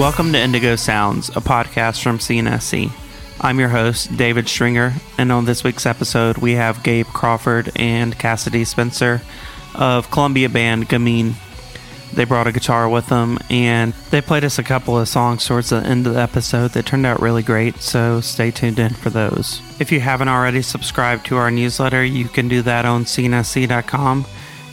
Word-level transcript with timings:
Welcome 0.00 0.32
to 0.32 0.38
Indigo 0.38 0.76
Sounds, 0.76 1.28
a 1.28 1.42
podcast 1.42 2.02
from 2.02 2.20
Scene 2.20 2.48
SC. 2.58 2.90
I'm 3.38 3.60
your 3.60 3.68
host, 3.68 4.16
David 4.16 4.48
Stringer, 4.48 4.94
and 5.18 5.30
on 5.30 5.44
this 5.44 5.62
week's 5.62 5.84
episode, 5.84 6.38
we 6.38 6.52
have 6.52 6.82
Gabe 6.82 7.04
Crawford 7.08 7.70
and 7.76 8.18
Cassidy 8.18 8.64
Spencer 8.64 9.20
of 9.74 10.10
Columbia 10.10 10.48
band 10.48 10.88
Gamine. 10.88 11.34
They 12.14 12.24
brought 12.24 12.46
a 12.46 12.52
guitar 12.52 12.88
with 12.88 13.08
them, 13.08 13.38
and 13.50 13.92
they 14.08 14.22
played 14.22 14.42
us 14.42 14.58
a 14.58 14.62
couple 14.62 14.98
of 14.98 15.06
songs 15.06 15.44
towards 15.44 15.68
the 15.68 15.76
end 15.76 16.06
of 16.06 16.14
the 16.14 16.20
episode 16.20 16.70
that 16.70 16.86
turned 16.86 17.04
out 17.04 17.20
really 17.20 17.42
great, 17.42 17.82
so 17.82 18.22
stay 18.22 18.50
tuned 18.50 18.78
in 18.78 18.94
for 18.94 19.10
those. 19.10 19.60
If 19.80 19.92
you 19.92 20.00
haven't 20.00 20.28
already 20.28 20.62
subscribed 20.62 21.26
to 21.26 21.36
our 21.36 21.50
newsletter, 21.50 22.02
you 22.02 22.24
can 22.24 22.48
do 22.48 22.62
that 22.62 22.86
on 22.86 23.04
scenesc.com. 23.04 24.24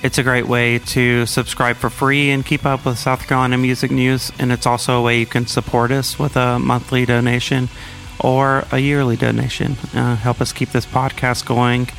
It's 0.04 0.20
a 0.20 0.24
great 0.24 0.48
way 0.48 0.78
to 0.80 1.26
subscribe 1.26 1.76
for 1.76 1.90
free 1.90 2.30
and 2.30 2.46
keep 2.46 2.66
up 2.66 2.86
with 2.86 3.00
South 3.00 3.28
Carolina 3.28 3.58
music 3.58 3.90
news, 3.90 4.32
and 4.38 4.52
it's 4.52 4.68
also 4.68 5.00
a 5.00 5.02
way 5.02 5.20
you 5.20 5.26
can 5.26 5.48
support 5.48 5.92
us 5.92 6.20
with 6.20 6.38
a 6.38 6.60
monthly 6.60 7.06
donation 7.06 7.68
or 8.20 8.64
a 8.72 8.78
yearly 8.78 9.16
donation. 9.16 9.76
Uh, 9.96 10.16
help 10.16 10.40
us 10.40 10.54
keep 10.54 10.70
this 10.70 10.86
podcast 10.86 11.46
going 11.46 11.90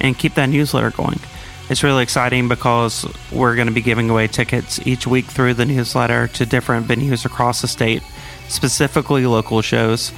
and 0.00 0.18
keep 0.18 0.34
that 0.34 0.48
newsletter 0.48 0.90
going. 0.90 1.20
It's 1.68 1.82
really 1.82 2.02
exciting 2.02 2.48
because 2.48 3.06
we're 3.30 3.54
going 3.54 3.68
to 3.68 3.74
be 3.74 3.82
giving 3.82 4.08
away 4.08 4.26
tickets 4.26 4.84
each 4.86 5.06
week 5.06 5.26
through 5.26 5.54
the 5.54 5.66
newsletter 5.66 6.28
to 6.28 6.46
different 6.46 6.86
venues 6.86 7.26
across 7.26 7.60
the 7.60 7.68
state, 7.68 8.02
specifically 8.48 9.26
local 9.26 9.60
shows. 9.60 10.12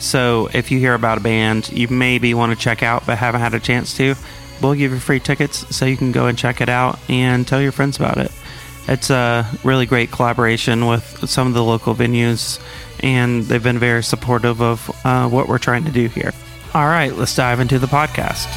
So 0.00 0.48
if 0.52 0.72
you 0.72 0.80
hear 0.80 0.94
about 0.94 1.18
a 1.18 1.20
band 1.20 1.70
you 1.72 1.86
maybe 1.86 2.34
want 2.34 2.52
to 2.52 2.58
check 2.58 2.82
out 2.82 3.06
but 3.06 3.18
haven't 3.18 3.40
had 3.40 3.54
a 3.54 3.60
chance 3.60 3.96
to, 3.98 4.16
we'll 4.60 4.74
give 4.74 4.92
you 4.92 4.98
free 4.98 5.20
tickets 5.20 5.74
so 5.74 5.84
you 5.86 5.96
can 5.96 6.12
go 6.12 6.26
and 6.26 6.36
check 6.36 6.60
it 6.60 6.68
out 6.68 6.98
and 7.08 7.46
tell 7.46 7.60
your 7.60 7.72
friends 7.72 7.96
about 7.96 8.18
it. 8.18 8.30
It's 8.88 9.10
a 9.10 9.46
really 9.62 9.86
great 9.86 10.10
collaboration 10.10 10.86
with 10.86 11.28
some 11.28 11.46
of 11.46 11.54
the 11.54 11.62
local 11.62 11.94
venues, 11.94 12.60
and 13.00 13.44
they've 13.44 13.62
been 13.62 13.78
very 13.78 14.02
supportive 14.02 14.60
of 14.60 14.90
uh, 15.04 15.28
what 15.28 15.48
we're 15.48 15.58
trying 15.58 15.84
to 15.84 15.92
do 15.92 16.08
here. 16.08 16.32
All 16.74 16.86
right, 16.86 17.14
let's 17.14 17.34
dive 17.36 17.60
into 17.60 17.78
the 17.78 17.86
podcast. 17.86 18.48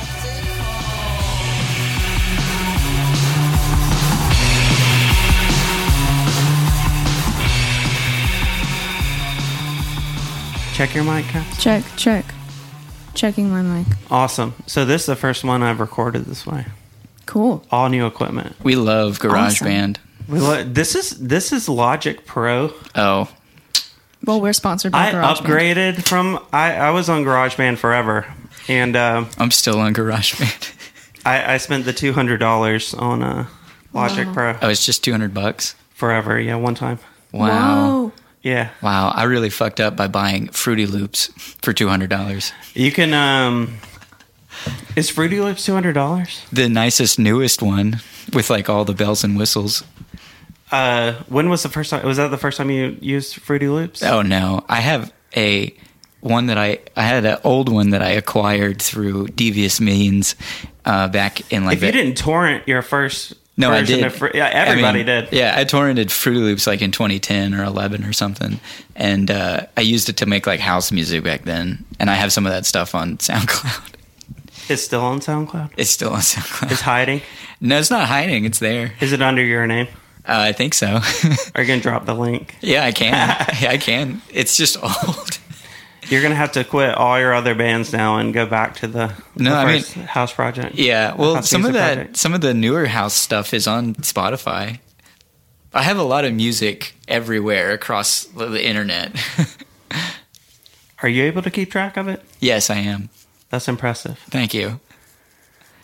Check 10.76 10.94
your 10.94 11.06
mic, 11.06 11.26
Check, 11.58 11.84
check. 11.96 12.35
Checking 13.16 13.50
my 13.50 13.62
mic. 13.62 13.88
Awesome. 14.12 14.54
So 14.68 14.86
this 14.86 15.02
is 15.04 15.08
the 15.08 15.16
first 15.16 15.44
one 15.44 15.64
I've 15.64 15.80
recorded 15.80 16.26
this 16.26 16.46
way. 16.46 16.66
Cool. 17.26 17.64
All 17.72 17.90
new 17.90 18.06
equipment. 18.06 18.56
We 18.64 18.76
love 18.76 19.20
Awesome. 19.24 19.32
GarageBand. 19.32 19.98
We 20.28 20.40
lo- 20.40 20.64
This 20.64 20.96
is 20.96 21.12
this 21.12 21.52
is 21.54 21.68
Logic 21.70 22.26
Pro. 22.26 22.74
Oh, 22.96 23.30
Well, 24.26 24.42
we're 24.42 24.54
sponsored 24.54 24.92
by 24.92 25.10
I 25.10 25.12
GarageBand. 25.14 25.36
upgraded 25.38 26.08
from 26.08 26.40
I, 26.52 26.74
I 26.76 26.92
was 26.92 27.10
on 27.10 27.24
GarageBand 27.24 27.78
forever, 27.78 28.26
and 28.68 28.96
um, 28.96 29.30
I'm 29.38 29.52
still 29.52 29.80
on 29.80 29.94
GarageBand. 29.94 30.74
I, 31.26 31.54
I 31.56 31.58
spent 31.58 31.86
the 31.86 31.94
two 31.94 32.12
hundred 32.14 32.40
dollars 32.40 32.94
on 32.94 33.24
uh, 33.24 33.48
Logic 33.94 34.28
Wow. 34.28 34.34
Pro 34.34 34.58
oh, 34.62 34.70
it's 34.70 34.86
just 34.86 35.04
200 35.04 35.34
bucks. 35.34 35.74
forever. 35.94 36.40
Yeah, 36.40 36.56
one 36.58 36.76
time. 36.76 37.00
Wow. 37.32 37.50
Whoa. 38.08 38.12
Yeah, 38.46 38.70
Wow, 38.84 39.10
I 39.10 39.24
really 39.24 39.50
fucked 39.50 39.80
up 39.80 39.96
by 39.98 40.08
buying 40.08 40.50
Fruity 40.50 40.86
Loops 40.86 41.32
for 41.64 41.74
$200. 41.74 42.52
you 42.76 42.92
can. 42.92 43.12
um 43.14 43.80
Is 44.96 45.10
Fruity 45.10 45.42
Loops 45.42 45.66
two 45.66 45.74
hundred 45.74 45.94
dollars? 45.94 46.46
The 46.54 46.70
nicest, 46.70 47.18
newest 47.18 47.62
one 47.64 48.02
with 48.34 48.50
like 48.52 48.70
all 48.70 48.86
the 48.86 48.94
bells 48.94 49.24
and 49.24 49.36
whistles. 49.36 49.84
Uh, 50.72 51.14
when 51.28 51.50
was 51.50 51.64
the 51.64 51.70
first 51.70 51.90
time? 51.90 52.06
Was 52.06 52.18
that 52.18 52.30
the 52.30 52.38
first 52.38 52.58
time 52.58 52.70
you 52.70 52.98
used 53.02 53.36
Fruity 53.36 53.68
Loops? 53.68 54.04
Oh 54.04 54.22
no, 54.22 54.64
I 54.70 54.80
have 54.80 55.12
a 55.36 55.76
one 56.22 56.46
that 56.48 56.58
I 56.58 56.80
I 56.96 57.04
had 57.04 57.26
an 57.26 57.38
old 57.44 57.70
one 57.70 57.90
that 57.92 58.02
I 58.02 58.10
acquired 58.12 58.82
through 58.82 59.28
devious 59.30 59.82
means 59.82 60.36
uh, 60.86 61.08
back 61.08 61.52
in 61.52 61.66
like 61.66 61.78
if 61.78 61.84
you 61.84 61.92
didn't 61.92 62.18
torrent 62.18 62.68
your 62.68 62.82
first 62.82 63.34
No, 63.58 63.72
I 63.72 63.84
did. 63.84 64.04
of 64.04 64.22
yeah, 64.34 64.48
I 64.48 64.50
everybody 64.50 65.00
mean, 65.00 65.06
did. 65.06 65.32
Yeah, 65.32 65.56
I 65.58 65.64
torrented 65.64 66.12
Fruity 66.12 66.42
Loops 66.42 66.68
like 66.68 66.82
in 66.82 66.92
2010 66.92 67.54
or 67.54 67.64
11 67.64 68.04
or 68.04 68.12
something, 68.12 68.60
and 68.98 69.32
uh, 69.32 69.68
I 69.78 69.82
used 69.82 70.10
it 70.10 70.18
to 70.18 70.26
make 70.26 70.46
like 70.46 70.60
house 70.60 70.92
music 70.92 71.24
back 71.24 71.44
then. 71.44 71.86
And 72.00 72.10
I 72.10 72.16
have 72.16 72.34
some 72.34 72.46
of 72.46 72.52
that 72.52 72.66
stuff 72.66 72.94
on 72.94 73.18
SoundCloud. 73.18 73.94
It's 74.68 74.82
still 74.82 75.02
on 75.02 75.20
SoundCloud. 75.20 75.72
It's 75.78 75.90
still 75.92 76.12
on 76.12 76.20
SoundCloud. 76.20 76.72
It's 76.72 76.82
hiding. 76.82 77.22
no, 77.62 77.78
it's 77.80 77.92
not 77.92 78.08
hiding. 78.10 78.44
It's 78.46 78.60
there. 78.60 78.94
Is 79.00 79.14
it 79.14 79.22
under 79.22 79.44
your 79.44 79.66
name? 79.68 79.88
Uh, 80.28 80.50
I 80.50 80.52
think 80.54 80.74
so. 80.74 80.88
Are 81.56 81.62
you 81.62 81.68
gonna 81.68 81.82
drop 81.82 82.06
the 82.06 82.16
link? 82.16 82.56
yeah, 82.62 82.84
I 82.84 82.92
can. 82.92 83.14
yeah, 83.62 83.70
I 83.72 83.78
can. 83.78 84.22
It's 84.32 84.58
just 84.58 84.76
old. 84.84 85.40
You're 86.10 86.22
gonna 86.22 86.36
have 86.36 86.52
to 86.54 86.64
quit 86.64 86.96
all 86.96 87.20
your 87.20 87.34
other 87.34 87.56
bands 87.56 87.92
now 87.92 88.18
and 88.18 88.34
go 88.34 88.46
back 88.46 88.76
to 88.78 88.88
the, 88.88 89.08
No, 89.36 89.52
the 89.52 89.56
I 89.56 89.66
mean- 89.74 89.84
house 90.08 90.32
project. 90.34 90.76
Yeah, 90.76 91.14
well, 91.16 91.36
House 91.36 91.50
some 91.50 91.66
of 91.66 91.74
that, 91.74 91.96
project. 91.96 92.18
some 92.18 92.34
of 92.34 92.42
the 92.42 92.54
newer 92.54 92.86
house 92.86 93.14
stuff 93.14 93.54
is 93.54 93.68
on 93.68 93.96
Spotify. 93.96 94.80
I 95.74 95.84
have 95.84 95.98
a 95.98 96.04
lot 96.04 96.24
of 96.26 96.34
music 96.34 96.96
everywhere 97.08 97.72
across 97.72 98.24
the 98.26 98.64
internet. 98.66 99.12
Are 101.04 101.10
you 101.10 101.24
able 101.26 101.42
to 101.42 101.52
keep 101.52 101.72
track 101.72 101.98
of 101.98 102.08
it? 102.08 102.22
yes, 102.40 102.70
I 102.70 102.78
am. 102.78 103.10
That's 103.50 103.68
impressive. 103.68 104.18
Thank 104.30 104.54
you. 104.54 104.80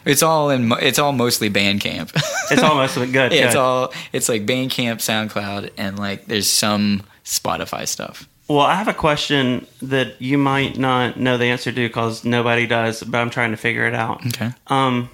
It's 0.04 0.24
all 0.24 0.50
in. 0.50 0.72
It's 0.82 0.98
all 0.98 1.12
mostly 1.12 1.50
Bandcamp. 1.50 2.12
It's 2.50 2.64
almost 2.64 2.96
good. 2.96 3.14
yeah, 3.34 3.46
it's 3.48 3.56
all. 3.56 3.94
It's 4.12 4.28
like 4.30 4.46
Bandcamp, 4.48 4.96
SoundCloud, 4.98 5.72
and 5.78 6.00
like 6.00 6.26
there's 6.26 6.50
some 6.50 7.04
Spotify 7.24 7.88
stuff. 7.88 8.28
Well, 8.52 8.66
I 8.66 8.76
have 8.76 8.90
a 8.90 8.94
question 8.94 9.66
that 9.82 10.22
you 10.22 10.38
might 10.38 10.78
not 10.78 11.18
know 11.18 11.38
the 11.38 11.46
answer 11.46 11.72
to 11.72 11.88
because 11.88 12.26
nobody 12.26 12.68
does, 12.68 13.02
but 13.02 13.18
I'm 13.18 13.30
trying 13.30 13.52
to 13.52 13.58
figure 13.58 13.88
it 13.88 13.94
out. 13.94 14.26
Okay. 14.28 14.52
Um, 14.68 15.10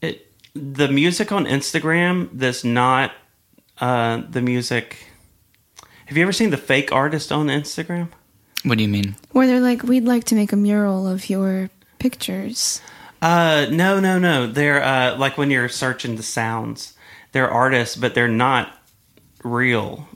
it 0.00 0.26
the 0.54 0.88
music 0.88 1.32
on 1.32 1.44
Instagram 1.44 2.30
that's 2.32 2.64
not 2.64 3.12
uh, 3.78 4.22
the 4.26 4.40
music. 4.40 5.06
Have 6.06 6.16
you 6.16 6.22
ever 6.22 6.32
seen 6.32 6.48
the 6.48 6.56
fake 6.56 6.92
artist 6.92 7.30
on 7.30 7.48
Instagram? 7.48 8.08
What 8.64 8.78
do 8.78 8.84
you 8.84 8.88
mean? 8.88 9.16
Where 9.32 9.46
they're 9.46 9.60
like, 9.60 9.82
we'd 9.82 10.04
like 10.04 10.24
to 10.24 10.34
make 10.34 10.52
a 10.52 10.56
mural 10.56 11.06
of 11.06 11.28
your 11.28 11.68
pictures. 11.98 12.80
Uh, 13.20 13.66
no, 13.70 14.00
no, 14.00 14.18
no. 14.18 14.46
They're 14.46 14.82
uh, 14.82 15.18
like 15.18 15.36
when 15.36 15.50
you're 15.50 15.68
searching 15.68 16.16
the 16.16 16.22
sounds, 16.22 16.94
they're 17.32 17.50
artists, 17.50 17.96
but 17.96 18.14
they're 18.14 18.28
not 18.28 18.78
real. 19.44 20.08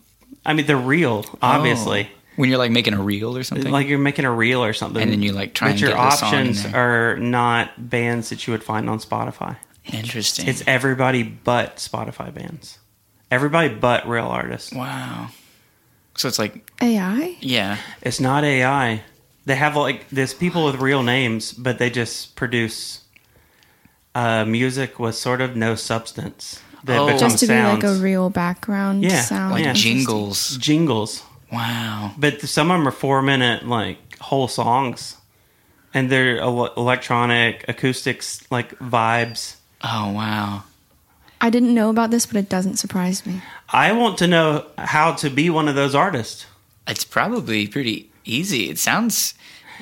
I 0.46 0.54
mean, 0.54 0.64
they're 0.66 0.76
real, 0.76 1.24
obviously. 1.42 2.08
Oh. 2.10 2.16
When 2.36 2.48
you're 2.50 2.58
like 2.58 2.70
making 2.70 2.94
a 2.94 3.02
reel 3.02 3.36
or 3.36 3.42
something. 3.42 3.70
Like 3.72 3.86
you're 3.88 3.98
making 3.98 4.24
a 4.26 4.32
reel 4.32 4.62
or 4.62 4.72
something, 4.74 5.02
And 5.02 5.10
then 5.10 5.22
you, 5.22 5.32
like, 5.32 5.54
try 5.54 5.68
But 5.68 5.72
and 5.72 5.80
your 5.80 5.90
get 5.90 5.96
the 5.96 6.10
song 6.12 6.28
in 6.34 6.38
options 6.50 6.62
there. 6.64 7.12
are 7.12 7.16
not 7.16 7.88
bands 7.90 8.28
that 8.28 8.46
you 8.46 8.52
would 8.52 8.62
find 8.62 8.88
on 8.90 8.98
Spotify. 8.98 9.56
Interesting. 9.86 10.46
It's 10.46 10.62
everybody 10.66 11.22
but 11.22 11.76
Spotify 11.76 12.32
bands. 12.32 12.78
Everybody 13.30 13.74
but 13.74 14.06
real 14.08 14.26
artists. 14.26 14.72
wow. 14.72 15.28
So 16.16 16.28
it's 16.28 16.38
like 16.38 16.70
AI? 16.82 17.36
yeah. 17.40 17.76
It's 18.02 18.20
not 18.20 18.44
AI. 18.44 19.02
They 19.46 19.54
have 19.56 19.76
like 19.76 20.08
there's 20.10 20.34
people 20.34 20.64
with 20.64 20.76
real 20.76 21.02
names, 21.02 21.52
but 21.52 21.78
they 21.78 21.88
just 21.90 22.36
produce 22.36 23.02
uh, 24.14 24.44
music 24.44 24.98
with 24.98 25.14
sort 25.14 25.40
of 25.40 25.56
no 25.56 25.74
substance. 25.74 26.60
That 26.86 26.98
Oh. 26.98 27.06
becomes 27.06 27.20
Just 27.20 27.38
to 27.40 27.46
sounds. 27.46 27.80
be 27.82 27.86
like 27.88 27.96
a 27.96 28.00
real 28.00 28.30
background 28.30 29.02
Yeah, 29.02 29.20
sound. 29.22 29.52
Like 29.52 29.64
yeah. 29.64 29.72
jingles. 29.74 30.56
jingles. 30.56 31.22
Wow. 31.52 32.12
But 32.16 32.40
some 32.42 32.70
of 32.70 32.78
them 32.78 32.88
are 32.88 32.92
four 32.92 33.22
minute 33.22 33.66
like 33.68 33.98
whole 34.20 34.48
songs, 34.48 35.16
and 35.94 36.10
they're 36.10 36.38
el- 36.38 36.72
electronic 36.76 37.64
acoustics 37.68 38.42
like 38.50 38.76
vibes. 38.78 39.56
Oh 39.82 40.10
wow. 40.12 40.62
I 41.40 41.50
didn't 41.50 41.74
know 41.74 41.90
about 41.90 42.10
this, 42.10 42.24
but 42.26 42.36
it 42.36 42.48
doesn't 42.48 42.76
surprise 42.78 43.26
me. 43.26 43.42
I 43.68 43.92
want 43.92 44.16
to 44.18 44.26
know 44.26 44.64
how 44.78 45.12
to 45.14 45.28
be 45.30 45.50
one 45.50 45.68
of 45.68 45.74
those 45.74 45.94
artists. 45.94 46.46
It's 46.88 47.04
probably 47.04 47.66
pretty 47.66 48.10
easy. 48.24 48.70
It 48.70 48.78
sounds 48.78 49.34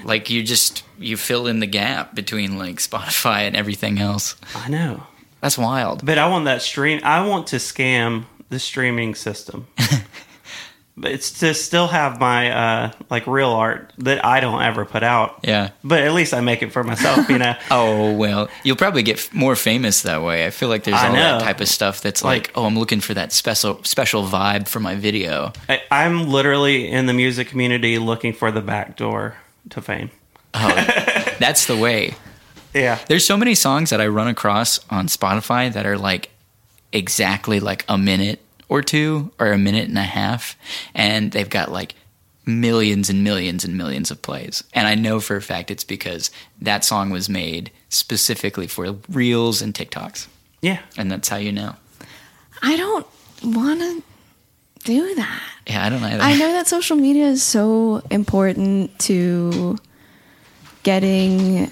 like 0.05 0.29
you 0.31 0.43
just 0.43 0.83
you 0.99 1.17
fill 1.17 1.47
in 1.47 1.61
the 1.61 1.67
gap 1.67 2.15
between 2.15 2.59
like 2.59 2.77
Spotify 2.77 3.47
and 3.47 3.55
everything 3.57 3.99
else. 4.01 4.37
I 4.55 4.69
know, 4.69 5.03
That's 5.45 5.59
wild. 5.59 6.07
but 6.07 6.17
I 6.17 6.27
want 6.29 6.47
that 6.47 6.63
stream. 6.63 7.01
I 7.05 7.27
want 7.27 7.49
to 7.49 7.57
scam 7.57 8.25
the 8.49 8.59
streaming 8.59 9.15
system. 9.15 9.67
but 10.97 11.11
it's 11.11 11.41
to 11.41 11.53
still 11.53 11.87
have 11.89 12.19
my 12.19 12.51
uh, 12.51 12.93
like 13.11 13.27
real 13.27 13.51
art 13.51 13.93
that 13.99 14.25
I 14.25 14.41
don't 14.41 14.63
ever 14.63 14.87
put 14.87 15.03
out. 15.03 15.41
Yeah. 15.43 15.71
But 15.85 16.01
at 16.03 16.15
least 16.15 16.33
I 16.33 16.41
make 16.41 16.63
it 16.63 16.73
for 16.73 16.83
myself, 16.83 17.29
you 17.29 17.37
know. 17.37 17.55
Oh 17.71 18.13
well, 18.15 18.49
you'll 18.63 18.77
probably 18.77 19.03
get 19.03 19.19
f- 19.19 19.35
more 19.35 19.55
famous 19.55 20.01
that 20.03 20.23
way. 20.23 20.47
I 20.47 20.51
feel 20.51 20.71
like 20.71 20.85
there's 20.85 20.97
I 20.97 21.09
all 21.09 21.15
that 21.15 21.43
type 21.43 21.61
of 21.61 21.69
stuff 21.69 22.01
that's 22.01 22.25
like, 22.25 22.49
Like- 22.49 22.53
oh, 22.55 22.65
I'm 22.65 22.79
looking 22.79 23.01
for 23.01 23.13
that 23.13 23.31
special 23.31 23.85
special 23.85 24.23
vibe 24.25 24.67
for 24.67 24.81
my 24.81 24.95
video. 24.95 25.53
I, 25.69 25.83
I'm 25.91 26.27
literally 26.31 26.89
in 26.91 27.05
the 27.05 27.13
music 27.13 27.49
community 27.49 27.99
looking 27.99 28.33
for 28.33 28.51
the 28.51 28.63
back 28.63 28.97
door 28.97 29.35
to 29.71 29.83
fame. 29.83 30.11
Oh, 30.55 30.69
that's 31.39 31.67
the 31.67 31.77
way. 31.77 32.15
Yeah. 32.75 32.99
There's 33.09 33.25
so 33.25 33.37
many 33.37 33.55
songs 33.55 33.91
that 33.91 34.01
I 34.01 34.09
run 34.09 34.29
across 34.29 34.81
on 34.91 35.07
Spotify 35.07 35.73
that 35.73 35.87
are 35.87 35.97
like 35.97 36.31
exactly 36.93 37.61
like 37.61 37.85
a 37.89 37.97
minute 37.97 38.41
or 38.69 38.83
two 38.83 39.31
or 39.39 39.53
a 39.53 39.59
minute 39.59 39.89
and 39.89 39.99
a 39.99 40.03
half, 40.03 40.57
and 40.95 41.33
they've 41.33 41.49
got 41.49 41.71
like 41.71 41.95
millions 42.47 43.09
and 43.09 43.25
millions 43.25 43.65
and 43.65 43.77
millions 43.77 44.11
of 44.11 44.21
plays. 44.21 44.65
And 44.73 44.87
I 44.87 44.95
know 44.95 45.21
for 45.21 45.37
a 45.37 45.43
fact 45.43 45.71
it's 45.71 45.85
because 45.85 46.31
that 46.61 46.85
song 46.85 47.11
was 47.11 47.29
made 47.29 47.71
specifically 47.89 48.67
for 48.67 48.97
reels 49.09 49.63
and 49.63 49.73
TikToks. 49.73 50.27
Yeah. 50.61 50.81
And 50.97 51.11
that's 51.11 51.29
how 51.29 51.37
you 51.37 51.53
know. 51.53 51.77
I 52.63 52.77
don't 52.77 53.07
want 53.43 53.81
to 53.81 54.03
do 54.85 55.15
that. 55.15 55.43
Yeah, 55.67 55.87
I 55.87 55.89
don't 55.89 56.03
either. 56.03 56.23
I 56.23 56.37
know 56.37 56.53
that 56.53 56.67
social 56.67 56.97
media 56.97 57.27
is 57.27 57.43
so 57.43 58.03
important 58.11 58.99
to 59.01 59.79
getting 60.83 61.71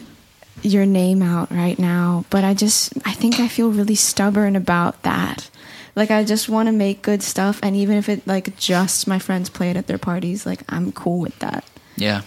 your 0.63 0.87
name 0.87 1.23
out 1.23 1.51
right 1.51 1.79
now, 1.79 2.25
but 2.31 2.45
I 2.45 2.55
just 2.55 2.93
I 3.07 3.13
think 3.13 3.41
I 3.41 3.49
feel 3.49 3.71
really 3.71 3.95
stubborn 3.95 4.57
about 4.57 5.03
that. 5.03 5.51
Like 5.95 6.11
I 6.11 6.25
just 6.25 6.49
want 6.49 6.69
to 6.69 6.73
make 6.73 7.03
good 7.03 7.23
stuff 7.23 7.61
and 7.63 7.77
even 7.77 7.97
if 7.99 8.09
it 8.09 8.27
like 8.27 8.57
just 8.57 9.07
my 9.07 9.19
friends 9.19 9.51
play 9.51 9.71
it 9.71 9.77
at 9.77 9.87
their 9.87 9.99
parties, 9.99 10.47
like 10.47 10.63
I'm 10.69 10.93
cool 10.93 11.19
with 11.21 11.39
that. 11.41 11.65
Yeah. 11.97 12.23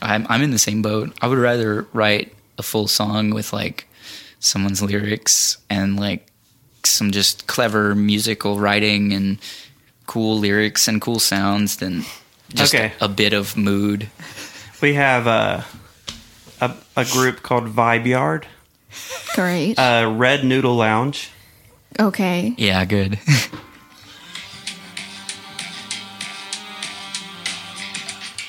I'm 0.00 0.26
I'm 0.28 0.42
in 0.42 0.50
the 0.50 0.58
same 0.58 0.82
boat. 0.82 1.12
I 1.20 1.26
would 1.28 1.38
rather 1.38 1.86
write 1.92 2.34
a 2.58 2.62
full 2.62 2.86
song 2.88 3.30
with 3.34 3.52
like 3.52 3.88
someone's 4.40 4.82
lyrics 4.82 5.58
and 5.68 5.98
like 5.98 6.26
some 6.84 7.10
just 7.10 7.46
clever 7.46 7.94
musical 7.94 8.58
writing 8.60 9.12
and 9.12 9.38
cool 10.06 10.38
lyrics 10.38 10.86
and 10.86 11.00
cool 11.00 11.18
sounds 11.18 11.76
than 11.78 12.04
just 12.54 12.74
Okay. 12.74 12.92
a, 13.00 13.06
a 13.06 13.08
bit 13.08 13.32
of 13.32 13.56
mood. 13.56 14.08
We 14.80 14.94
have 14.94 15.26
uh, 15.26 15.62
a 16.60 16.74
a 16.96 17.04
group 17.04 17.42
called 17.42 17.66
Vibe 17.74 18.06
Yard, 18.06 18.46
Great. 19.34 19.78
uh, 19.78 20.12
Red 20.16 20.44
Noodle 20.44 20.74
Lounge. 20.76 21.30
okay. 21.98 22.54
Yeah, 22.56 22.84
good. 22.84 23.18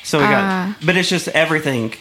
So 0.04 0.20
we 0.20 0.24
got, 0.24 0.44
Ah. 0.44 0.78
but 0.86 0.96
it's 0.96 1.10
just 1.10 1.28
everything. 1.30 1.94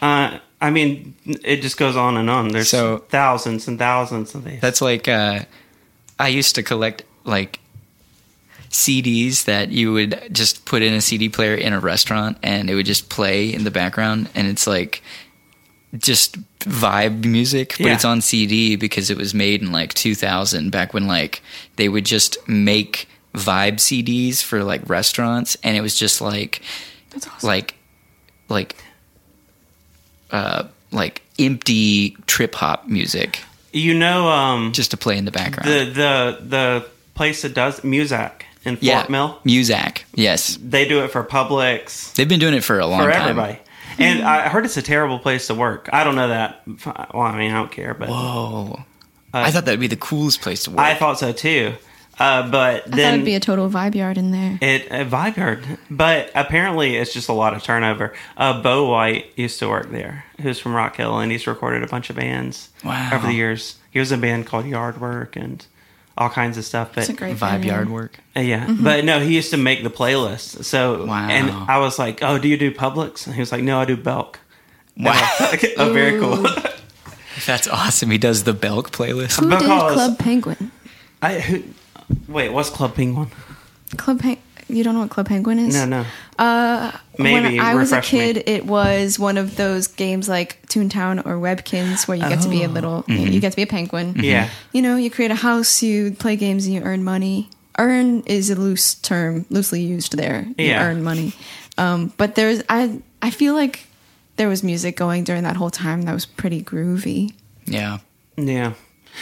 Uh, 0.00 0.38
I 0.62 0.70
mean, 0.70 1.14
it 1.44 1.60
just 1.60 1.76
goes 1.76 1.94
on 1.94 2.16
and 2.16 2.30
on. 2.30 2.48
There's 2.48 2.70
So- 2.70 3.04
thousands 3.10 3.68
and 3.68 3.78
thousands 3.78 4.34
of 4.34 4.44
these. 4.44 4.60
That's 4.60 4.80
like 4.80 5.06
uh, 5.06 5.40
I 6.18 6.28
used 6.28 6.54
to 6.54 6.62
collect 6.62 7.02
like 7.24 7.59
CDs 8.70 9.44
that 9.44 9.70
you 9.70 9.92
would 9.92 10.28
just 10.32 10.64
put 10.64 10.82
in 10.82 10.92
a 10.94 11.00
CD 11.00 11.28
player 11.28 11.54
in 11.54 11.72
a 11.72 11.80
restaurant 11.80 12.38
and 12.42 12.70
it 12.70 12.74
would 12.74 12.86
just 12.86 13.08
play 13.08 13.52
in 13.52 13.64
the 13.64 13.70
background 13.70 14.28
and 14.34 14.46
it's 14.46 14.66
like 14.66 15.02
just 15.98 16.36
vibe 16.60 17.24
music 17.24 17.70
but 17.78 17.86
Yeah. 17.86 17.94
it's 17.94 18.04
on 18.04 18.20
CD 18.20 18.76
because 18.76 19.10
it 19.10 19.16
was 19.16 19.34
made 19.34 19.60
in 19.60 19.72
like 19.72 19.92
2000 19.94 20.70
back 20.70 20.94
when 20.94 21.08
like 21.08 21.42
they 21.76 21.88
would 21.88 22.04
just 22.06 22.36
make 22.48 23.08
vibe 23.34 23.76
CDs 23.76 24.40
for 24.42 24.62
like 24.62 24.88
restaurants 24.88 25.56
and 25.64 25.76
it 25.76 25.80
was 25.80 25.96
just 25.96 26.20
like 26.20 26.62
That's 27.10 27.26
awesome. 27.26 27.48
like 27.48 27.74
like 28.48 28.76
uh 30.30 30.64
like 30.92 31.22
empty 31.38 32.10
trip 32.26 32.54
hop 32.54 32.86
music 32.86 33.40
you 33.72 33.94
know, 33.94 34.28
um, 34.28 34.72
just 34.72 34.90
to 34.90 34.96
play 34.96 35.16
in 35.16 35.24
the 35.26 35.30
background. 35.30 35.68
the 35.70 35.84
the 35.92 36.38
the 36.44 36.86
place 37.14 37.42
that 37.42 37.54
does 37.54 37.80
Muzak 37.80 38.42
in 38.64 38.76
Fort 38.76 38.82
yeah, 38.82 39.06
Mill. 39.08 39.38
Muzak. 39.44 40.02
Yes, 40.14 40.58
They 40.62 40.86
do 40.88 41.02
it 41.04 41.10
for 41.10 41.24
Publix, 41.24 42.14
they've 42.14 42.28
been 42.28 42.40
doing 42.40 42.54
it 42.54 42.64
for 42.64 42.78
a 42.78 42.86
long 42.86 43.00
time. 43.00 43.08
for 43.08 43.12
time. 43.12 43.22
everybody. 43.30 43.58
And 43.98 44.22
I 44.22 44.48
heard 44.48 44.64
it's 44.64 44.76
a 44.76 44.82
terrible 44.82 45.18
place 45.18 45.48
to 45.48 45.54
work. 45.54 45.88
I 45.92 46.04
don't 46.04 46.14
know 46.14 46.28
that. 46.28 46.62
Well, 46.66 47.22
I 47.22 47.36
mean, 47.36 47.50
I 47.50 47.54
don't 47.54 47.70
care, 47.72 47.92
but 47.94 48.08
Whoa, 48.08 48.80
I 49.34 49.50
thought 49.50 49.64
that'd 49.66 49.80
be 49.80 49.86
the 49.88 49.96
coolest 49.96 50.40
place 50.40 50.64
to 50.64 50.70
work. 50.70 50.80
I 50.80 50.94
thought 50.94 51.18
so 51.18 51.32
too. 51.32 51.74
Uh, 52.18 52.48
but 52.50 52.76
I 52.76 52.80
thought 52.80 52.90
then 52.96 53.14
it'd 53.14 53.24
be 53.24 53.34
a 53.34 53.40
total 53.40 53.70
vibe 53.70 53.94
yard 53.94 54.18
in 54.18 54.30
there. 54.30 54.58
It 54.60 54.86
a 54.90 55.06
vibe 55.06 55.36
yard, 55.38 55.64
but 55.90 56.30
apparently 56.34 56.96
it's 56.96 57.12
just 57.14 57.28
a 57.30 57.32
lot 57.32 57.54
of 57.54 57.62
turnover. 57.62 58.12
Uh, 58.36 58.60
Bo 58.62 58.90
White 58.90 59.32
used 59.36 59.58
to 59.60 59.68
work 59.68 59.90
there, 59.90 60.24
who's 60.40 60.58
from 60.58 60.74
Rock 60.74 60.96
Hill, 60.96 61.18
and 61.18 61.32
he's 61.32 61.46
recorded 61.46 61.82
a 61.82 61.86
bunch 61.86 62.10
of 62.10 62.16
bands 62.16 62.68
Wow. 62.84 63.10
over 63.14 63.26
the 63.26 63.32
years. 63.32 63.76
He 63.90 63.98
was 63.98 64.12
in 64.12 64.18
a 64.18 64.22
band 64.22 64.46
called 64.46 64.66
Yard 64.66 65.00
Work 65.00 65.34
and 65.36 65.64
all 66.18 66.28
kinds 66.28 66.58
of 66.58 66.64
stuff. 66.64 66.90
But 66.94 67.02
It's 67.02 67.10
a 67.10 67.12
great 67.14 67.36
Vibe 67.36 67.40
band. 67.40 67.64
yard 67.64 67.90
work. 67.90 68.18
uh, 68.36 68.40
yeah, 68.40 68.66
but 68.80 69.04
no, 69.04 69.20
he 69.20 69.34
used 69.34 69.50
to 69.50 69.56
make 69.56 69.82
the 69.82 69.90
playlist. 69.90 70.64
So 70.64 71.06
Wow. 71.06 71.28
and 71.28 71.50
I 71.50 71.78
was 71.78 71.98
like, 71.98 72.22
"Oh, 72.22 72.38
do 72.38 72.48
you 72.48 72.56
do 72.56 72.70
Publix?" 72.70 73.26
And 73.26 73.34
he 73.34 73.40
was 73.40 73.52
like, 73.52 73.62
"No, 73.62 73.80
I 73.80 73.84
do 73.84 73.96
Belk." 73.96 74.38
Wow, 74.96 75.12
oh, 75.78 75.92
very 75.92 76.18
cool. 76.20 76.46
that's 77.46 77.66
awesome. 77.68 78.10
He 78.10 78.18
does 78.18 78.44
the 78.44 78.52
Belk 78.52 78.90
playlist. 78.90 79.40
Who 79.40 79.48
did 79.50 79.60
Club 79.60 80.18
Penguin? 80.18 80.70
I 81.22 81.40
who, 81.40 81.62
wait, 82.28 82.50
what's 82.50 82.70
Club 82.70 82.94
Penguin? 82.94 83.30
Club 83.96 84.20
Pen- 84.20 84.38
You 84.72 84.84
don't 84.84 84.94
know 84.94 85.00
what 85.00 85.10
Club 85.10 85.26
Penguin 85.28 85.58
is? 85.58 85.74
No, 85.74 85.84
no. 85.86 86.04
Uh, 86.38 86.92
Maybe 87.18 87.56
when 87.56 87.60
I 87.60 87.74
was 87.74 87.92
a 87.92 87.96
refresh 87.96 88.12
me. 88.12 88.18
kid, 88.18 88.42
it 88.48 88.66
was 88.66 89.18
one 89.18 89.36
of 89.36 89.56
those 89.56 89.86
games 89.88 90.28
like 90.28 90.62
Toontown 90.68 91.24
or 91.26 91.34
Webkinz 91.36 92.06
where 92.08 92.16
you 92.16 92.28
get 92.28 92.40
to 92.42 92.48
be 92.48 92.62
a 92.62 92.68
Oh. 92.68 92.72
little, 92.72 93.02
Mm-hmm. 93.04 93.32
you 93.32 93.40
get 93.40 93.50
to 93.50 93.56
be 93.56 93.62
a 93.62 93.66
penguin. 93.66 94.14
Yeah. 94.22 94.48
You 94.72 94.82
know, 94.82 94.96
you 94.96 95.10
create 95.10 95.30
a 95.30 95.34
house, 95.36 95.82
you 95.82 96.12
play 96.12 96.36
games, 96.36 96.66
and 96.66 96.74
you 96.74 96.82
earn 96.82 97.04
money. 97.04 97.50
Earn 97.78 98.20
is 98.26 98.50
a 98.50 98.54
loose 98.54 98.94
term, 98.94 99.44
loosely 99.50 99.82
used 99.82 100.16
there. 100.16 100.46
You 100.58 100.66
Yeah. 100.66 100.84
earn 100.84 101.02
money. 101.02 101.32
Um, 101.78 102.12
but 102.16 102.34
there's, 102.34 102.62
I, 102.68 103.00
I 103.22 103.30
feel 103.30 103.54
like 103.54 103.86
there 104.36 104.48
was 104.48 104.62
music 104.62 104.96
going 104.96 105.24
during 105.24 105.42
that 105.44 105.56
whole 105.56 105.70
time 105.70 106.02
that 106.02 106.12
was 106.14 106.26
pretty 106.26 106.62
groovy. 106.62 107.32
Yeah, 107.66 107.98
Yeah. 108.36 108.72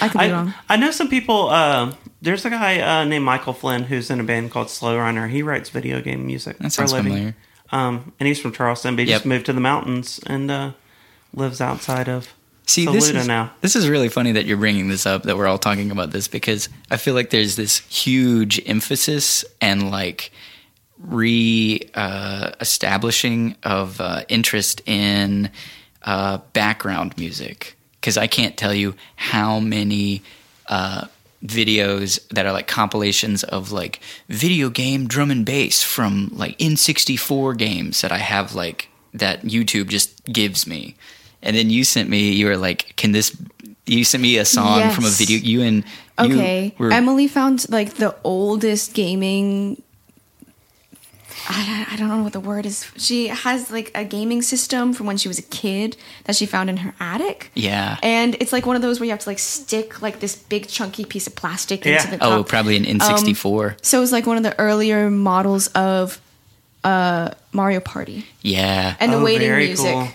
I 0.00 0.08
could 0.08 0.18
be 0.18 0.24
I, 0.26 0.32
wrong. 0.32 0.54
I 0.68 0.76
know 0.76 0.90
some 0.90 1.08
people. 1.08 1.48
Uh, 1.48 1.94
there's 2.22 2.44
a 2.44 2.50
guy 2.50 2.80
uh, 2.80 3.04
named 3.04 3.24
Michael 3.24 3.52
Flynn 3.52 3.84
who's 3.84 4.10
in 4.10 4.20
a 4.20 4.24
band 4.24 4.50
called 4.50 4.66
Slowrunner. 4.68 5.28
He 5.30 5.42
writes 5.42 5.70
video 5.70 6.00
game 6.00 6.26
music 6.26 6.58
that 6.58 6.62
for 6.64 6.66
a 6.66 6.70
sounds 6.88 6.92
living. 6.92 7.12
familiar. 7.12 7.36
Um, 7.70 8.12
and 8.18 8.26
he's 8.26 8.40
from 8.40 8.52
Charleston, 8.52 8.96
but 8.96 9.04
he 9.04 9.10
Yep. 9.10 9.16
just 9.18 9.26
moved 9.26 9.46
to 9.46 9.52
the 9.52 9.60
mountains 9.60 10.20
and 10.26 10.50
uh, 10.50 10.72
lives 11.34 11.60
outside 11.60 12.08
of 12.08 12.28
See, 12.66 12.84
this 12.86 13.06
Saluda 13.08 13.20
is 13.20 13.26
now. 13.28 13.52
this 13.60 13.76
is 13.76 13.88
really 13.88 14.08
funny 14.08 14.32
that 14.32 14.44
you're 14.46 14.56
bringing 14.58 14.88
this 14.88 15.06
up. 15.06 15.22
That 15.24 15.36
we're 15.36 15.46
all 15.46 15.58
talking 15.58 15.90
about 15.90 16.10
this 16.10 16.28
because 16.28 16.68
I 16.90 16.96
feel 16.96 17.14
like 17.14 17.30
there's 17.30 17.56
this 17.56 17.78
huge 17.78 18.60
emphasis 18.66 19.44
and 19.60 19.90
like 19.90 20.30
re 20.98 21.80
uh, 21.94 22.50
establishing 22.60 23.56
of 23.62 24.00
uh, 24.00 24.24
interest 24.28 24.82
in 24.86 25.50
uh, 26.02 26.38
background 26.52 27.16
music. 27.16 27.77
Because 28.00 28.16
I 28.16 28.26
can't 28.26 28.56
tell 28.56 28.72
you 28.74 28.94
how 29.16 29.58
many 29.60 30.22
uh, 30.68 31.06
videos 31.44 32.26
that 32.28 32.46
are 32.46 32.52
like 32.52 32.66
compilations 32.66 33.42
of 33.44 33.72
like 33.72 34.00
video 34.28 34.70
game 34.70 35.06
drum 35.08 35.30
and 35.30 35.44
bass 35.44 35.82
from 35.82 36.30
like 36.32 36.56
N64 36.58 37.56
games 37.58 38.00
that 38.02 38.12
I 38.12 38.18
have 38.18 38.54
like 38.54 38.88
that 39.14 39.42
YouTube 39.42 39.88
just 39.88 40.24
gives 40.26 40.66
me. 40.66 40.94
And 41.42 41.56
then 41.56 41.70
you 41.70 41.84
sent 41.84 42.08
me, 42.08 42.32
you 42.32 42.46
were 42.46 42.56
like, 42.56 42.94
can 42.96 43.12
this, 43.12 43.36
you 43.86 44.04
sent 44.04 44.22
me 44.22 44.38
a 44.38 44.44
song 44.44 44.90
from 44.90 45.04
a 45.04 45.08
video, 45.08 45.38
you 45.38 45.62
and 45.62 45.84
you 46.22 46.34
Okay. 46.34 46.74
were- 46.78 46.92
Emily 46.92 47.28
found 47.28 47.68
like 47.70 47.94
the 47.94 48.14
oldest 48.24 48.94
gaming. 48.94 49.82
I, 51.48 51.86
I 51.92 51.96
don't 51.96 52.08
know 52.08 52.22
what 52.22 52.32
the 52.32 52.40
word 52.40 52.66
is. 52.66 52.90
She 52.96 53.28
has 53.28 53.70
like 53.70 53.90
a 53.94 54.04
gaming 54.04 54.42
system 54.42 54.92
from 54.92 55.06
when 55.06 55.16
she 55.16 55.28
was 55.28 55.38
a 55.38 55.42
kid 55.42 55.96
that 56.24 56.34
she 56.36 56.46
found 56.46 56.68
in 56.70 56.78
her 56.78 56.94
attic. 57.00 57.50
yeah. 57.54 57.98
And 58.02 58.34
it's 58.40 58.52
like 58.52 58.66
one 58.66 58.76
of 58.76 58.82
those 58.82 58.98
where 59.00 59.04
you 59.04 59.10
have 59.12 59.20
to 59.20 59.28
like 59.28 59.38
stick 59.38 60.02
like 60.02 60.20
this 60.20 60.34
big 60.36 60.68
chunky 60.68 61.04
piece 61.04 61.26
of 61.26 61.34
plastic 61.36 61.84
Yeah. 61.84 61.96
into 61.96 62.10
the 62.10 62.18
top. 62.18 62.32
Oh, 62.32 62.44
probably 62.44 62.76
an 62.76 62.84
N64. 62.84 63.84
So 63.84 63.98
it 63.98 64.00
was 64.00 64.12
like 64.12 64.26
one 64.26 64.36
of 64.36 64.42
the 64.42 64.58
earlier 64.58 65.10
models 65.10 65.68
of 65.68 66.20
uh, 66.84 67.30
Mario 67.52 67.80
Party. 67.80 68.26
yeah. 68.42 68.96
And 69.00 69.12
the 69.12 69.16
Oh, 69.18 69.24
waiting 69.24 69.48
very 69.48 69.66
music 69.66 69.92
cool. 69.92 70.08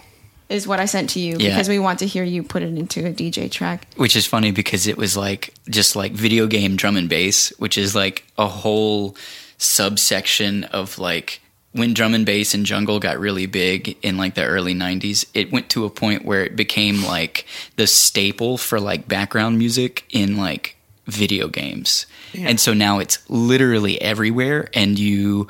is 0.50 0.66
what 0.68 0.80
I 0.80 0.86
sent 0.86 1.10
to 1.12 1.20
you 1.20 1.38
Yeah. 1.40 1.50
because 1.50 1.68
we 1.70 1.78
want 1.80 2.00
to 2.00 2.08
hear 2.08 2.24
you 2.24 2.42
put 2.44 2.64
it 2.64 2.78
into 2.78 3.06
a 3.06 3.12
DJ 3.12 3.50
track. 3.52 3.88
which 3.98 4.16
is 4.16 4.26
funny 4.26 4.52
because 4.52 4.88
it 4.88 4.98
was 4.98 5.16
like 5.18 5.54
just 5.70 5.96
like 5.96 6.14
video 6.14 6.48
game 6.48 6.76
drum 6.76 6.96
and 6.98 7.10
bass, 7.10 7.50
which 7.60 7.78
is 7.78 7.96
like 7.96 8.24
a 8.38 8.48
whole 8.48 9.16
subsection 9.64 10.64
of 10.66 11.00
like 11.00 11.42
when 11.72 11.94
drum 11.94 12.14
and 12.14 12.26
bass 12.26 12.54
and 12.54 12.66
jungle 12.66 13.00
got 13.00 13.20
really 13.20 13.46
big 13.46 13.98
in 14.04 14.18
like 14.18 14.36
the 14.36 14.44
early 14.44 14.76
90s 14.76 15.26
it 15.34 15.52
went 15.52 15.70
to 15.70 15.86
a 15.86 15.90
point 15.90 16.24
where 16.24 16.44
it 16.44 16.56
became 16.56 17.04
like 17.04 17.46
the 17.78 17.88
staple 17.88 18.58
for 18.58 18.80
like 18.80 19.08
background 19.08 19.58
music 19.58 20.06
in 20.12 20.38
like 20.38 20.76
video 21.06 21.48
games. 21.48 22.06
And 22.48 22.60
so 22.60 22.74
now 22.74 23.00
it's 23.00 23.30
literally 23.30 24.02
everywhere 24.02 24.70
and 24.74 24.98
you 24.98 25.48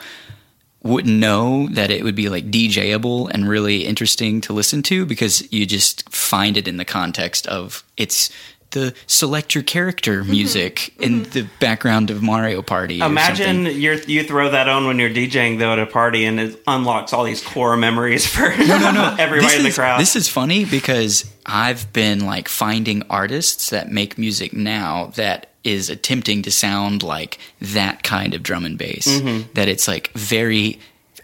wouldn't 0.81 1.17
know 1.17 1.67
that 1.71 1.89
it 1.89 2.03
would 2.03 2.15
be 2.15 2.27
like 2.27 2.51
DJable 2.51 3.29
and 3.31 3.47
really 3.47 3.85
interesting 3.85 4.41
to 4.41 4.53
listen 4.53 4.83
to 4.83 5.05
because 5.05 5.51
you 5.51 5.65
just 5.65 6.09
find 6.13 6.57
it 6.57 6.67
in 6.67 6.75
the 6.75 6.85
context 6.85 7.47
of 7.47 7.85
it's 7.95 8.29
the 8.73 8.93
select 9.07 9.55
your 9.55 9.63
character 9.63 10.21
mm-hmm. 10.21 10.31
music 10.31 10.93
in 10.99 11.21
mm-hmm. 11.21 11.31
the 11.31 11.47
background 11.59 12.09
of 12.09 12.21
Mario 12.21 12.61
Party. 12.61 12.99
Imagine 12.99 13.65
you're, 13.65 13.95
you 13.95 14.23
throw 14.23 14.49
that 14.49 14.67
on 14.67 14.85
when 14.85 14.99
you're 14.99 15.09
DJing 15.09 15.59
though 15.59 15.73
at 15.73 15.79
a 15.79 15.85
party, 15.85 16.25
and 16.25 16.39
it 16.39 16.61
unlocks 16.67 17.13
all 17.13 17.23
these 17.23 17.43
core 17.43 17.77
memories 17.77 18.27
for 18.27 18.45
everybody 18.51 19.41
This 19.41 19.55
in 19.55 19.63
the 19.63 19.69
is, 19.69 19.75
crowd. 19.75 19.99
this 19.99 20.15
is 20.15 20.27
funny 20.27 20.65
because 20.65 21.31
I've 21.45 21.91
been 21.93 22.25
like 22.25 22.47
finding 22.47 23.03
artists 23.09 23.69
that 23.69 23.91
make 23.91 24.17
music 24.17 24.53
now 24.53 25.07
that 25.15 25.47
is 25.63 25.89
attempting 25.89 26.41
to 26.41 26.51
sound 26.51 27.03
like 27.03 27.39
that 27.61 28.03
kind 28.03 28.33
of 28.33 28.43
drum 28.43 28.65
and 28.65 28.77
bass. 28.77 29.07
Mm-hmm. 29.07 29.53
That 29.53 29.67
it's 29.67 29.87
like 29.87 30.11
very 30.13 30.79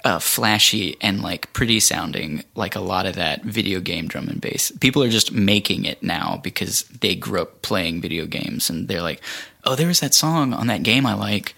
uh, 0.06 0.20
flashy 0.20 0.96
and 1.02 1.22
like 1.22 1.52
pretty 1.54 1.80
sounding, 1.80 2.44
like 2.56 2.76
a 2.76 2.80
lot 2.80 3.06
of 3.06 3.16
that 3.16 3.44
video 3.44 3.80
game 3.80 4.08
drum 4.08 4.28
and 4.30 4.40
bass. 4.42 4.72
People 4.80 5.04
are 5.04 5.10
just 5.10 5.32
making 5.32 5.86
it 5.86 6.02
now 6.02 6.40
because 6.44 6.84
they 7.02 7.16
grew 7.16 7.42
up 7.42 7.62
playing 7.62 8.02
video 8.02 8.26
games 8.26 8.70
and 8.70 8.88
they're 8.88 9.02
like, 9.02 9.22
oh, 9.66 9.76
there 9.76 9.88
was 9.88 10.00
that 10.00 10.14
song 10.14 10.54
on 10.54 10.68
that 10.68 10.84
game 10.84 11.06
I 11.06 11.14
like. 11.16 11.54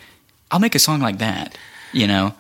I'll 0.50 0.60
make 0.60 0.75
a 0.75 0.79
song 0.79 1.00
like 1.01 1.19
that, 1.19 1.57
you 1.93 2.07
know? 2.07 2.33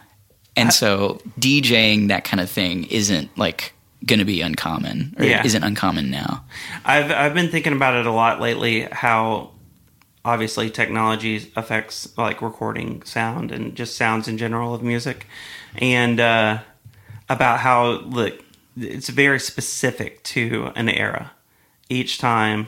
And 0.57 0.73
so 0.73 1.21
DJing 1.39 2.09
that 2.09 2.23
kind 2.25 2.41
of 2.41 2.49
thing 2.49 2.83
isn't 2.85 3.35
like 3.37 3.73
going 4.05 4.19
to 4.19 4.25
be 4.25 4.41
uncommon 4.41 5.15
or 5.17 5.23
Yeah. 5.25 5.45
isn't 5.45 5.63
uncommon 5.63 6.09
now. 6.11 6.43
I've 6.83 7.11
I've 7.11 7.33
been 7.33 7.49
thinking 7.49 7.71
about 7.73 7.93
it 7.95 8.05
a 8.05 8.11
lot 8.11 8.41
lately. 8.41 8.81
How 8.91 9.51
obviously 10.23 10.69
technology 10.69 11.51
affects 11.55 12.15
like 12.17 12.41
recording 12.41 13.01
sound 13.03 13.51
and 13.51 13.75
just 13.75 13.95
sounds 13.95 14.27
in 14.27 14.37
general 14.37 14.73
of 14.73 14.83
music, 14.83 15.25
and 15.77 16.19
uh, 16.19 16.59
about 17.29 17.59
how 17.59 18.01
like 18.01 18.43
it's 18.77 19.09
very 19.09 19.39
specific 19.39 20.23
to 20.23 20.71
an 20.75 20.89
era 20.89 21.31
each 21.89 22.17
time, 22.19 22.67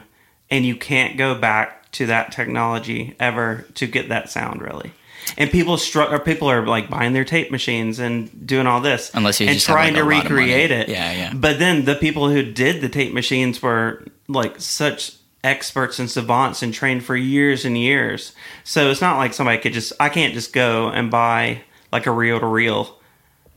and 0.50 0.65
you 0.65 0.75
can't 0.75 1.17
go 1.17 1.36
back 1.36 1.91
to 1.93 2.05
that 2.07 2.31
technology 2.31 3.15
ever 3.19 3.65
to 3.75 3.86
get 3.88 4.10
that 4.10 4.29
sound 4.29 4.62
really. 4.62 4.91
And 5.38 5.50
people 5.50 5.77
str- 5.77 6.01
or 6.01 6.19
people 6.19 6.50
are 6.51 6.65
like 6.67 6.89
buying 6.89 7.13
their 7.13 7.24
tape 7.24 7.50
machines 7.50 7.98
and 8.00 8.45
doing 8.45 8.67
all 8.67 8.81
this, 8.81 9.10
Unless 9.13 9.39
you 9.39 9.48
and 9.48 9.57
trying 9.60 9.93
like, 9.93 10.01
to 10.03 10.10
a 10.10 10.10
lot 10.10 10.25
of 10.25 10.31
money. 10.31 10.41
recreate 10.43 10.72
it. 10.72 10.89
Yeah, 10.89 11.12
yeah. 11.13 11.33
But 11.33 11.60
then 11.60 11.86
the 11.86 11.95
people 11.95 12.29
who 12.29 12.43
did 12.43 12.81
the 12.81 12.89
tape 12.89 13.13
machines 13.13 13.62
were 13.62 14.03
like 14.27 14.60
such 14.60 15.13
experts 15.43 16.00
and 16.00 16.09
savants 16.09 16.62
and 16.63 16.73
trained 16.73 17.03
for 17.03 17.15
years 17.15 17.65
and 17.65 17.77
years. 17.77 18.33
So 18.63 18.89
it's 18.89 19.01
not 19.01 19.17
like 19.17 19.33
somebody 19.33 19.57
could 19.62 19.73
just 19.73 19.93
I 20.00 20.09
can't 20.09 20.33
just 20.33 20.53
go 20.53 20.89
and 20.89 21.12
buy 21.12 21.62
like 21.91 22.05
a 22.05 22.12
reel 22.12 22.39
to 22.39 22.45
reel 22.45 22.97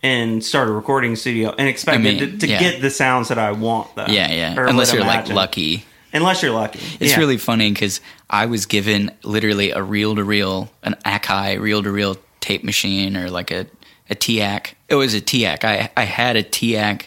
and 0.03 0.45
start 0.45 0.69
a 0.69 0.73
recording 0.73 1.17
studio 1.17 1.55
and 1.59 1.69
expect 1.69 1.99
I 1.99 2.03
mean, 2.03 2.19
to, 2.19 2.39
to 2.39 2.47
yeah. 2.47 2.59
get 2.59 2.81
the 2.83 2.91
sounds 2.91 3.29
that 3.29 3.39
I 3.39 3.53
want 3.53 3.95
though. 3.95 4.07
Yeah, 4.09 4.31
yeah. 4.31 4.55
Unless 4.69 4.93
you're 4.93 5.05
like 5.05 5.29
lucky. 5.29 5.85
Unless 6.13 6.43
you're 6.43 6.53
lucky. 6.53 6.81
It's 7.01 7.13
Yeah. 7.13 7.19
really 7.19 7.37
funny 7.37 7.71
because 7.73 8.01
I 8.31 8.47
was 8.47 8.67
given 8.67 9.11
literally 9.23 9.71
a 9.73 9.83
reel 9.83 10.15
to 10.17 10.25
reel, 10.25 10.71
an 10.83 10.97
Akai 11.05 11.61
reel 11.61 11.83
to 11.83 11.91
reel 11.91 12.17
tape 12.41 12.65
machine 12.65 13.17
or 13.17 13.29
like 13.31 13.51
a, 13.51 13.67
a 14.09 14.15
TEAC. 14.15 14.75
It 14.89 14.95
was 14.95 15.15
a 15.15 15.21
TEAC. 15.21 15.65
I, 15.65 15.91
I 15.97 16.05
had 16.05 16.37
a 16.37 16.43
TEAC 16.43 17.07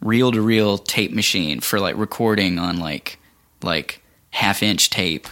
reel 0.00 0.30
to 0.32 0.40
reel 0.40 0.78
tape 0.78 1.12
machine 1.12 1.60
for 1.60 1.80
like 1.80 1.96
recording 1.96 2.58
on 2.58 2.78
like 2.78 3.18
like 3.62 4.02
half 4.36 4.62
inch 4.62 4.90
tape. 4.90 5.26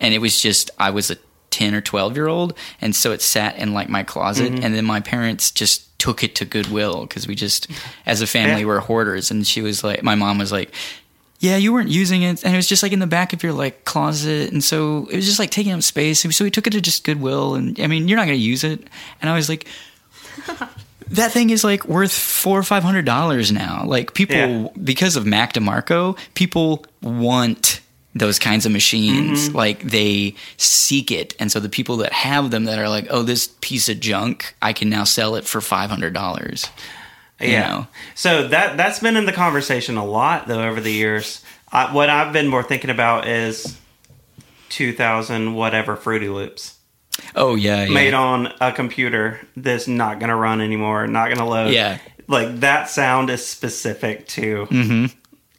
And 0.00 0.14
it 0.14 0.18
was 0.18 0.40
just, 0.40 0.70
I 0.78 0.90
was 0.90 1.10
a 1.10 1.16
10 1.50 1.74
or 1.74 1.80
12 1.80 2.16
year 2.16 2.28
old. 2.28 2.54
And 2.80 2.94
so 2.94 3.12
it 3.12 3.20
sat 3.22 3.56
in 3.56 3.74
like 3.74 3.88
my 3.88 4.02
closet. 4.02 4.52
Mm-hmm. 4.52 4.64
And 4.64 4.74
then 4.74 4.84
my 4.84 5.00
parents 5.00 5.50
just 5.50 5.98
took 5.98 6.22
it 6.24 6.34
to 6.36 6.44
Goodwill 6.44 7.02
because 7.02 7.26
we 7.26 7.34
just, 7.34 7.68
as 8.06 8.22
a 8.22 8.26
family, 8.26 8.60
Yeah. 8.60 8.66
were 8.66 8.80
hoarders. 8.80 9.30
And 9.30 9.46
she 9.46 9.60
was 9.62 9.82
like, 9.84 10.02
my 10.02 10.14
mom 10.14 10.38
was 10.38 10.52
like, 10.52 10.72
yeah, 11.38 11.56
you 11.56 11.72
weren't 11.72 11.88
using 11.88 12.20
it, 12.22 12.44
and 12.44 12.52
it 12.52 12.56
was 12.58 12.66
just 12.68 12.82
like 12.82 12.92
in 12.92 12.98
the 12.98 13.06
back 13.06 13.32
of 13.32 13.42
your 13.42 13.54
like 13.54 13.86
closet, 13.86 14.52
and 14.52 14.62
so 14.62 15.06
it 15.10 15.16
was 15.16 15.24
just 15.24 15.38
like 15.38 15.50
taking 15.50 15.72
up 15.72 15.80
space. 15.82 16.20
So 16.20 16.44
we 16.44 16.50
took 16.50 16.66
it 16.66 16.72
to 16.72 16.82
just 16.82 17.02
Goodwill, 17.02 17.54
and 17.54 17.80
I 17.80 17.86
mean, 17.86 18.08
you're 18.08 18.18
not 18.18 18.26
going 18.26 18.36
to 18.38 18.44
use 18.44 18.62
it. 18.62 18.78
And 19.22 19.30
I 19.30 19.34
was 19.34 19.48
like, 19.48 19.66
that 21.08 21.32
thing 21.32 21.48
is 21.48 21.64
like 21.64 21.86
worth 21.86 22.12
four 22.12 22.58
or 22.58 22.62
five 22.62 22.82
hundred 22.82 23.06
dollars 23.06 23.50
now. 23.50 23.84
Like 23.86 24.12
people, 24.14 24.36
Yeah. 24.36 24.68
because 24.84 25.16
of 25.16 25.24
Mac 25.26 25.54
DeMarco, 25.54 26.18
people 26.34 26.84
want 27.00 27.80
those 28.14 28.38
kinds 28.38 28.66
of 28.66 28.72
machines. 28.72 29.54
Like 29.54 29.82
they 29.82 30.34
seek 30.56 31.10
it, 31.10 31.34
and 31.38 31.50
so 31.52 31.60
the 31.60 31.68
people 31.68 31.96
that 31.98 32.12
have 32.12 32.50
them 32.50 32.64
that 32.64 32.78
are 32.78 32.88
like, 32.88 33.06
oh, 33.10 33.22
this 33.22 33.48
piece 33.60 33.88
of 33.88 34.00
junk, 34.00 34.54
I 34.60 34.72
can 34.72 34.88
now 34.88 35.04
sell 35.04 35.36
it 35.36 35.44
for 35.44 35.60
five 35.60 35.90
hundred 35.90 36.12
dollars. 36.14 36.66
you 37.40 37.48
yeah. 37.50 37.68
know. 37.68 37.86
So 38.14 38.48
that 38.48 38.76
that's 38.76 38.98
been 39.00 39.16
in 39.16 39.26
the 39.26 39.32
conversation 39.32 39.96
a 39.96 40.04
lot 40.04 40.48
though 40.48 40.62
over 40.68 40.80
the 40.80 40.92
years. 40.92 41.44
I, 41.72 41.92
what 41.94 42.10
I've 42.10 42.32
been 42.32 42.48
more 42.48 42.64
thinking 42.64 42.90
about 42.90 43.28
is 43.28 43.78
2000 44.70 45.54
whatever 45.54 45.96
Fruity 45.96 46.28
Loops 46.28 46.76
Oh 47.34 47.54
yeah, 47.54 47.84
yeah. 47.84 47.92
made 47.94 48.14
on 48.14 48.52
a 48.60 48.72
computer 48.72 49.40
that's 49.56 49.86
not 49.86 50.18
going 50.18 50.30
to 50.30 50.34
run 50.36 50.60
anymore, 50.60 51.06
not 51.06 51.26
going 51.26 51.38
to 51.38 51.44
load. 51.44 51.72
Yeah. 51.72 51.98
like 52.28 52.60
that 52.60 52.88
sound 52.88 53.30
is 53.30 53.46
specific 53.46 54.26
to 54.28 54.66
Mm-hmm. 54.66 55.06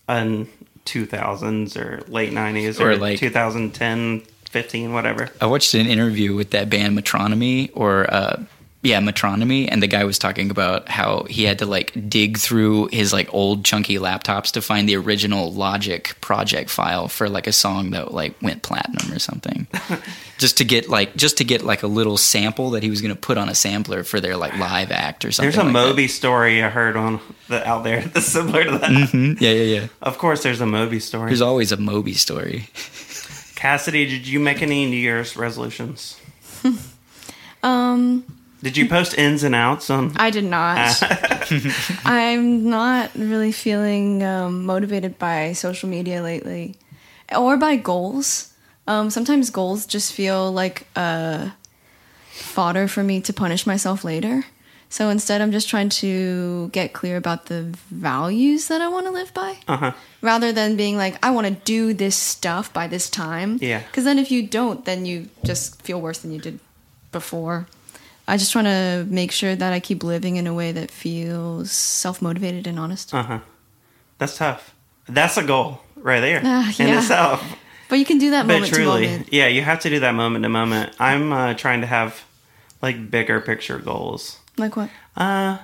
an 0.08 0.48
2000s 0.85 1.75
or 1.77 2.01
late 2.11 2.31
90s 2.31 2.79
Or 2.79 2.91
or, 2.91 2.97
like- 2.97 3.19
2010, 3.19 4.21
15, 4.50 4.93
whatever. 4.93 5.29
I 5.39 5.45
watched 5.45 5.73
an 5.73 5.88
interview 5.88 6.35
with 6.35 6.51
that 6.51 6.69
band 6.69 6.97
Metronomy 6.97 7.69
or 7.73 8.11
uh 8.13 8.43
yeah, 8.83 9.00
Metronomy 9.00 9.67
and 9.71 9.81
the 9.83 9.85
guy 9.88 10.03
was 10.05 10.17
talking 10.17 10.50
about 10.50 10.89
how 10.89 11.23
he 11.29 11.43
had 11.43 11.59
to 11.59 11.67
like 11.67 11.93
dig 12.09 12.39
through 12.39 12.88
his 12.91 13.13
like 13.13 13.31
old 13.31 13.63
chunky 13.63 13.97
laptops 14.00 14.51
to 14.53 14.61
find 14.61 14.89
the 14.89 14.95
original 14.97 15.53
Logic 15.53 16.19
project 16.19 16.71
file 16.71 17.07
for 17.07 17.29
like 17.29 17.45
a 17.45 17.53
song 17.53 17.91
that 17.91 18.11
like 18.11 18.41
went 18.41 18.63
platinum 18.63 19.13
or 19.13 19.19
something. 19.19 19.67
just 20.41 20.57
to 20.57 20.65
get 20.65 20.89
like 20.89 21.15
just 21.15 21.38
to 21.38 21.43
get 21.45 21.62
like 21.63 21.83
a 21.83 21.88
little 21.88 22.17
sample 22.17 22.71
that 22.71 22.83
he 22.83 22.89
was 22.89 23.00
going 23.01 23.13
to 23.13 23.19
put 23.19 23.38
on 23.38 23.48
a 23.48 23.55
sampler 23.55 24.03
for 24.03 24.19
their 24.19 24.36
like 24.36 24.57
live 24.57 24.91
act 24.91 25.24
or 25.24 25.31
something. 25.31 25.51
There's 25.51 25.62
a 25.62 25.63
like 25.63 25.71
Moby 25.71 26.07
story 26.10 26.62
I 26.63 26.69
heard 26.69 26.98
on 26.98 27.19
the 27.48 27.65
out 27.65 27.83
there 27.83 28.01
that's 28.13 28.25
similar 28.25 28.63
to 28.65 28.71
that. 28.71 28.81
that. 28.81 28.89
Mhm. 28.89 29.39
Yeah, 29.39 29.51
yeah, 29.51 29.79
yeah. 29.81 29.88
Of 30.01 30.17
course, 30.17 30.43
there's 30.43 30.60
a 30.60 30.65
Moby 30.65 31.00
story. 31.00 31.27
There's 31.29 31.41
always 31.41 31.71
a 31.71 31.77
Moby 31.77 32.13
story. 32.13 32.67
Cassidy, 33.55 34.07
did 34.07 34.25
you 34.27 34.39
make 34.39 34.62
any 34.63 34.86
New 34.89 34.98
Year's 34.98 35.38
resolutions? 35.38 36.19
Um, 37.63 38.25
Did 38.63 38.75
you 38.75 38.89
post 38.89 39.15
ins 39.19 39.43
and 39.43 39.53
outs 39.53 39.91
on? 39.91 40.13
I 40.17 40.31
did 40.31 40.45
not. 40.45 41.00
I'm 42.03 42.67
not 42.67 43.12
really 43.13 43.51
feeling 43.51 44.24
um, 44.24 44.65
motivated 44.65 45.19
by 45.19 45.53
social 45.53 45.88
media 45.88 46.24
lately, 46.24 46.75
or 47.36 47.57
by 47.57 47.75
goals. 47.75 48.50
Um, 48.91 49.10
sometimes 49.10 49.50
goals 49.50 49.86
just 49.86 50.12
feel 50.12 50.51
like 50.51 50.86
uh, 50.95 51.51
fodder 52.31 52.88
for 52.88 53.03
me 53.03 53.21
to 53.21 53.31
punish 53.33 53.65
myself 53.65 54.03
later. 54.03 54.43
So 54.89 55.07
instead, 55.07 55.39
I'm 55.39 55.53
just 55.53 55.69
trying 55.69 55.88
to 56.03 56.67
get 56.74 56.91
clear 56.91 57.15
about 57.15 57.45
the 57.45 57.62
values 57.89 58.67
that 58.67 58.81
I 58.81 58.89
want 58.89 59.05
to 59.05 59.12
live 59.12 59.33
by, 59.33 59.55
Uh 59.65 59.77
huh. 59.77 59.91
rather 60.21 60.51
than 60.51 60.75
being 60.75 60.98
like, 60.98 61.15
I 61.25 61.31
want 61.31 61.48
to 61.48 61.53
do 61.53 61.93
this 61.93 62.17
stuff 62.17 62.74
by 62.74 62.88
this 62.88 63.10
time. 63.10 63.57
Yeah. 63.62 63.79
Because 63.79 64.03
then 64.03 64.19
if 64.19 64.29
you 64.29 64.43
don't, 64.45 64.83
then 64.83 65.05
you 65.05 65.29
just 65.45 65.81
feel 65.81 66.01
worse 66.01 66.19
than 66.19 66.31
you 66.33 66.39
did 66.41 66.60
before. 67.13 67.67
I 68.27 68.36
just 68.36 68.53
want 68.53 68.67
to 68.67 69.05
make 69.10 69.31
sure 69.31 69.55
that 69.55 69.71
I 69.71 69.79
keep 69.79 70.03
living 70.03 70.36
in 70.36 70.45
a 70.48 70.53
way 70.53 70.74
that 70.74 70.91
feels 70.91 71.71
self 71.71 72.21
motivated 72.21 72.67
and 72.67 72.77
honest. 72.77 73.13
Uh 73.13 73.24
huh. 73.24 73.39
That's 74.17 74.36
tough. 74.38 74.75
That's 75.07 75.38
a 75.38 75.43
goal 75.43 75.79
right 75.95 76.19
there 76.19 76.39
in 76.39 76.88
yeah. 76.88 77.00
itself. 77.00 77.39
But 77.91 78.00
you 78.00 78.05
can 78.05 78.19
do 78.19 78.31
that 78.31 78.48
But 78.48 78.53
moment 78.53 78.74
to 78.74 78.79
truly, 78.79 79.05
moment. 79.05 79.33
yeah, 79.33 79.48
you 79.48 79.62
have 79.63 79.81
to 79.81 79.89
do 79.89 80.00
that 80.00 80.13
moment 80.15 80.43
to 80.43 80.50
moment. 80.50 80.95
I'm 80.98 81.33
uh, 81.33 81.55
trying 81.55 81.81
to 81.81 81.88
have 81.88 82.24
like 82.81 83.12
bigger 83.12 83.41
picture 83.41 83.79
goals. 83.79 84.39
Like 84.57 84.77
what? 84.77 84.89
Uh, 85.17 85.57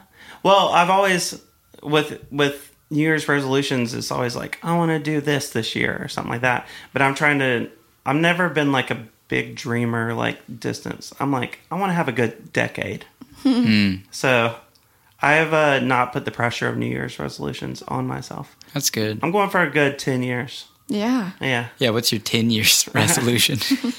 well, 0.44 0.68
I've 0.68 0.90
always 0.90 1.42
with 1.82 2.22
with 2.30 2.76
New 2.90 3.00
Year's 3.00 3.30
resolutions. 3.30 3.94
It's 3.94 4.12
always 4.12 4.36
like 4.36 4.60
I 4.62 4.76
want 4.76 4.90
to 4.92 5.00
do 5.00 5.22
this 5.22 5.52
this 5.52 5.74
year 5.74 5.98
or 6.02 6.10
something 6.10 6.30
like 6.34 6.42
that. 6.42 6.68
But 6.92 7.02
I'm 7.02 7.16
trying 7.16 7.40
to. 7.40 7.72
I've 8.06 8.18
never 8.18 8.50
been 8.50 8.74
like 8.74 8.92
a 8.92 9.08
big 9.30 9.56
dreamer 9.56 10.14
like 10.14 10.60
distance. 10.60 11.14
I'm 11.22 11.32
like 11.32 11.60
I 11.72 11.76
want 11.80 11.92
to 11.92 11.94
have 11.94 12.10
a 12.10 12.12
good 12.12 12.52
decade. 12.52 13.06
So 14.12 14.54
I 15.22 15.34
have 15.36 15.54
uh, 15.54 15.80
not 15.80 16.12
put 16.12 16.26
the 16.26 16.32
pressure 16.32 16.68
of 16.68 16.76
New 16.76 16.88
Year's 16.88 17.20
resolutions 17.20 17.84
on 17.84 18.06
myself. 18.06 18.58
That's 18.74 18.90
good. 18.90 19.20
I'm 19.24 19.32
going 19.32 19.50
for 19.50 19.62
a 19.62 19.70
good 19.70 19.98
ten 19.98 20.24
years. 20.24 20.66
Yeah. 20.88 21.32
Yeah. 21.42 21.68
Yeah, 21.78 21.90
what's 21.92 22.12
your 22.12 22.22
10 22.22 22.50
years 22.50 22.88
resolution? 22.94 23.60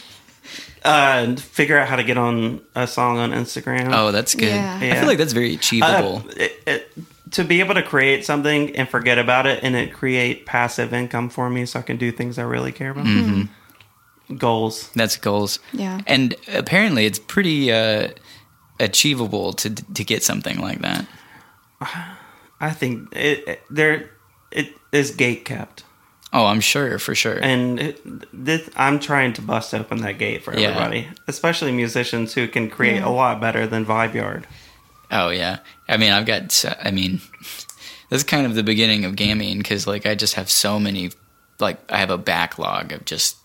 Uh, 0.84 1.34
figure 1.34 1.76
out 1.76 1.88
how 1.88 1.96
to 1.96 2.04
get 2.04 2.16
on 2.16 2.60
a 2.76 2.86
song 2.86 3.18
on 3.18 3.32
Instagram. 3.32 3.90
oh, 3.92 4.12
that's 4.12 4.34
good. 4.36 4.46
Yeah. 4.46 4.78
I 4.80 4.94
feel 4.94 5.08
like 5.08 5.18
that's 5.18 5.32
very 5.32 5.52
achievable. 5.52 6.22
Uh, 6.24 6.32
it, 6.36 6.52
it, 6.66 6.92
to 7.32 7.44
be 7.44 7.60
able 7.60 7.74
to 7.74 7.82
create 7.82 8.24
something 8.24 8.74
and 8.76 8.88
forget 8.88 9.18
about 9.18 9.46
it 9.46 9.62
and 9.64 9.74
it 9.74 9.92
create 9.92 10.46
passive 10.46 10.94
income 10.94 11.30
for 11.30 11.50
me 11.50 11.66
so 11.66 11.80
I 11.80 11.82
can 11.82 11.96
do 11.96 12.12
things 12.12 12.38
I 12.38 12.42
really 12.42 12.72
care 12.72 12.92
about. 12.92 13.48
Goals. 14.38 14.88
That's 14.94 15.16
goals. 15.16 15.58
Yeah. 15.72 16.00
And 16.06 16.36
apparently, 16.54 17.06
it's 17.06 17.18
pretty 17.18 17.72
uh, 17.72 18.10
achievable 18.78 19.52
to 19.54 19.70
to 19.70 20.04
get 20.04 20.22
something 20.22 20.58
like 20.60 20.80
that. 20.82 21.06
I 22.60 22.70
think 22.70 23.14
it, 23.14 23.48
it 23.48 23.62
there 23.68 24.10
it 24.50 24.74
is 24.92 25.10
gate 25.10 25.44
kept. 25.44 25.84
Oh, 26.32 26.44
I'm 26.46 26.60
sure 26.60 26.98
for 26.98 27.14
sure. 27.14 27.38
And 27.40 27.80
it, 27.80 28.00
this, 28.32 28.68
I'm 28.76 28.98
trying 29.00 29.32
to 29.34 29.42
bust 29.42 29.72
open 29.74 30.02
that 30.02 30.18
gate 30.18 30.42
for 30.44 30.52
Yeah. 30.58 30.68
everybody, 30.68 31.08
especially 31.26 31.72
musicians 31.72 32.34
who 32.34 32.46
can 32.48 32.68
create 32.68 32.96
Yeah. 32.96 33.08
a 33.08 33.10
lot 33.10 33.40
better 33.40 33.66
than 33.66 33.86
Vibe 33.86 34.14
Yard. 34.14 34.46
oh 35.10 35.30
yeah. 35.30 35.58
I 35.88 35.96
mean, 35.96 36.12
I've 36.12 36.26
got. 36.26 36.64
I 36.82 36.90
mean, 36.90 37.20
this 38.10 38.18
is 38.20 38.24
kind 38.24 38.44
of 38.46 38.54
the 38.54 38.62
beginning 38.62 39.04
of 39.06 39.14
Gamine 39.16 39.58
because 39.58 39.86
like 39.86 40.04
I 40.06 40.14
just 40.14 40.34
have 40.34 40.50
so 40.50 40.78
many. 40.78 41.10
Like 41.60 41.78
I 41.90 41.96
have 41.98 42.10
a 42.10 42.18
backlog 42.18 42.92
of 42.92 43.04
just 43.06 43.36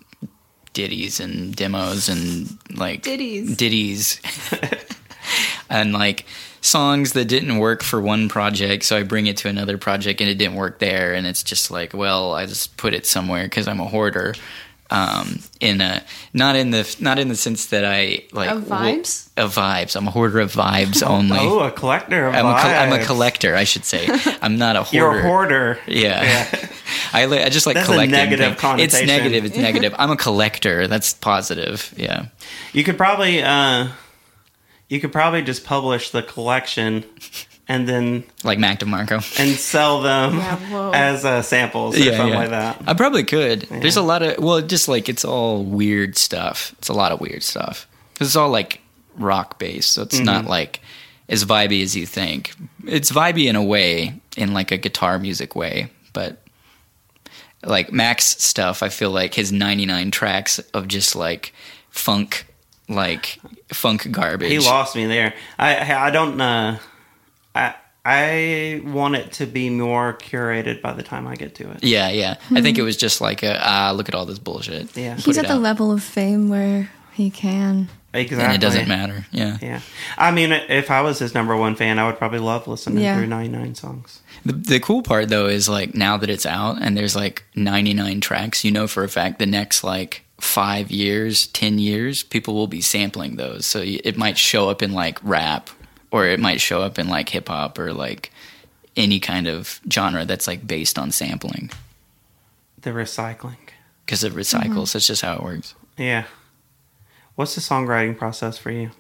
ditties 0.74 1.20
and 1.20 1.56
demos 1.56 2.10
and 2.10 2.58
like 2.76 3.04
Ditties. 3.04 3.56
ditties 3.56 4.20
and 5.70 5.94
like 5.94 6.26
songs 6.64 7.12
that 7.14 7.26
didn't 7.26 7.58
work 7.58 7.84
for 7.84 8.00
one 8.02 8.30
project 8.30 8.84
so 8.84 8.98
i 8.98 9.04
bring 9.04 9.28
it 9.28 9.38
to 9.38 9.48
another 9.50 9.78
project 9.78 10.22
and 10.22 10.30
it 10.30 10.36
didn't 10.36 10.56
work 10.56 10.80
there 10.80 11.14
and 11.14 11.28
it's 11.28 11.44
just 11.44 11.70
like 11.70 11.94
well 11.94 12.34
i 12.34 12.46
just 12.46 12.76
put 12.78 12.94
it 12.94 13.06
somewhere 13.06 13.44
because 13.44 13.68
i'm 13.68 13.80
a 13.82 13.86
hoarder 13.86 14.34
um 14.90 15.40
in 15.60 15.82
a 15.82 16.02
not 16.34 16.56
in 16.56 16.72
the 16.72 16.96
not 17.00 17.20
in 17.20 17.28
the 17.28 17.36
sense 17.36 17.68
that 17.68 17.84
i 17.84 18.24
like 18.32 18.50
Of 18.50 18.64
vibes? 18.64 19.30
w- 19.36 19.46
of 19.48 19.56
vibes 19.56 19.96
i'm 19.96 20.08
a 20.08 20.12
hoarder 20.12 20.40
of 20.40 20.54
vibes 20.54 21.02
only 21.08 21.38
Oh, 21.40 21.60
a 21.60 21.72
collector 21.72 22.28
of 22.28 22.34
I'm, 22.36 22.46
a, 22.46 22.50
I'm 22.50 22.94
a 22.94 23.04
collector 23.06 23.56
i 23.56 23.64
should 23.66 23.86
say 23.86 24.08
i'm 24.42 24.58
not 24.58 24.76
a 24.76 24.84
hoarder 24.84 24.98
You're 24.98 25.20
a 25.20 25.22
hoarder. 25.24 25.80
yeah. 25.88 26.48
I, 27.16 27.26
li- 27.28 27.44
I 27.44 27.50
just 27.50 27.68
like 27.68 27.76
That's 27.76 27.88
collecting. 27.88 28.10
negative. 28.12 28.58
It's 28.80 29.00
negative. 29.06 29.46
It's 29.46 29.56
negative. 29.58 29.94
I'm 30.00 30.10
a 30.10 30.18
collector. 30.18 30.88
That's 30.88 31.14
positive. 31.14 31.94
Yeah. 31.96 32.26
You 32.72 32.84
could 32.84 32.98
probably 32.98 33.42
uh 33.44 33.90
you 34.94 35.00
could 35.00 35.12
probably 35.12 35.42
just 35.42 35.64
publish 35.66 36.12
the 36.12 36.22
collection 36.22 37.04
and 37.68 37.88
then 37.88 38.24
Like 38.44 38.60
Mac 38.60 38.80
DeMarco. 38.80 39.18
and 39.40 39.56
sell 39.58 40.02
them 40.02 40.36
Yeah, 40.38 40.92
as 40.94 41.26
uh, 41.26 41.42
samples 41.42 41.98
or 42.00 42.04
something 42.04 42.34
like 42.36 42.50
that. 42.52 42.82
I 42.86 42.94
probably 42.94 43.24
could. 43.24 43.62
There's 43.64 43.98
a 43.98 44.02
lot 44.02 44.22
of 44.22 44.38
well, 44.44 44.62
just 44.62 44.88
like 44.88 45.10
it's 45.10 45.26
all 45.26 45.64
weird 45.64 46.18
stuff. 46.18 46.76
It's 46.80 46.90
a 46.90 46.94
lot 46.94 47.12
of 47.12 47.20
weird 47.22 47.42
stuff 47.44 47.88
because 48.14 48.28
it's 48.28 48.36
all 48.36 48.50
like 48.50 48.82
rock 49.16 49.60
based, 49.60 49.92
so 49.94 50.02
it's 50.04 50.16
Mm-hmm. 50.18 50.26
not 50.26 50.46
like 50.46 50.82
as 51.30 51.46
vibey 51.46 51.82
as 51.82 51.96
you 51.96 52.06
think. 52.06 52.54
It's 52.86 53.12
vibey 53.12 53.46
in 53.50 53.56
a 53.56 53.64
way, 53.64 54.20
in 54.36 54.54
like 54.54 54.72
a 54.72 54.78
guitar 54.78 55.18
music 55.20 55.56
way, 55.56 55.90
but 56.12 56.38
like 57.64 57.94
Mac's 57.94 58.26
stuff, 58.44 58.84
I 58.84 58.90
feel 58.90 59.10
like 59.12 59.34
his 59.34 59.52
99 59.54 60.12
tracks 60.12 60.60
of 60.74 60.88
just 60.90 61.16
like 61.16 61.54
funk, 61.90 62.46
like 62.90 63.40
funk 63.74 64.10
garbage. 64.12 64.50
He 64.52 64.60
lost 64.60 64.96
me 64.96 65.06
there. 65.06 65.34
I 65.58 65.94
I 66.08 66.12
don't 66.12 66.40
uh 66.40 66.78
I 67.56 67.76
I 68.06 68.82
want 68.86 69.16
it 69.16 69.32
to 69.34 69.46
be 69.46 69.70
more 69.70 70.14
curated 70.14 70.82
by 70.82 70.94
the 70.94 71.04
time 71.04 71.26
I 71.28 71.36
get 71.36 71.56
to 71.56 71.72
it. 71.72 71.84
Yeah, 71.84 72.10
yeah. 72.10 72.36
I 72.52 72.62
think 72.62 72.78
it 72.78 72.82
was 72.82 72.98
just 72.98 73.22
like 73.22 73.44
a 73.44 73.58
ah, 73.62 73.92
look 73.96 74.10
at 74.10 74.16
all 74.16 74.26
this 74.26 74.40
bullshit. 74.40 74.96
Yeah. 74.98 75.16
He's 75.16 75.38
it 75.38 75.46
at 75.46 75.48
the 75.48 75.54
out. 75.56 75.62
level 75.62 75.92
of 75.92 76.04
fame 76.04 76.50
where 76.50 76.90
he 77.14 77.30
can. 77.30 77.90
Exactly. 78.16 78.46
and 78.46 78.54
it 78.54 78.62
doesn't 78.62 78.88
matter. 78.88 79.26
Yeah. 79.32 79.58
Yeah. 79.62 79.80
I 80.20 80.30
mean, 80.32 80.52
if 80.52 80.92
I 80.92 81.02
was 81.02 81.18
his 81.18 81.34
number 81.34 81.56
one 81.58 81.76
fan, 81.76 81.98
I 81.98 82.06
would 82.06 82.18
probably 82.18 82.40
love 82.40 82.68
listening 82.68 83.04
Yeah. 83.04 83.18
through 83.18 83.26
99 83.28 83.74
songs. 83.74 84.22
The, 84.46 84.54
the 84.54 84.80
cool 84.80 85.02
part 85.02 85.30
though 85.30 85.48
is 85.48 85.68
like 85.68 85.96
now 85.96 86.18
that 86.18 86.30
it's 86.30 86.46
out 86.46 86.80
and 86.82 86.96
there's 86.96 87.16
like 87.16 87.44
99 87.56 88.22
tracks, 88.22 88.64
you 88.64 88.72
know 88.72 88.86
for 88.86 89.04
a 89.04 89.10
fact 89.10 89.40
the 89.40 89.48
next 89.48 89.84
like 89.84 90.24
five 90.40 90.92
years, 90.92 91.48
10 91.48 91.80
years, 91.80 92.24
people 92.24 92.54
will 92.54 92.68
be 92.68 92.82
sampling 92.82 93.36
those. 93.36 93.66
So 93.66 93.82
it 93.84 94.18
might 94.18 94.38
show 94.38 94.70
up 94.70 94.82
in 94.82 94.94
like 94.94 95.20
rap 95.24 95.70
or 96.12 96.28
it 96.28 96.40
might 96.40 96.62
show 96.62 96.82
up 96.82 97.00
in 97.00 97.08
like 97.08 97.30
hip 97.30 97.48
hop 97.48 97.80
or 97.80 97.94
like 97.94 98.32
any 98.96 99.20
kind 99.20 99.48
of 99.48 99.80
genre 99.92 100.26
that's 100.26 100.48
like 100.48 100.66
based 100.68 101.00
on 101.00 101.12
sampling 101.12 101.72
The 102.82 102.92
recycling. 102.92 103.58
because 104.06 104.24
it 104.24 104.34
recycles. 104.34 104.64
Mm-hmm. 104.64 104.80
That's 104.94 105.08
just 105.08 105.22
how 105.22 105.36
it 105.36 105.44
works. 105.44 105.76
Yeah. 105.98 106.26
What's 107.36 107.56
the 107.56 107.62
songwriting 107.62 108.18
process 108.18 108.58
for 108.58 108.70
you? 108.70 108.92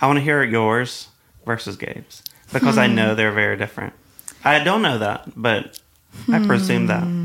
I 0.00 0.06
want 0.06 0.18
to 0.18 0.22
hear 0.22 0.42
yours 0.44 1.08
versus 1.44 1.76
Gabe's 1.76 2.22
because 2.52 2.78
I 2.78 2.88
hmm. 2.88 2.94
know 2.94 3.14
they're 3.14 3.32
very 3.32 3.56
different. 3.56 3.94
I 4.44 4.62
don't 4.62 4.82
know 4.82 4.98
that, 4.98 5.30
but 5.34 5.80
I 6.30 6.44
presume 6.44 6.86
that. 6.88 7.02
Hmm. 7.02 7.23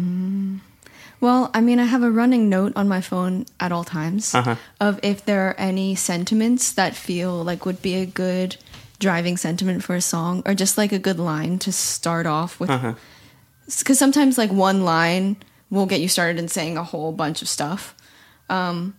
Well, 1.22 1.52
I 1.54 1.60
mean, 1.62 1.80
I 1.80 1.84
have 1.86 2.02
a 2.04 2.10
running 2.12 2.48
note 2.50 2.74
on 2.76 2.88
my 2.88 3.02
phone 3.02 3.46
at 3.60 3.72
all 3.72 3.84
times 3.84 4.34
Uh-huh. 4.34 4.56
of 4.80 5.00
if 5.04 5.26
there 5.26 5.50
are 5.50 5.56
any 5.60 5.96
sentiments 5.96 6.72
that 6.74 6.96
feel 6.96 7.44
like 7.44 7.66
would 7.66 7.82
be 7.82 7.96
a 7.96 8.06
good 8.06 8.56
driving 9.00 9.36
sentiment 9.38 9.84
for 9.84 9.96
a 9.96 10.02
song 10.02 10.42
or 10.46 10.54
just 10.54 10.78
like 10.78 10.92
a 10.92 11.00
good 11.00 11.20
line 11.20 11.60
to 11.60 11.72
start 11.72 12.26
off 12.26 12.60
with. 12.60 12.70
Uh-huh. 12.70 12.94
Because 13.80 14.00
sometimes, 14.00 14.38
like, 14.38 14.52
one 14.52 14.84
line 14.84 15.38
will 15.70 15.86
get 15.86 16.00
you 16.02 16.08
started 16.08 16.40
in 16.40 16.48
saying 16.48 16.78
a 16.78 16.84
whole 16.84 17.12
bunch 17.12 17.42
of 17.42 17.48
stuff. 17.50 17.96
Um, 18.50 18.96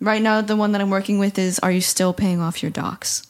right 0.00 0.20
now, 0.20 0.40
the 0.40 0.56
one 0.56 0.72
that 0.72 0.80
I'm 0.80 0.90
working 0.90 1.18
with 1.18 1.38
is 1.38 1.58
Are 1.60 1.70
You 1.70 1.80
Still 1.80 2.12
Paying 2.12 2.40
Off 2.40 2.62
Your 2.62 2.72
Docs? 2.72 3.22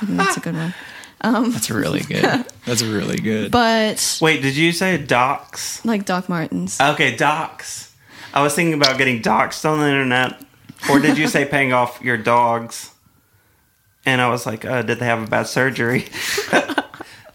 I 0.00 0.06
think 0.06 0.18
that's 0.18 0.36
a 0.36 0.40
good 0.40 0.54
one. 0.54 0.74
That's 1.22 1.70
really 1.70 2.00
good. 2.08 2.44
That's 2.66 2.82
really 2.82 3.16
good. 3.16 3.50
But, 3.50 4.18
Wait, 4.20 4.42
did 4.42 4.56
you 4.56 4.72
say 4.72 4.98
docs? 4.98 5.84
like, 5.84 6.04
Doc 6.04 6.28
Martens. 6.28 6.80
Okay, 6.80 7.16
docs. 7.16 7.94
I 8.34 8.42
was 8.42 8.54
thinking 8.54 8.74
about 8.74 8.98
getting 8.98 9.22
doxxed 9.22 9.64
on 9.68 9.78
the 9.78 9.86
internet. 9.86 10.42
Or 10.90 10.98
did 10.98 11.16
you 11.16 11.28
say 11.28 11.44
paying 11.44 11.72
off 11.72 12.00
your 12.02 12.16
dogs? 12.16 12.90
And 14.04 14.20
I 14.20 14.28
was 14.28 14.46
like, 14.46 14.64
uh, 14.64 14.82
did 14.82 14.98
they 14.98 15.04
have 15.06 15.22
a 15.22 15.26
bad 15.26 15.46
surgery? 15.46 16.06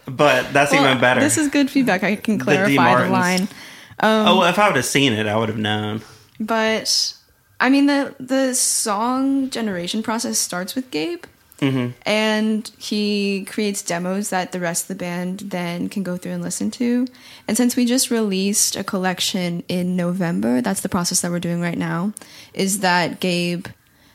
but 0.06 0.52
that's 0.52 0.72
Well, 0.72 0.84
even 0.84 1.00
better. 1.00 1.20
This 1.20 1.38
is 1.38 1.48
good 1.48 1.70
feedback. 1.70 2.02
I 2.02 2.16
can 2.16 2.38
clarify 2.38 2.68
the, 2.68 2.76
Martens. 2.76 3.10
line. 3.12 3.48
oh, 4.00 4.38
well, 4.38 4.48
if 4.48 4.58
I 4.58 4.66
would 4.66 4.76
have 4.76 4.84
seen 4.84 5.12
it, 5.14 5.26
I 5.26 5.36
would 5.36 5.48
have 5.48 5.58
known. 5.58 6.02
But 6.38 7.14
I 7.60 7.68
mean 7.70 7.86
the 7.86 8.14
the 8.20 8.54
song 8.54 9.50
generation 9.50 10.02
process 10.02 10.38
starts 10.38 10.74
with 10.74 10.90
Gabe. 10.90 11.24
Mm-hmm. 11.58 11.90
And 12.06 12.70
he 12.78 13.44
creates 13.44 13.82
demos 13.82 14.30
that 14.30 14.52
the 14.52 14.60
rest 14.60 14.84
of 14.84 14.88
the 14.88 14.94
band 14.94 15.40
then 15.40 15.88
can 15.88 16.02
go 16.02 16.16
through 16.16 16.32
and 16.32 16.42
listen 16.42 16.70
to. 16.72 17.06
And 17.46 17.56
since 17.56 17.76
we 17.76 17.84
just 17.84 18.10
released 18.10 18.76
a 18.76 18.84
collection 18.84 19.64
in 19.68 19.96
November, 19.96 20.60
that's 20.60 20.80
the 20.80 20.88
process 20.88 21.20
that 21.22 21.30
we're 21.30 21.40
doing 21.40 21.60
right 21.60 21.78
now, 21.78 22.12
is 22.54 22.80
that 22.80 23.20
Gabe 23.20 23.66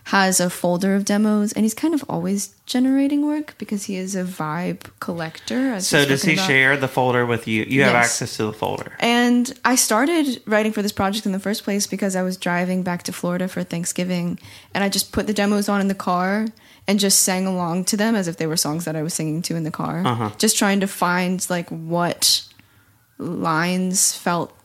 has 0.07 0.39
a 0.39 0.49
folder 0.49 0.95
of 0.95 1.05
demos 1.05 1.53
and 1.53 1.63
he's 1.63 1.73
kind 1.73 1.93
of 1.93 2.03
always 2.09 2.53
generating 2.65 3.25
work 3.25 3.55
because 3.57 3.85
he 3.85 3.95
is 3.95 4.15
a 4.15 4.23
vibe 4.23 4.89
collector. 4.99 5.73
as 5.73 5.87
So 5.87 6.05
does 6.05 6.23
he 6.23 6.33
about. 6.33 6.47
share 6.47 6.77
the 6.77 6.89
folder 6.89 7.25
with 7.25 7.47
you? 7.47 7.63
You 7.63 7.83
have 7.83 7.95
access 7.95 8.35
to 8.37 8.45
the 8.45 8.53
folder. 8.53 8.93
And 8.99 9.53
I 9.63 9.75
started 9.75 10.41
writing 10.45 10.73
for 10.73 10.81
this 10.81 10.91
project 10.91 11.25
in 11.25 11.31
the 11.31 11.39
first 11.39 11.63
place 11.63 11.87
because 11.87 12.17
I 12.17 12.21
was 12.21 12.35
driving 12.35 12.83
back 12.83 13.03
to 13.03 13.13
Florida 13.13 13.47
for 13.47 13.63
Thanksgiving 13.63 14.39
and 14.73 14.83
I 14.83 14.89
just 14.89 15.13
put 15.13 15.25
the 15.25 15.33
demos 15.33 15.69
on 15.69 15.79
in 15.79 15.87
the 15.87 15.95
car 15.95 16.47
and 16.87 16.99
just 16.99 17.19
sang 17.19 17.45
along 17.47 17.85
to 17.85 17.97
them 17.97 18.15
as 18.15 18.27
if 18.27 18.37
they 18.37 18.47
were 18.47 18.57
songs 18.57 18.85
that 18.85 18.95
I 18.95 19.03
was 19.03 19.13
singing 19.13 19.41
to 19.43 19.55
in 19.55 19.63
the 19.63 19.71
car. 19.71 20.03
Uh-huh. 20.05 20.31
Just 20.37 20.57
trying 20.57 20.79
to 20.81 20.87
find 20.87 21.45
like 21.49 21.69
what 21.69 22.43
lines 23.17 24.13
felt 24.15 24.55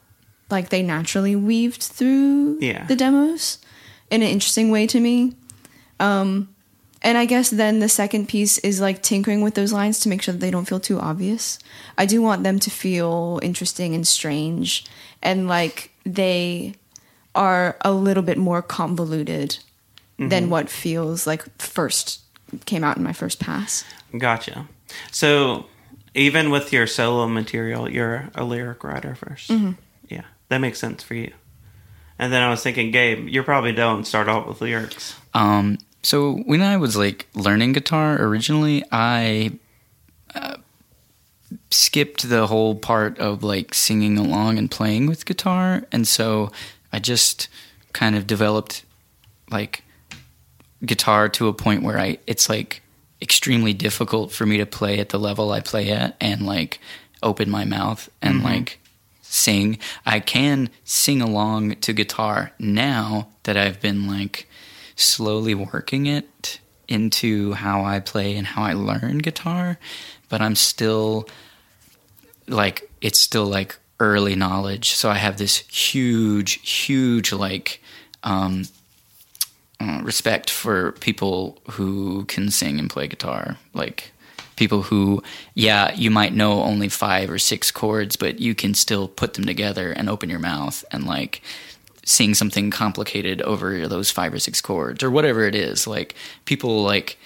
like 0.50 0.70
they 0.70 0.83
naturally 0.83 1.37
weaved 1.37 1.83
through 1.83 2.59
Yeah. 2.61 2.85
the 2.87 2.96
demos 2.96 3.59
in 4.11 4.22
an 4.22 4.28
interesting 4.28 4.70
way 4.70 4.87
to 4.87 4.98
me. 5.00 5.35
Um, 6.00 6.48
and 7.02 7.16
I 7.16 7.26
guess 7.26 7.50
then 7.50 7.78
the 7.78 7.88
second 7.88 8.28
piece 8.28 8.59
is 8.59 8.81
like 8.81 9.02
tinkering 9.02 9.42
with 9.42 9.54
those 9.54 9.72
lines 9.72 10.00
to 10.00 10.09
make 10.09 10.22
sure 10.22 10.33
that 10.33 10.40
they 10.40 10.50
don't 10.50 10.64
feel 10.68 10.81
too 10.81 10.98
obvious. 10.98 11.59
I 11.96 12.07
do 12.07 12.20
want 12.22 12.42
them 12.42 12.59
to 12.61 12.70
feel 12.70 13.38
interesting 13.42 13.94
and 13.94 14.07
strange 14.07 14.85
and 15.22 15.46
like 15.46 15.92
they 16.04 16.74
are 17.35 17.76
a 17.83 17.92
little 17.92 18.22
bit 18.22 18.38
more 18.38 18.62
convoluted 18.62 19.59
than 20.18 20.50
what 20.50 20.68
feels 20.68 21.26
like 21.26 21.44
first 21.61 22.20
came 22.66 22.83
out 22.83 22.96
in 22.96 23.02
my 23.02 23.12
first 23.12 23.38
pass. 23.38 23.85
Gotcha. 24.16 24.66
So 25.11 25.66
even 26.14 26.50
with 26.50 26.72
your 26.72 26.87
solo 26.87 27.28
material, 27.28 27.88
you're 27.90 28.31
a 28.35 28.44
lyric 28.44 28.83
writer 28.83 29.16
1st 29.20 29.76
Yeah, 30.09 30.24
that 30.48 30.59
makes 30.59 30.78
sense 30.78 31.02
for 31.02 31.14
you. 31.14 31.33
And 32.18 32.33
then 32.33 32.42
I 32.42 32.50
was 32.50 32.62
thinking, 32.62 32.90
Gabe, 32.90 33.28
you 33.28 33.42
probably 33.42 33.72
don't 33.72 34.04
start 34.04 34.28
out 34.28 34.48
with 34.48 34.61
lyrics. 34.61 35.14
Um, 35.35 35.78
so 36.02 36.37
when 36.46 36.62
I 36.62 36.76
was 36.76 36.96
like 36.96 37.28
learning 37.35 37.74
guitar 37.74 38.20
originally, 38.20 38.85
I 38.90 39.52
uh, 40.35 40.57
skipped 41.70 42.28
the 42.28 42.46
whole 42.48 42.74
part 42.74 43.18
of 43.18 43.44
like 43.44 43.74
singing 43.74 44.18
along 44.18 44.59
and 44.59 44.70
playing 44.70 45.07
with 45.07 45.26
guitar, 45.26 45.85
and 45.92 46.09
so 46.09 46.50
I 46.92 46.98
just 46.98 47.48
kind 47.92 48.16
of 48.16 48.26
developed 48.26 48.85
like 49.50 49.85
guitar 50.85 51.29
to 51.29 51.49
a 51.49 51.53
point 51.53 51.83
where 51.83 51.99
I 51.99 52.19
it's 52.27 52.49
like 52.49 52.83
extremely 53.21 53.73
difficult 53.73 54.31
for 54.31 54.47
me 54.47 54.59
to 54.59 54.67
play 54.67 54.99
at 54.99 55.09
the 55.09 55.19
level 55.19 55.51
I 55.51 55.61
play 55.61 55.91
at 55.91 56.17
and 56.21 56.47
like 56.47 56.79
open 57.23 57.51
my 57.51 57.64
mouth 57.64 58.09
and 58.23 58.45
like 58.45 58.79
sing. 59.23 59.79
I 60.07 60.21
can 60.21 60.71
sing 60.85 61.21
along 61.21 61.77
to 61.77 61.93
guitar 61.93 62.53
now 62.59 63.29
that 63.43 63.57
I've 63.57 63.81
been 63.81 64.07
like 64.07 64.49
slowly 64.95 65.55
working 65.55 66.07
it 66.07 66.61
into 66.87 67.53
how 67.53 67.85
I 67.85 68.01
play 68.01 68.37
and 68.37 68.47
how 68.47 68.62
I 68.62 68.73
learn 68.73 69.19
guitar, 69.19 69.79
but 70.29 70.41
I'm 70.41 70.57
still 70.57 71.29
like 72.47 72.91
it's 73.01 73.19
still 73.19 73.47
like 73.47 73.77
early 74.01 74.35
knowledge. 74.35 74.91
So 74.93 75.11
I 75.11 75.14
have 75.14 75.38
this 75.38 75.59
huge 75.69 76.61
huge 76.69 77.33
like 77.33 77.83
um 78.23 78.64
uh, 79.81 80.01
respect 80.03 80.51
for 80.51 80.93
people 80.93 81.59
who 81.71 82.25
can 82.25 82.51
sing 82.51 82.79
and 82.79 82.91
play 82.91 83.07
guitar. 83.07 83.57
Like 83.75 84.12
people 84.57 84.83
who, 84.83 85.23
yeah, 85.55 85.95
you 85.95 86.11
might 86.11 86.35
know 86.35 86.62
only 86.62 86.88
five 86.88 87.31
or 87.31 87.38
six 87.38 87.71
chords, 87.71 88.17
but 88.17 88.41
you 88.41 88.55
can 88.55 88.75
still 88.75 89.09
put 89.09 89.35
them 89.35 89.45
together 89.45 89.93
and 89.93 90.09
open 90.09 90.29
your 90.29 90.41
mouth 90.41 90.85
and 90.91 91.07
like 91.07 91.43
sing 92.05 92.35
something 92.35 92.71
complicated 92.71 93.41
over 93.43 93.87
those 93.87 94.11
five 94.11 94.33
or 94.33 94.38
six 94.38 94.61
chords 94.61 95.03
or 95.03 95.11
whatever 95.11 95.43
it 95.47 95.55
is. 95.55 95.87
Like 95.87 96.14
people 96.45 96.83
like 96.83 97.19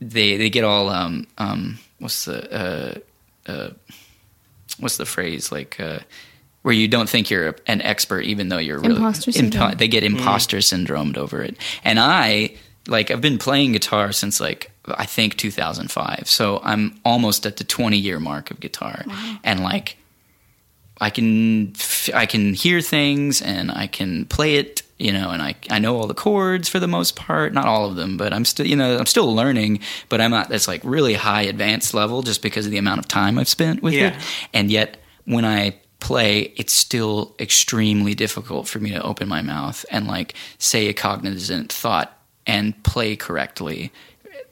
they 0.00 0.36
they 0.36 0.50
get 0.50 0.64
all 0.64 0.88
um 0.88 1.26
um 1.38 1.78
what's 1.98 2.24
the 2.24 2.52
uh 2.52 3.50
uh 3.50 3.70
what's 4.78 4.96
the 4.96 5.06
phrase 5.06 5.52
like 5.52 5.78
uh 5.78 6.00
where 6.62 6.74
you 6.74 6.88
don't 6.88 7.08
think 7.08 7.30
you're 7.30 7.56
an 7.66 7.82
expert 7.82 8.20
even 8.22 8.48
though 8.48 8.58
you're 8.58 8.78
really 8.78 8.96
Imposter 8.96 9.32
syndrome. 9.32 9.72
they 9.72 9.88
get 9.88 10.04
imposter 10.04 10.58
mm. 10.58 10.86
syndromed 10.86 11.16
over 11.16 11.42
it. 11.42 11.56
And 11.84 11.98
i 11.98 12.54
like 12.88 13.10
i've 13.10 13.20
been 13.20 13.38
playing 13.38 13.72
guitar 13.72 14.10
since 14.10 14.40
like 14.40 14.72
i 14.86 15.06
think 15.06 15.36
2005 15.36 16.28
so 16.28 16.60
i'm 16.64 16.98
almost 17.04 17.46
at 17.46 17.58
the 17.58 17.64
20 17.64 17.96
year 17.96 18.18
mark 18.18 18.50
of 18.50 18.58
guitar. 18.58 19.04
And 19.44 19.62
like 19.62 19.96
I 21.02 21.10
can 21.10 21.72
f- 21.74 22.10
I 22.14 22.26
can 22.26 22.54
hear 22.54 22.80
things 22.80 23.42
and 23.42 23.72
I 23.72 23.88
can 23.88 24.24
play 24.26 24.54
it, 24.54 24.82
you 24.98 25.12
know, 25.12 25.30
and 25.30 25.42
I 25.42 25.56
I 25.68 25.80
know 25.80 25.96
all 25.96 26.06
the 26.06 26.14
chords 26.14 26.68
for 26.68 26.78
the 26.78 26.86
most 26.86 27.16
part, 27.16 27.52
not 27.52 27.66
all 27.66 27.86
of 27.86 27.96
them, 27.96 28.16
but 28.16 28.32
I'm 28.32 28.44
still 28.44 28.66
you 28.66 28.76
know 28.76 28.98
I'm 28.98 29.06
still 29.06 29.34
learning, 29.34 29.80
but 30.08 30.20
I'm 30.20 30.32
at 30.32 30.48
this 30.48 30.68
like 30.68 30.80
really 30.84 31.14
high 31.14 31.42
advanced 31.42 31.92
level 31.92 32.22
just 32.22 32.40
because 32.40 32.66
of 32.66 32.72
the 32.72 32.78
amount 32.78 33.00
of 33.00 33.08
time 33.08 33.36
I've 33.36 33.48
spent 33.48 33.82
with 33.82 33.94
it, 33.94 34.14
and 34.54 34.70
yet 34.70 34.96
when 35.24 35.44
I 35.44 35.74
play, 36.02 36.52
it's 36.56 36.72
still 36.72 37.34
extremely 37.38 38.14
difficult 38.14 38.68
for 38.68 38.78
me 38.78 38.90
to 38.90 39.02
open 39.02 39.28
my 39.28 39.40
mouth 39.40 39.86
and 39.90 40.06
like 40.06 40.34
say 40.58 40.88
a 40.88 40.92
cognizant 40.92 41.72
thought 41.72 42.18
and 42.46 42.82
play 42.82 43.16
correctly 43.16 43.92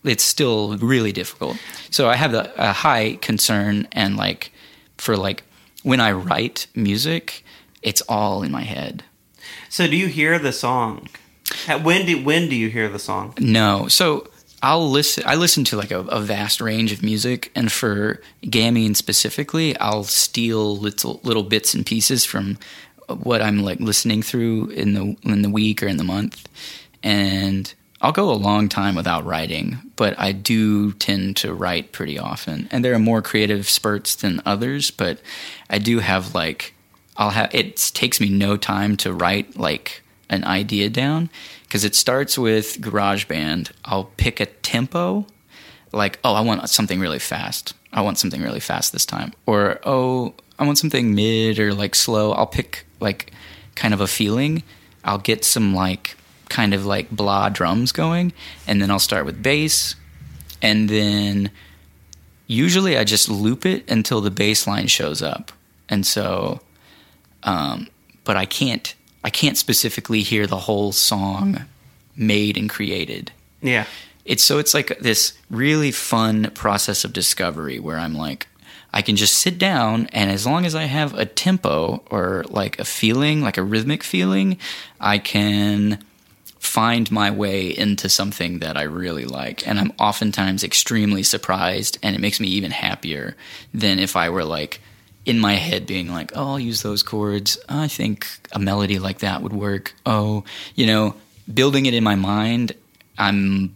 it's 0.05 0.25
still 0.25 0.77
really 0.79 1.13
difficult. 1.13 1.59
So 1.91 2.09
I 2.09 2.17
have 2.17 2.35
a, 2.35 2.53
a 2.57 2.73
high 2.73 3.19
concern 3.21 3.87
and 3.93 4.17
like 4.17 4.53
for 4.97 5.17
like 5.17 5.43
when 5.83 6.01
I 6.01 6.13
write 6.13 6.67
music, 6.75 7.45
it's 7.83 8.01
all 8.03 8.43
in 8.43 8.51
my 8.51 8.63
head. 8.63 9.05
So 9.69 9.87
do 9.87 9.97
you 9.97 10.07
hear 10.07 10.39
the 10.39 10.53
song? 10.53 11.09
When 11.83 12.07
do 12.07 12.23
when 12.23 12.49
do 12.49 12.57
you 12.57 12.69
hear 12.69 12.89
the 12.89 12.99
song? 12.99 13.35
No, 13.39 13.89
so 13.89 14.30
I'll 14.63 14.91
listen. 14.91 15.25
I 15.27 15.37
listen 15.37 15.65
to 15.65 15.77
like 15.77 15.91
a, 15.91 16.01
a 16.01 16.21
vast 16.21 16.61
range 16.61 16.93
of 16.93 17.03
music, 17.03 17.51
and 17.55 17.73
for 17.73 18.21
Gamine 18.43 18.95
specifically, 18.95 19.77
I'll 19.79 20.05
steal 20.05 20.77
little 20.77 21.21
little 21.23 21.43
bits 21.43 21.73
and 21.75 21.87
pieces 21.87 22.25
from 22.25 22.59
what 23.09 23.43
I'm 23.43 23.63
like 23.63 23.81
listening 23.81 24.23
through 24.23 24.69
in 24.71 24.95
the 24.95 25.17
in 25.23 25.43
the 25.43 25.51
week 25.51 25.83
or 25.83 25.87
in 25.87 25.97
the 25.97 26.05
month, 26.05 26.47
and 27.03 27.73
I'll 28.03 28.13
go 28.13 28.31
a 28.31 28.33
long 28.33 28.69
time 28.69 28.95
without 28.95 29.25
writing. 29.25 29.79
But 29.97 30.19
I 30.19 30.33
do 30.33 30.93
tend 30.93 31.37
to 31.39 31.55
write 31.55 31.93
pretty 31.93 32.19
often, 32.19 32.69
and 32.71 32.85
there 32.85 32.95
are 32.95 32.99
more 32.99 33.23
creative 33.23 33.69
spurts 33.69 34.15
than 34.15 34.43
others. 34.45 34.91
But 34.91 35.21
I 35.71 35.79
do 35.79 36.01
have 36.01 36.35
like 36.35 36.75
I'll 37.17 37.31
have 37.31 37.55
it 37.55 37.77
takes 37.95 38.21
me 38.21 38.29
no 38.29 38.59
time 38.59 38.97
to 38.99 39.13
write 39.13 39.57
like 39.57 40.03
an 40.31 40.45
idea 40.45 40.89
down 40.89 41.29
because 41.65 41.85
it 41.85 41.95
starts 41.95 42.39
with 42.39 42.81
GarageBand. 42.81 43.73
I'll 43.85 44.05
pick 44.17 44.41
a 44.41 44.47
tempo, 44.47 45.27
like 45.93 46.19
oh 46.25 46.33
I 46.33 46.41
want 46.41 46.67
something 46.71 47.01
really 47.01 47.19
fast. 47.19 47.75
I 47.93 48.01
want 48.01 48.19
something 48.19 48.41
really 48.41 48.61
fast 48.61 48.93
this 48.93 49.05
time, 49.05 49.35
or 49.45 49.81
oh 49.85 50.33
I 50.59 50.65
want 50.65 50.79
something 50.79 51.15
mid 51.15 51.59
or 51.59 51.75
like 51.75 51.95
slow. 51.95 52.33
I'll 52.33 52.47
pick 52.47 52.87
like 53.01 53.33
kind 53.75 53.93
of 53.93 54.01
a 54.01 54.07
feeling. 54.07 54.63
I'll 55.05 55.19
get 55.19 55.45
some 55.45 55.75
like 55.75 56.17
kind 56.49 56.73
of 56.73 56.87
like 56.87 57.11
blah 57.11 57.49
drums 57.49 57.93
going, 57.93 58.33
and 58.67 58.81
then 58.81 58.91
I'll 58.91 58.99
start 58.99 59.27
with 59.27 59.43
bass, 59.43 59.97
and 60.63 60.89
then 60.89 61.51
usually 62.47 62.97
I 62.97 63.05
just 63.05 63.29
loop 63.29 63.67
it 63.67 63.91
until 63.91 64.21
the 64.21 64.31
bass 64.31 64.67
line 64.67 64.87
shows 64.87 65.23
up, 65.23 65.51
and 65.89 66.07
so 66.07 66.61
um, 67.43 67.89
but 68.25 68.37
I 68.37 68.47
can't 68.47 68.95
I 69.23 69.31
can't 69.31 69.57
specifically 69.57 70.23
hear 70.23 70.47
the 70.47 70.57
whole 70.57 70.93
song 70.93 71.65
made 72.17 72.57
and 72.57 72.69
created. 72.69 73.33
Yeah. 73.63 73.87
It's 74.25 74.45
so 74.45 74.59
it's 74.59 74.75
like 74.75 74.99
this 75.01 75.37
really 75.51 75.91
fun 75.91 76.51
process 76.55 77.05
of 77.05 77.13
discovery 77.13 77.79
where 77.79 77.99
I'm 77.99 78.15
like 78.15 78.47
I 78.93 79.03
can 79.03 79.17
just 79.17 79.37
sit 79.37 79.59
down 79.59 80.07
and 80.13 80.31
as 80.31 80.47
long 80.47 80.67
as 80.67 80.75
I 80.75 80.85
have 80.85 81.15
a 81.15 81.25
tempo 81.25 82.03
or 82.11 82.45
like 82.49 82.79
a 82.79 82.85
feeling, 82.85 83.41
like 83.41 83.57
a 83.57 83.63
rhythmic 83.63 84.03
feeling, 84.03 84.59
I 84.99 85.19
can 85.19 86.05
find 86.59 87.11
my 87.11 87.31
way 87.31 87.77
into 87.77 88.09
something 88.09 88.59
that 88.59 88.77
I 88.77 88.83
really 88.83 89.25
like. 89.25 89.67
And 89.67 89.79
I'm 89.79 89.93
oftentimes 89.99 90.65
extremely 90.65 91.23
surprised 91.23 91.99
and 92.03 92.15
it 92.15 92.21
makes 92.21 92.41
me 92.41 92.49
even 92.49 92.71
happier 92.71 93.37
than 93.73 93.99
if 93.99 94.17
I 94.17 94.29
were 94.29 94.45
like 94.45 94.81
in 95.27 95.39
my 95.39 95.55
head 95.55 95.87
being 95.87 96.11
like, 96.11 96.33
oh, 96.35 96.53
I'll 96.53 96.59
use 96.61 96.83
those 96.83 97.03
chords. 97.03 97.59
I 97.69 97.89
think 97.89 98.27
a 98.53 98.59
melody 98.59 98.99
like 98.99 99.19
that 99.21 99.43
would 99.43 99.53
work. 99.53 99.95
Oh, 100.07 100.45
you 100.75 100.87
know, 100.87 101.15
building 101.53 101.87
it 101.87 101.95
in 101.95 102.03
my 102.05 102.15
mind, 102.15 102.73
I'm 103.19 103.75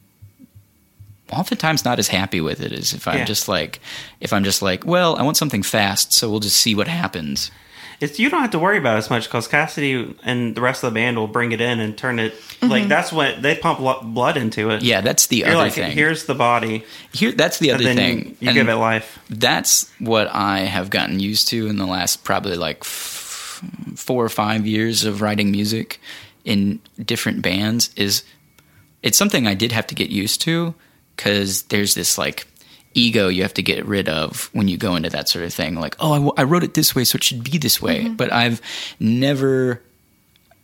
oftentimes 1.33 1.85
not 1.85 1.99
as 1.99 2.09
happy 2.09 2.41
with 2.41 2.61
it 2.61 2.73
as 2.73 2.93
if 2.93 3.09
I'm 3.09 3.19
Yeah. 3.19 3.25
just 3.25 3.49
like, 3.49 3.81
if 4.21 4.33
I'm 4.33 4.45
just 4.45 4.63
like, 4.63 4.85
well, 4.87 5.17
I 5.17 5.23
want 5.23 5.37
something 5.37 5.63
fast, 5.63 6.13
so 6.13 6.31
we'll 6.31 6.41
just 6.41 6.57
see 6.57 6.75
what 6.75 6.89
happens. 6.89 7.51
It's 8.05 8.19
you 8.19 8.29
don't 8.29 8.43
have 8.43 8.51
to 8.51 8.59
worry 8.59 8.77
about 8.79 8.97
it 8.97 8.99
as 8.99 9.11
much 9.11 9.25
because 9.25 9.49
Cassidy 9.49 10.15
and 10.25 10.55
the 10.55 10.61
rest 10.61 10.85
of 10.85 10.93
the 10.93 10.95
band 11.01 11.17
will 11.17 11.27
bring 11.27 11.53
it 11.53 11.61
in 11.61 11.81
and 11.81 11.97
turn 11.97 12.19
it 12.19 12.35
like 12.61 12.83
mm-hmm. 12.83 12.89
that's 12.89 13.13
what 13.13 13.41
they 13.41 13.57
pump 13.57 13.81
lo- 13.81 14.01
blood 14.03 14.37
into 14.37 14.71
it. 14.71 14.83
Yeah, 14.83 15.01
that's 15.01 15.27
the 15.29 15.39
You're 15.39 15.49
other 15.49 15.57
like, 15.57 15.73
thing. 15.73 15.93
here's 15.93 16.27
the 16.27 16.35
body, 16.35 16.85
Here, 17.13 17.33
that's 17.33 17.59
the 17.59 17.71
other 17.73 17.85
thing. 17.85 18.37
you 18.41 18.49
And 18.49 18.55
give 18.57 18.69
it 18.69 18.75
life. 18.75 19.19
that's 19.31 19.91
what 19.99 20.29
I 20.33 20.61
have 20.61 20.91
gotten 20.91 21.19
used 21.19 21.49
to 21.49 21.67
in 21.67 21.79
the 21.79 21.87
last 21.87 22.25
probably 22.25 22.57
like 22.57 22.79
f- 22.81 23.63
four 23.97 24.25
or 24.25 24.29
five 24.29 24.67
years 24.67 25.05
of 25.05 25.23
writing 25.23 25.51
music 25.51 26.01
in 26.45 26.81
different 27.03 27.41
bands. 27.43 27.91
Is 27.97 28.23
it's 29.03 29.17
something 29.19 29.47
I 29.47 29.55
did 29.55 29.73
have 29.73 29.87
to 29.89 29.95
get 29.95 30.11
used 30.11 30.41
to 30.43 30.75
because 31.17 31.63
there's 31.65 31.95
this 31.95 32.19
like 32.19 32.47
ego 32.95 33.29
you 33.29 33.43
have 33.43 33.55
to 33.55 33.63
get 33.63 33.85
rid 33.87 34.09
of 34.09 34.49
when 34.53 34.69
you 34.69 34.77
go 34.77 34.97
into 34.97 35.11
that 35.11 35.29
sort 35.29 35.45
of 35.45 35.53
thing. 35.53 35.75
Like, 35.75 35.97
oh, 36.01 36.13
I, 36.13 36.17
w- 36.17 36.33
I 36.37 36.45
wrote 36.45 36.65
it 36.65 36.75
this 36.75 36.95
way, 36.95 37.05
so 37.05 37.17
it 37.17 37.25
should 37.25 37.45
be 37.45 37.59
this 37.59 37.83
way. 37.83 38.05
Mm-hmm. 38.05 38.15
But 38.15 38.33
I've 38.33 38.61
never. 38.99 39.83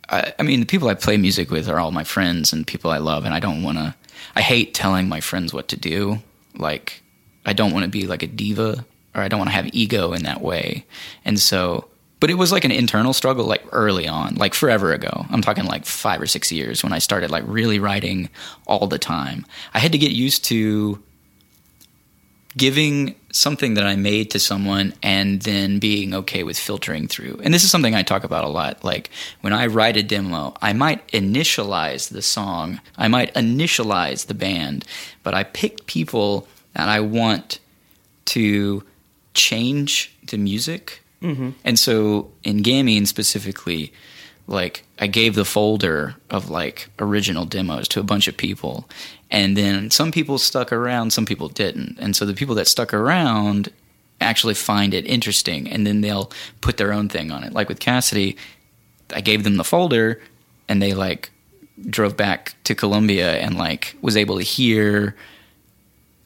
I, 0.09 0.33
I 0.39 0.43
mean, 0.43 0.59
the 0.59 0.65
people 0.65 0.89
I 0.89 0.93
play 0.93 1.17
music 1.17 1.51
with 1.51 1.69
are 1.69 1.79
all 1.79 1.91
my 1.91 2.03
friends 2.03 2.51
and 2.53 2.65
people 2.65 2.91
I 2.91 2.97
love, 2.97 3.25
and 3.25 3.33
I 3.33 3.39
don't 3.39 3.63
want 3.63 3.77
to. 3.77 3.95
I 4.35 4.41
hate 4.41 4.73
telling 4.73 5.09
my 5.09 5.19
friends 5.19 5.53
what 5.53 5.67
to 5.69 5.77
do. 5.77 6.19
Like, 6.55 7.01
I 7.45 7.53
don't 7.53 7.73
want 7.73 7.83
to 7.83 7.89
be 7.89 8.07
like 8.07 8.23
a 8.23 8.27
diva, 8.27 8.85
or 9.15 9.21
I 9.21 9.27
don't 9.27 9.39
want 9.39 9.49
to 9.49 9.55
have 9.55 9.69
ego 9.73 10.13
in 10.13 10.23
that 10.23 10.41
way. 10.41 10.85
And 11.25 11.39
so, 11.39 11.87
but 12.19 12.29
it 12.29 12.35
was 12.35 12.51
like 12.51 12.63
an 12.63 12.71
internal 12.71 13.13
struggle, 13.13 13.45
like 13.45 13.63
early 13.71 14.07
on, 14.07 14.35
like 14.35 14.53
forever 14.53 14.93
ago. 14.93 15.25
I'm 15.29 15.41
talking 15.41 15.65
like 15.65 15.85
five 15.85 16.21
or 16.21 16.27
six 16.27 16.51
years 16.51 16.83
when 16.83 16.93
I 16.93 16.99
started 16.99 17.31
like 17.31 17.43
really 17.47 17.79
writing 17.79 18.29
all 18.67 18.87
the 18.87 18.99
time. 18.99 19.45
I 19.73 19.79
had 19.79 19.91
to 19.93 19.97
get 19.97 20.11
used 20.11 20.45
to 20.45 21.01
giving 22.57 23.15
something 23.31 23.75
that 23.75 23.85
I 23.85 23.95
made 23.95 24.31
to 24.31 24.39
someone 24.39 24.93
and 25.01 25.41
then 25.41 25.79
being 25.79 26.13
okay 26.13 26.43
with 26.43 26.59
filtering 26.59 27.07
through. 27.07 27.39
And 27.43 27.53
this 27.53 27.63
is 27.63 27.71
something 27.71 27.95
I 27.95 28.03
talk 28.03 28.23
about 28.23 28.43
a 28.43 28.49
lot. 28.49 28.83
Like 28.83 29.09
when 29.39 29.53
I 29.53 29.67
write 29.67 29.95
a 29.97 30.03
demo, 30.03 30.53
I 30.61 30.73
might 30.73 31.07
initialize 31.09 32.09
the 32.09 32.21
song, 32.21 32.81
I 32.97 33.07
might 33.07 33.33
initialize 33.35 34.27
the 34.27 34.33
band, 34.33 34.85
but 35.23 35.33
I 35.33 35.43
pick 35.43 35.85
people 35.85 36.47
that 36.73 36.89
I 36.89 36.99
want 36.99 37.59
to 38.25 38.83
change 39.33 40.13
the 40.27 40.37
music. 40.37 41.01
Mm-hmm. 41.21 41.51
And 41.63 41.79
so 41.79 42.31
in 42.43 42.63
Gamine 42.63 43.07
specifically, 43.07 43.93
like 44.47 44.83
I 44.99 45.07
gave 45.07 45.35
the 45.35 45.45
folder 45.45 46.15
of 46.29 46.49
like 46.49 46.89
original 46.99 47.45
demos 47.45 47.87
to 47.89 47.99
a 47.99 48.03
bunch 48.03 48.27
of 48.27 48.35
people, 48.35 48.89
and 49.31 49.57
then 49.57 49.89
some 49.89 50.11
people 50.11 50.37
stuck 50.37 50.71
around, 50.71 51.11
some 51.11 51.25
people 51.25 51.47
didn't, 51.47 51.97
and 51.99 52.15
so 52.15 52.25
the 52.25 52.33
people 52.33 52.55
that 52.55 52.67
stuck 52.67 52.93
around 52.93 53.69
actually 54.19 54.53
find 54.53 54.93
it 54.93 55.05
interesting, 55.07 55.67
and 55.67 55.87
then 55.87 56.01
they'll 56.01 56.31
put 56.61 56.77
their 56.77 56.93
own 56.93 57.09
thing 57.09 57.31
on 57.31 57.43
it. 57.43 57.53
Like 57.53 57.69
with 57.69 57.79
Cassidy, 57.79 58.37
I 59.13 59.21
gave 59.21 59.43
them 59.43 59.57
the 59.57 59.63
folder, 59.63 60.21
and 60.69 60.81
they 60.81 60.93
like 60.93 61.31
drove 61.89 62.15
back 62.15 62.53
to 62.65 62.75
Columbia 62.75 63.39
and 63.39 63.57
like 63.57 63.95
was 64.01 64.15
able 64.15 64.37
to 64.37 64.43
hear 64.43 65.15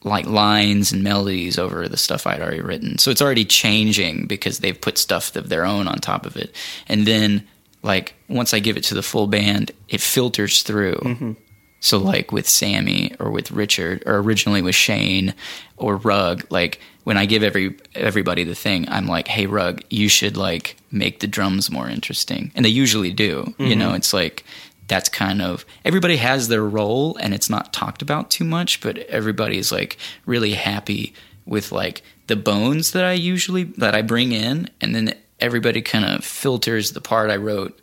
like 0.04 0.26
lines 0.26 0.92
and 0.92 1.02
melodies 1.02 1.58
over 1.58 1.88
the 1.88 1.96
stuff 1.96 2.26
I'd 2.26 2.40
already 2.40 2.60
written. 2.60 2.98
So 2.98 3.10
it's 3.10 3.22
already 3.22 3.44
changing 3.44 4.26
because 4.26 4.58
they've 4.58 4.80
put 4.80 4.98
stuff 4.98 5.34
of 5.34 5.48
their 5.48 5.64
own 5.64 5.88
on 5.88 5.98
top 5.98 6.26
of 6.26 6.36
it. 6.36 6.54
And 6.88 7.06
then 7.06 7.46
like 7.82 8.14
once 8.28 8.54
I 8.54 8.60
give 8.60 8.76
it 8.76 8.84
to 8.84 8.94
the 8.94 9.02
full 9.02 9.26
band, 9.26 9.72
it 9.88 10.00
filters 10.00 10.62
through. 10.62 10.96
Mm-hmm. 10.96 11.32
So 11.80 11.98
like 11.98 12.32
with 12.32 12.48
Sammy 12.48 13.14
or 13.20 13.30
with 13.30 13.50
Richard 13.50 14.02
or 14.06 14.18
originally 14.18 14.62
with 14.62 14.74
Shane 14.74 15.34
or 15.76 15.96
Rug, 15.96 16.44
like 16.50 16.80
when 17.04 17.16
I 17.16 17.26
give 17.26 17.42
every 17.42 17.76
everybody 17.94 18.44
the 18.44 18.54
thing, 18.54 18.88
I'm 18.88 19.06
like, 19.06 19.28
"Hey 19.28 19.46
Rug, 19.46 19.82
you 19.90 20.08
should 20.08 20.36
like 20.36 20.76
make 20.90 21.20
the 21.20 21.26
drums 21.26 21.70
more 21.70 21.88
interesting." 21.88 22.50
And 22.54 22.64
they 22.64 22.70
usually 22.70 23.12
do. 23.12 23.54
You 23.58 23.66
mm-hmm. 23.66 23.78
know, 23.78 23.94
it's 23.94 24.12
like 24.12 24.44
that's 24.88 25.08
kind 25.08 25.42
of 25.42 25.64
everybody 25.84 26.16
has 26.16 26.48
their 26.48 26.64
role 26.64 27.16
and 27.18 27.34
it's 27.34 27.50
not 27.50 27.72
talked 27.72 28.02
about 28.02 28.30
too 28.30 28.44
much, 28.44 28.80
but 28.80 28.98
everybody's 28.98 29.70
like 29.70 29.98
really 30.24 30.54
happy 30.54 31.14
with 31.44 31.72
like 31.72 32.02
the 32.26 32.36
bones 32.36 32.92
that 32.92 33.04
I 33.04 33.12
usually 33.12 33.64
that 33.64 33.94
I 33.94 34.02
bring 34.02 34.32
in 34.32 34.68
and 34.80 34.94
then 34.94 35.14
everybody 35.40 35.82
kind 35.82 36.04
of 36.04 36.24
filters 36.24 36.92
the 36.92 37.00
part 37.00 37.30
I 37.30 37.36
wrote 37.36 37.80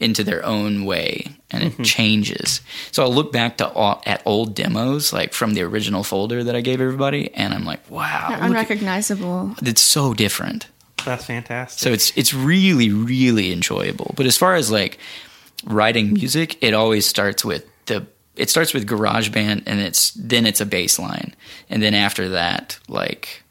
into 0.00 0.24
their 0.24 0.44
own 0.44 0.84
way 0.84 1.36
and 1.50 1.62
it 1.62 1.72
mm-hmm. 1.72 1.82
changes. 1.82 2.60
So 2.90 3.02
I'll 3.02 3.14
look 3.14 3.32
back 3.32 3.58
to 3.58 3.68
all, 3.68 4.02
at 4.04 4.22
old 4.26 4.54
demos 4.54 5.12
like 5.12 5.32
from 5.32 5.54
the 5.54 5.62
original 5.62 6.02
folder 6.02 6.42
that 6.44 6.56
I 6.56 6.60
gave 6.60 6.80
everybody 6.80 7.32
and 7.34 7.54
I'm 7.54 7.64
like, 7.64 7.88
wow, 7.90 8.26
They're 8.28 8.38
look 8.38 8.44
at- 8.44 8.50
unrecognizable. 8.50 9.54
it's 9.62 9.80
so 9.80 10.14
different. 10.14 10.66
That's 11.04 11.26
fantastic. 11.26 11.78
So 11.78 11.90
it's 11.90 12.16
it's 12.16 12.32
really 12.32 12.90
really 12.90 13.52
enjoyable. 13.52 14.14
But 14.16 14.26
as 14.26 14.38
far 14.38 14.54
as 14.54 14.70
like 14.70 14.98
writing 15.64 16.14
music, 16.14 16.62
it 16.62 16.74
always 16.74 17.06
starts 17.06 17.44
with 17.44 17.66
the 17.86 18.06
it 18.36 18.50
starts 18.50 18.74
with 18.74 18.88
GarageBand 18.88 19.64
and 19.66 19.80
it's 19.80 20.12
then 20.12 20.46
it's 20.46 20.60
a 20.60 20.66
bass 20.66 20.98
line. 20.98 21.34
And 21.68 21.82
then 21.82 21.94
after 21.94 22.30
that 22.30 22.78
like 22.88 23.43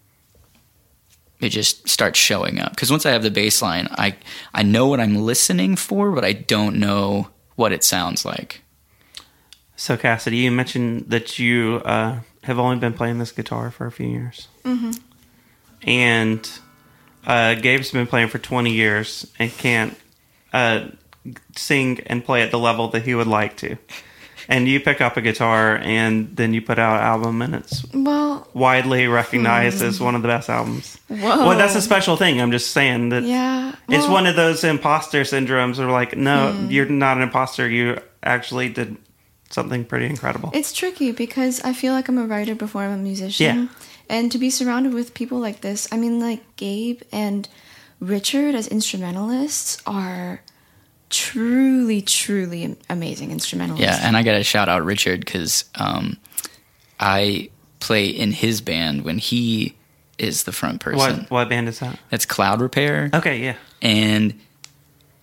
it 1.44 1.50
just 1.50 1.88
starts 1.88 2.18
showing 2.18 2.60
up 2.60 2.72
because 2.72 2.90
once 2.90 3.06
I 3.06 3.12
have 3.12 3.24
the 3.24 3.32
bass 3.32 3.62
line, 3.62 3.88
I 3.92 4.16
I 4.54 4.64
know 4.64 4.88
what 4.88 5.00
I'm 5.00 5.16
listening 5.16 5.76
for, 5.76 6.12
but 6.12 6.24
I 6.24 6.34
don't 6.34 6.80
know 6.80 7.30
what 7.56 7.72
it 7.72 7.84
sounds 7.84 8.26
like. 8.26 8.62
So, 9.76 9.98
Cassidy, 9.98 10.38
you 10.38 10.52
mentioned 10.52 11.10
that 11.10 11.40
you 11.40 11.82
uh, 11.84 12.20
have 12.44 12.60
only 12.60 12.78
been 12.78 12.94
playing 12.94 13.20
this 13.20 13.32
guitar 13.32 13.72
for 13.72 13.86
a 13.86 13.92
few 13.92 14.08
years. 14.08 14.48
Mm-hmm. 14.64 14.92
And 15.86 16.60
uh, 17.26 17.56
Gabe's 17.56 17.92
been 17.92 18.08
playing 18.08 18.30
for 18.30 18.38
20 18.38 18.72
years 18.72 19.30
and 19.40 19.52
can't 19.52 19.98
uh, 20.54 20.88
sing 21.56 22.00
and 22.06 22.24
play 22.24 22.42
at 22.44 22.52
the 22.52 22.60
level 22.60 22.90
that 22.90 23.04
he 23.04 23.16
would 23.16 23.28
like 23.28 23.58
to. 23.58 23.78
And 24.48 24.68
you 24.68 24.80
pick 24.80 25.02
up 25.02 25.18
a 25.18 25.22
guitar 25.22 25.78
and 25.78 26.36
then 26.36 26.54
you 26.54 26.62
put 26.62 26.80
out 26.80 27.00
an 27.00 27.06
album, 27.06 27.42
and 27.42 27.56
it's 27.56 27.86
Well, 27.94 28.48
widely 28.54 29.08
recognized 29.08 29.82
as 29.82 29.98
hmm. 29.98 30.06
one 30.06 30.16
of 30.16 30.22
the 30.22 30.28
best 30.28 30.50
albums. 30.50 30.98
whoa. 31.08 31.20
Well, 31.20 31.58
that's 31.58 31.76
a 31.76 31.82
special 31.82 32.18
thing. 32.18 32.42
I'm 32.42 32.52
just 32.52 32.72
saying 32.72 33.10
that 33.10 33.24
Yeah. 33.24 33.76
it's 33.90 34.08
one 34.08 34.26
of 34.26 34.36
those 34.36 34.64
imposter 34.64 35.22
syndromes 35.22 35.78
where, 35.78 35.90
like, 35.90 36.18
no, 36.18 36.52
hmm. 36.52 36.70
you're 36.70 36.86
not 36.86 37.18
an 37.18 37.24
imposter. 37.24 37.70
You 37.70 38.00
actually 38.24 38.70
did 38.70 38.98
something 39.50 39.86
pretty 39.86 40.08
incredible. 40.08 40.52
It's 40.54 40.74
tricky 40.74 41.12
because 41.12 41.62
I 41.64 41.74
feel 41.74 41.94
like 41.94 42.08
I'm 42.08 42.18
a 42.18 42.26
writer 42.26 42.56
before 42.56 42.84
I'm 42.84 42.92
a 42.92 42.98
musician. 42.98 43.46
Yeah. 43.46 43.68
And 44.10 44.32
to 44.32 44.38
be 44.38 44.50
surrounded 44.50 44.94
with 44.94 45.14
people 45.14 45.40
like 45.40 45.62
this, 45.62 45.88
I 45.92 45.98
mean, 45.98 46.20
like 46.20 46.42
Gabe 46.58 47.02
and 47.12 47.48
Richard 48.00 48.56
as 48.56 48.68
instrumentalists 48.68 49.82
are 49.86 50.42
truly, 51.13 52.02
truly 52.02 52.76
amazing 52.89 53.32
instrumentalists. 53.32 53.86
Yeah, 53.86 53.99
and 54.08 54.17
I 54.17 54.23
got 54.23 54.34
to 54.34 54.43
shout 54.43 54.67
out 54.69 54.84
Richard 54.84 55.19
because 55.21 55.65
um, 55.76 56.17
I 56.99 57.49
play 57.80 58.08
in 58.08 58.32
his 58.32 58.62
band 58.62 59.04
when 59.04 59.17
he 59.17 59.76
is 60.17 60.43
the 60.43 60.52
front 60.52 60.80
person. 60.82 60.97
what 61.21 61.30
what 61.30 61.49
band 61.49 61.67
is 61.69 61.80
that? 61.80 61.99
That's 62.10 62.26
Cloud 62.26 62.62
Repair, 62.62 63.10
Okay, 63.13 63.39
yeah. 63.43 63.56
and 63.82 64.39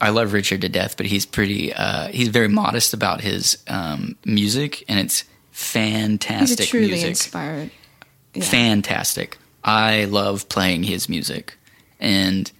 I 0.00 0.10
love 0.10 0.32
Richard 0.32 0.60
to 0.62 0.68
death, 0.68 0.96
but 0.96 1.06
he's 1.06 1.26
pretty. 1.26 1.72
Uh, 1.74 2.08
he's 2.08 2.28
very 2.28 2.48
modest 2.48 2.94
about 2.94 3.20
his 3.20 3.58
um, 3.68 4.16
music, 4.24 4.84
and 4.88 4.98
it's 4.98 5.24
He's 5.52 5.58
a 5.58 5.72
fantastic 5.76 6.68
truly 6.68 6.86
music. 6.88 7.08
inspired. 7.10 7.70
Yeah. 8.34 8.44
Fantastic. 8.44 9.36
I 9.62 10.04
love 10.06 10.48
playing 10.48 10.84
his 10.84 11.08
music, 11.08 11.56
and 11.98 12.50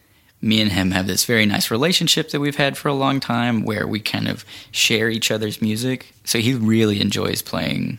me 0.43 0.61
and 0.61 0.73
him 0.73 0.91
have 0.93 1.07
this 1.07 1.25
very 1.25 1.47
nice 1.47 1.71
relationship 1.71 2.31
that 2.31 2.41
we've 2.41 2.57
had 2.57 2.79
for 2.79 2.89
a 2.89 2.95
long 2.95 3.21
time, 3.21 3.65
where 3.65 3.87
we 3.87 4.01
kind 4.01 4.29
of 4.29 4.45
share 4.71 5.11
each 5.11 5.31
other's 5.31 5.61
music. 5.61 6.13
So 6.25 6.39
he 6.39 6.55
really 6.55 7.01
enjoys 7.01 7.43
playing 7.43 7.99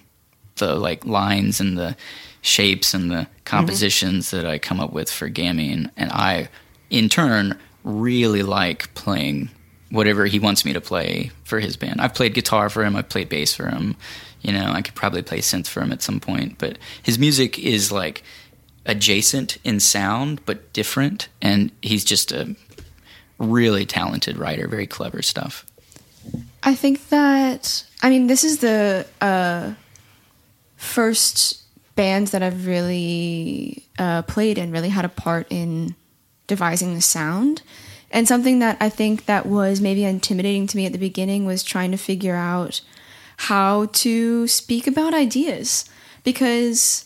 the 0.55 0.75
like 0.75 1.05
lines 1.05 1.59
and 1.59 1.77
the 1.77 1.95
shapes 2.41 2.93
and 2.93 3.11
the 3.11 3.15
mm-hmm. 3.15 3.33
compositions 3.45 4.31
that 4.31 4.45
I 4.45 4.57
come 4.57 4.79
up 4.79 4.91
with 4.91 5.11
for 5.11 5.29
Gamine, 5.29 5.89
and 5.95 6.11
I, 6.11 6.49
in 6.89 7.09
turn, 7.09 7.57
really 7.83 8.43
like 8.43 8.93
playing 8.95 9.49
whatever 9.89 10.25
he 10.25 10.39
wants 10.39 10.63
me 10.63 10.73
to 10.73 10.81
play 10.81 11.31
for 11.43 11.59
his 11.59 11.75
band. 11.75 11.99
I've 12.01 12.13
played 12.13 12.33
guitar 12.33 12.69
for 12.69 12.83
him. 12.83 12.95
I've 12.95 13.09
played 13.09 13.29
bass 13.29 13.53
for 13.53 13.67
him. 13.67 13.95
You 14.41 14.53
know, 14.53 14.71
I 14.71 14.81
could 14.81 14.95
probably 14.95 15.21
play 15.21 15.39
synth 15.39 15.67
for 15.67 15.81
him 15.81 15.91
at 15.91 16.01
some 16.01 16.19
point. 16.19 16.57
But 16.57 16.77
his 17.03 17.19
music 17.19 17.59
is 17.59 17.91
like 17.91 18.23
adjacent 18.85 19.57
in 19.63 19.79
sound, 19.79 20.45
but 20.45 20.73
different. 20.73 21.29
And 21.41 21.71
he's 21.81 22.03
just 22.03 22.31
a 22.31 22.55
really 23.37 23.85
talented 23.85 24.37
writer. 24.37 24.67
Very 24.67 24.87
clever 24.87 25.21
stuff. 25.21 25.65
I 26.63 26.75
think 26.75 27.09
that 27.09 27.83
I 28.01 28.09
mean 28.09 28.27
this 28.27 28.43
is 28.43 28.59
the 28.59 29.05
uh, 29.19 29.73
first 30.75 31.61
bands 31.95 32.31
that 32.31 32.43
I've 32.43 32.67
really 32.67 33.85
uh, 33.99 34.21
played 34.23 34.57
and 34.57 34.71
really 34.71 34.89
had 34.89 35.05
a 35.05 35.09
part 35.09 35.47
in 35.49 35.95
devising 36.47 36.93
the 36.93 37.01
sound. 37.01 37.61
And 38.11 38.27
something 38.27 38.59
that 38.59 38.77
I 38.79 38.89
think 38.89 39.25
that 39.25 39.45
was 39.45 39.79
maybe 39.79 40.03
intimidating 40.03 40.67
to 40.67 40.77
me 40.77 40.85
at 40.85 40.91
the 40.91 40.97
beginning 40.97 41.45
was 41.45 41.63
trying 41.63 41.91
to 41.91 41.97
figure 41.97 42.35
out 42.35 42.81
how 43.37 43.85
to 43.87 44.47
speak 44.47 44.85
about 44.85 45.13
ideas 45.13 45.85
because 46.23 47.05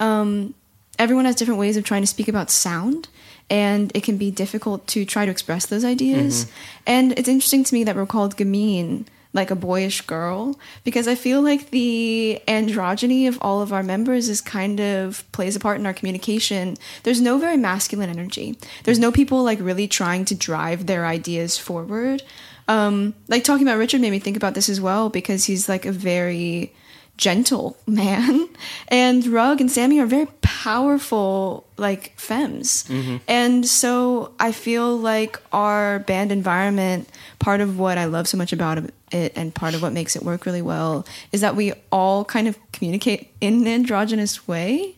um, 0.00 0.54
everyone 0.98 1.24
has 1.24 1.36
different 1.36 1.60
ways 1.60 1.76
of 1.76 1.84
trying 1.84 2.02
to 2.02 2.06
speak 2.06 2.28
about 2.28 2.50
sound 2.50 3.08
and 3.50 3.92
it 3.94 4.02
can 4.02 4.16
be 4.16 4.30
difficult 4.30 4.86
to 4.88 5.04
try 5.04 5.24
to 5.24 5.30
express 5.30 5.66
those 5.66 5.84
ideas. 5.84 6.46
And 6.86 7.12
it's 7.18 7.28
interesting 7.28 7.64
to 7.64 7.74
me 7.74 7.84
that 7.84 7.96
we're 7.96 8.06
called 8.06 8.36
gamine 8.36 9.06
like 9.34 9.50
a 9.50 9.56
boyish 9.56 10.00
girl 10.02 10.56
because 10.84 11.08
i 11.08 11.14
feel 11.16 11.42
like 11.42 11.70
the 11.70 12.40
androgyny 12.46 13.26
of 13.26 13.36
all 13.42 13.60
of 13.60 13.72
our 13.72 13.82
members 13.82 14.28
is 14.28 14.40
kind 14.40 14.80
of 14.80 15.24
plays 15.32 15.56
a 15.56 15.60
part 15.60 15.78
in 15.78 15.86
our 15.86 15.92
communication. 15.92 16.76
There's 17.02 17.20
no 17.20 17.36
very 17.38 17.56
masculine 17.56 18.08
energy. 18.08 18.56
There's 18.84 19.00
no 19.00 19.10
people 19.10 19.42
like 19.42 19.58
really 19.60 19.88
trying 19.88 20.24
to 20.26 20.34
drive 20.34 20.86
their 20.86 21.04
ideas 21.04 21.58
forward. 21.58 22.22
Um, 22.68 23.14
like 23.28 23.44
talking 23.44 23.66
about 23.66 23.76
richard 23.76 24.00
made 24.00 24.12
me 24.12 24.20
think 24.20 24.38
about 24.38 24.54
this 24.54 24.70
as 24.70 24.80
well 24.80 25.10
because 25.10 25.44
he's 25.44 25.68
like 25.68 25.84
a 25.84 25.92
very 25.92 26.72
gentle 27.16 27.76
man 27.86 28.48
and 28.88 29.26
rug 29.28 29.60
and 29.60 29.70
sammy 29.70 30.00
are 30.00 30.06
very 30.06 30.26
powerful 30.40 31.64
like 31.76 32.12
femmes. 32.18 32.84
And 33.28 33.66
so 33.66 34.32
i 34.40 34.50
feel 34.52 34.96
like 34.96 35.40
our 35.52 36.00
band 36.00 36.32
environment 36.32 37.08
part 37.38 37.60
of 37.60 37.78
what 37.78 37.98
i 37.98 38.04
love 38.06 38.26
so 38.26 38.36
much 38.36 38.52
about 38.52 38.78
it 39.12 39.32
and 39.36 39.54
part 39.54 39.74
of 39.74 39.82
what 39.82 39.92
makes 39.92 40.16
it 40.16 40.22
work 40.24 40.44
really 40.44 40.62
well 40.62 41.06
is 41.30 41.40
that 41.40 41.54
we 41.54 41.72
all 41.92 42.24
kind 42.24 42.48
of 42.48 42.58
communicate 42.72 43.30
in 43.40 43.54
an 43.62 43.66
androgynous 43.68 44.48
way 44.48 44.94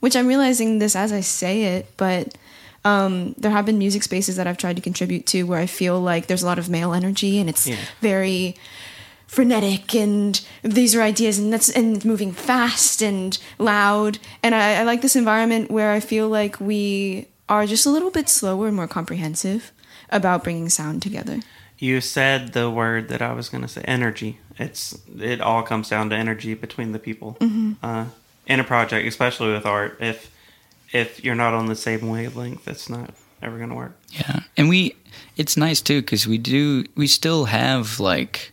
which 0.00 0.16
i'm 0.16 0.26
realizing 0.26 0.78
this 0.80 0.96
as 0.96 1.12
i 1.12 1.20
say 1.20 1.76
it 1.76 1.86
but 1.96 2.36
um, 2.82 3.34
there 3.36 3.50
have 3.50 3.66
been 3.66 3.76
music 3.76 4.02
spaces 4.02 4.36
that 4.36 4.46
I've 4.46 4.56
tried 4.56 4.76
to 4.76 4.80
contribute 4.80 5.26
to 5.26 5.42
where 5.42 5.58
I 5.58 5.66
feel 5.66 6.00
like 6.00 6.28
there's 6.28 6.42
a 6.42 6.46
lot 6.46 6.58
of 6.58 6.70
male 6.70 6.94
energy 6.94 7.38
and 7.38 7.46
it's 7.50 7.66
Yeah. 7.66 7.76
very 8.00 8.56
frenetic 9.30 9.94
and 9.94 10.44
these 10.64 10.92
are 10.92 11.02
ideas 11.02 11.38
and 11.38 11.52
that's 11.52 11.68
and 11.70 12.04
moving 12.04 12.32
fast 12.32 13.00
and 13.00 13.38
loud 13.60 14.18
and 14.42 14.56
I, 14.56 14.80
I 14.80 14.82
like 14.82 15.02
this 15.02 15.14
environment 15.14 15.70
where 15.70 15.92
I 15.92 16.00
feel 16.00 16.28
like 16.28 16.58
we 16.58 17.28
are 17.48 17.64
just 17.64 17.86
a 17.86 17.90
little 17.90 18.10
bit 18.10 18.28
slower 18.28 18.66
and 18.66 18.74
more 18.74 18.88
comprehensive 18.88 19.70
about 20.10 20.42
bringing 20.42 20.68
sound 20.68 21.00
together. 21.00 21.42
You 21.78 22.00
said 22.00 22.54
the 22.54 22.68
word 22.68 23.08
that 23.08 23.22
I 23.22 23.32
was 23.32 23.48
going 23.48 23.62
to 23.62 23.68
say, 23.68 23.82
energy. 23.82 24.40
It's 24.58 24.98
it 25.16 25.40
all 25.40 25.62
comes 25.62 25.88
down 25.88 26.10
to 26.10 26.16
energy 26.16 26.54
between 26.54 26.90
the 26.90 26.98
people 26.98 27.38
uh, 27.84 28.06
in 28.48 28.58
a 28.58 28.64
project, 28.64 29.06
especially 29.06 29.52
with 29.52 29.64
art. 29.64 29.96
If 30.00 30.28
if 30.92 31.24
you're 31.24 31.36
not 31.36 31.54
on 31.54 31.66
the 31.66 31.76
same 31.76 32.08
wavelength, 32.08 32.66
it's 32.66 32.90
not 32.90 33.14
ever 33.40 33.58
going 33.58 33.70
to 33.70 33.76
work. 33.76 33.96
Yeah, 34.08 34.40
and 34.56 34.68
we 34.68 34.96
it's 35.36 35.56
nice 35.56 35.80
too 35.80 36.00
because 36.00 36.26
we 36.26 36.36
do 36.36 36.84
we 36.96 37.06
still 37.06 37.44
have 37.44 38.00
like 38.00 38.52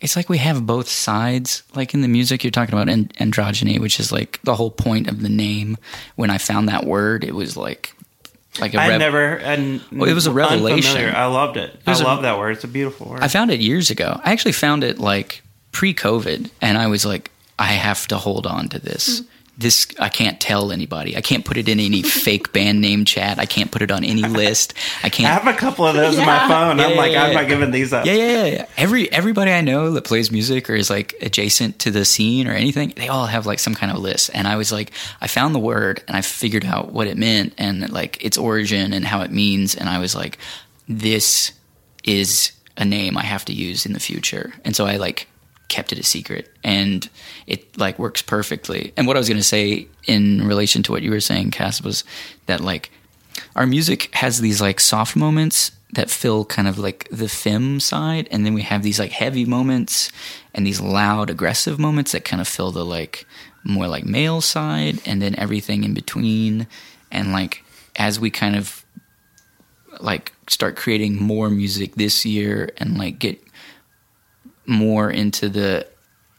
it's 0.00 0.14
like 0.16 0.28
we 0.28 0.38
have 0.38 0.64
both 0.66 0.88
sides. 0.88 1.62
Like 1.74 1.94
in 1.94 2.02
the 2.02 2.08
music, 2.08 2.44
you're 2.44 2.50
talking 2.50 2.74
about 2.74 2.88
and- 2.88 3.12
androgyny, 3.16 3.78
which 3.80 3.98
is 4.00 4.12
like 4.12 4.40
the 4.44 4.54
whole 4.54 4.70
point 4.70 5.08
of 5.08 5.22
the 5.22 5.28
name. 5.28 5.76
When 6.16 6.30
I 6.30 6.38
found 6.38 6.68
that 6.68 6.84
word, 6.84 7.24
it 7.24 7.34
was 7.34 7.56
like 7.56 7.92
like 8.60 8.74
a 8.74 8.80
I 8.80 8.88
rev- 8.88 8.98
never. 8.98 9.38
Uh, 9.38 9.42
and 9.42 9.80
Well, 9.92 10.08
it 10.08 10.14
was 10.14 10.26
a 10.26 10.32
revelation. 10.32 10.90
unfamiliar. 10.90 11.16
I 11.16 11.26
loved 11.26 11.56
it. 11.56 11.80
I 11.86 11.90
was 11.90 12.00
a- 12.00 12.04
love 12.04 12.22
that 12.22 12.38
word. 12.38 12.52
It's 12.52 12.64
a 12.64 12.68
beautiful 12.68 13.08
word. 13.08 13.20
I 13.20 13.28
found 13.28 13.50
it 13.50 13.60
years 13.60 13.90
ago. 13.90 14.20
I 14.24 14.32
actually 14.32 14.52
found 14.52 14.82
it 14.84 14.98
like 14.98 15.42
pre-COVID, 15.72 16.50
and 16.60 16.76
I 16.78 16.86
was 16.88 17.04
like, 17.06 17.30
I 17.58 17.66
have 17.72 18.06
to 18.08 18.16
hold 18.18 18.46
on 18.46 18.68
to 18.70 18.78
this. 18.78 19.20
Mm-hmm. 19.20 19.30
This 19.58 19.88
I 19.98 20.08
can't 20.08 20.40
tell 20.40 20.70
anybody. 20.70 21.16
I 21.16 21.20
can't 21.20 21.44
put 21.44 21.56
it 21.56 21.68
in 21.68 21.80
any 21.80 22.02
fake 22.24 22.52
band 22.52 22.80
name 22.80 23.04
chat. 23.04 23.40
I 23.40 23.44
can't 23.44 23.72
put 23.72 23.82
it 23.82 23.90
on 23.90 24.04
any 24.04 24.22
list. 24.22 24.72
I 25.02 25.08
I 25.08 25.10
can't. 25.10 25.28
I 25.28 25.32
have 25.32 25.46
a 25.46 25.58
couple 25.58 25.86
of 25.86 25.96
those 25.96 26.16
in 26.16 26.24
my 26.24 26.38
phone. 26.40 26.78
Yeah, 26.78 26.84
I'm 26.84 26.90
yeah, 26.92 26.96
like, 26.96 27.12
yeah, 27.12 27.24
I'm 27.24 27.32
yeah. 27.32 27.40
not 27.40 27.48
giving 27.48 27.70
these 27.70 27.92
up. 27.92 28.06
Yeah, 28.06 28.12
yeah, 28.12 28.32
yeah, 28.32 28.44
yeah. 28.44 28.66
Every 28.76 29.10
everybody 29.10 29.50
I 29.50 29.62
know 29.62 29.90
that 29.92 30.04
plays 30.04 30.30
music 30.30 30.70
or 30.70 30.74
is 30.74 30.90
like 30.90 31.14
adjacent 31.20 31.78
to 31.80 31.90
the 31.90 32.04
scene 32.04 32.46
or 32.46 32.52
anything, 32.52 32.92
they 32.96 33.08
all 33.08 33.26
have 33.26 33.46
like 33.46 33.58
some 33.58 33.74
kind 33.74 33.90
of 33.90 33.98
list. 33.98 34.30
And 34.32 34.46
I 34.46 34.56
was 34.56 34.70
like, 34.70 34.92
I 35.20 35.26
found 35.26 35.54
the 35.54 35.60
word 35.60 36.02
and 36.06 36.16
I 36.16 36.20
figured 36.20 36.64
out 36.64 36.92
what 36.92 37.06
it 37.06 37.16
meant 37.16 37.54
and 37.58 37.90
like 37.90 38.24
its 38.24 38.38
origin 38.38 38.92
and 38.92 39.04
how 39.04 39.22
it 39.22 39.32
means. 39.32 39.74
And 39.74 39.88
I 39.88 39.98
was 39.98 40.14
like, 40.14 40.38
this 40.86 41.52
is 42.04 42.52
a 42.76 42.84
name 42.84 43.16
I 43.16 43.24
have 43.24 43.44
to 43.46 43.52
use 43.52 43.86
in 43.86 43.92
the 43.92 44.00
future. 44.00 44.52
And 44.64 44.76
so 44.76 44.86
I 44.86 44.96
like 44.96 45.26
kept 45.68 45.92
it 45.92 45.98
a 45.98 46.02
secret 46.02 46.50
and 46.64 47.08
it 47.46 47.76
like 47.78 47.98
works 47.98 48.22
perfectly. 48.22 48.92
And 48.96 49.06
what 49.06 49.16
I 49.16 49.20
was 49.20 49.28
going 49.28 49.38
to 49.38 49.44
say 49.44 49.86
in 50.06 50.46
relation 50.46 50.82
to 50.84 50.92
what 50.92 51.02
you 51.02 51.10
were 51.10 51.20
saying, 51.20 51.50
Cass, 51.50 51.82
was 51.82 52.04
that 52.46 52.60
like 52.60 52.90
our 53.54 53.66
music 53.66 54.14
has 54.14 54.40
these 54.40 54.60
like 54.60 54.80
soft 54.80 55.14
moments 55.14 55.72
that 55.92 56.10
fill 56.10 56.44
kind 56.44 56.68
of 56.68 56.78
like 56.78 57.08
the 57.10 57.28
fem 57.28 57.80
side, 57.80 58.28
and 58.30 58.44
then 58.44 58.52
we 58.52 58.62
have 58.62 58.82
these 58.82 58.98
like 58.98 59.12
heavy 59.12 59.44
moments 59.44 60.12
and 60.54 60.66
these 60.66 60.80
loud, 60.80 61.30
aggressive 61.30 61.78
moments 61.78 62.12
that 62.12 62.24
kind 62.24 62.40
of 62.40 62.48
fill 62.48 62.70
the 62.70 62.84
like 62.84 63.26
more 63.64 63.88
like 63.88 64.04
male 64.04 64.40
side, 64.40 65.00
and 65.06 65.22
then 65.22 65.34
everything 65.36 65.84
in 65.84 65.94
between. 65.94 66.66
And 67.10 67.32
like 67.32 67.64
as 67.96 68.20
we 68.20 68.30
kind 68.30 68.54
of 68.54 68.84
like 70.00 70.32
start 70.48 70.76
creating 70.76 71.20
more 71.20 71.48
music 71.48 71.94
this 71.94 72.24
year 72.24 72.70
and 72.76 72.98
like 72.98 73.18
get 73.18 73.40
more 74.68 75.10
into 75.10 75.48
the 75.48 75.84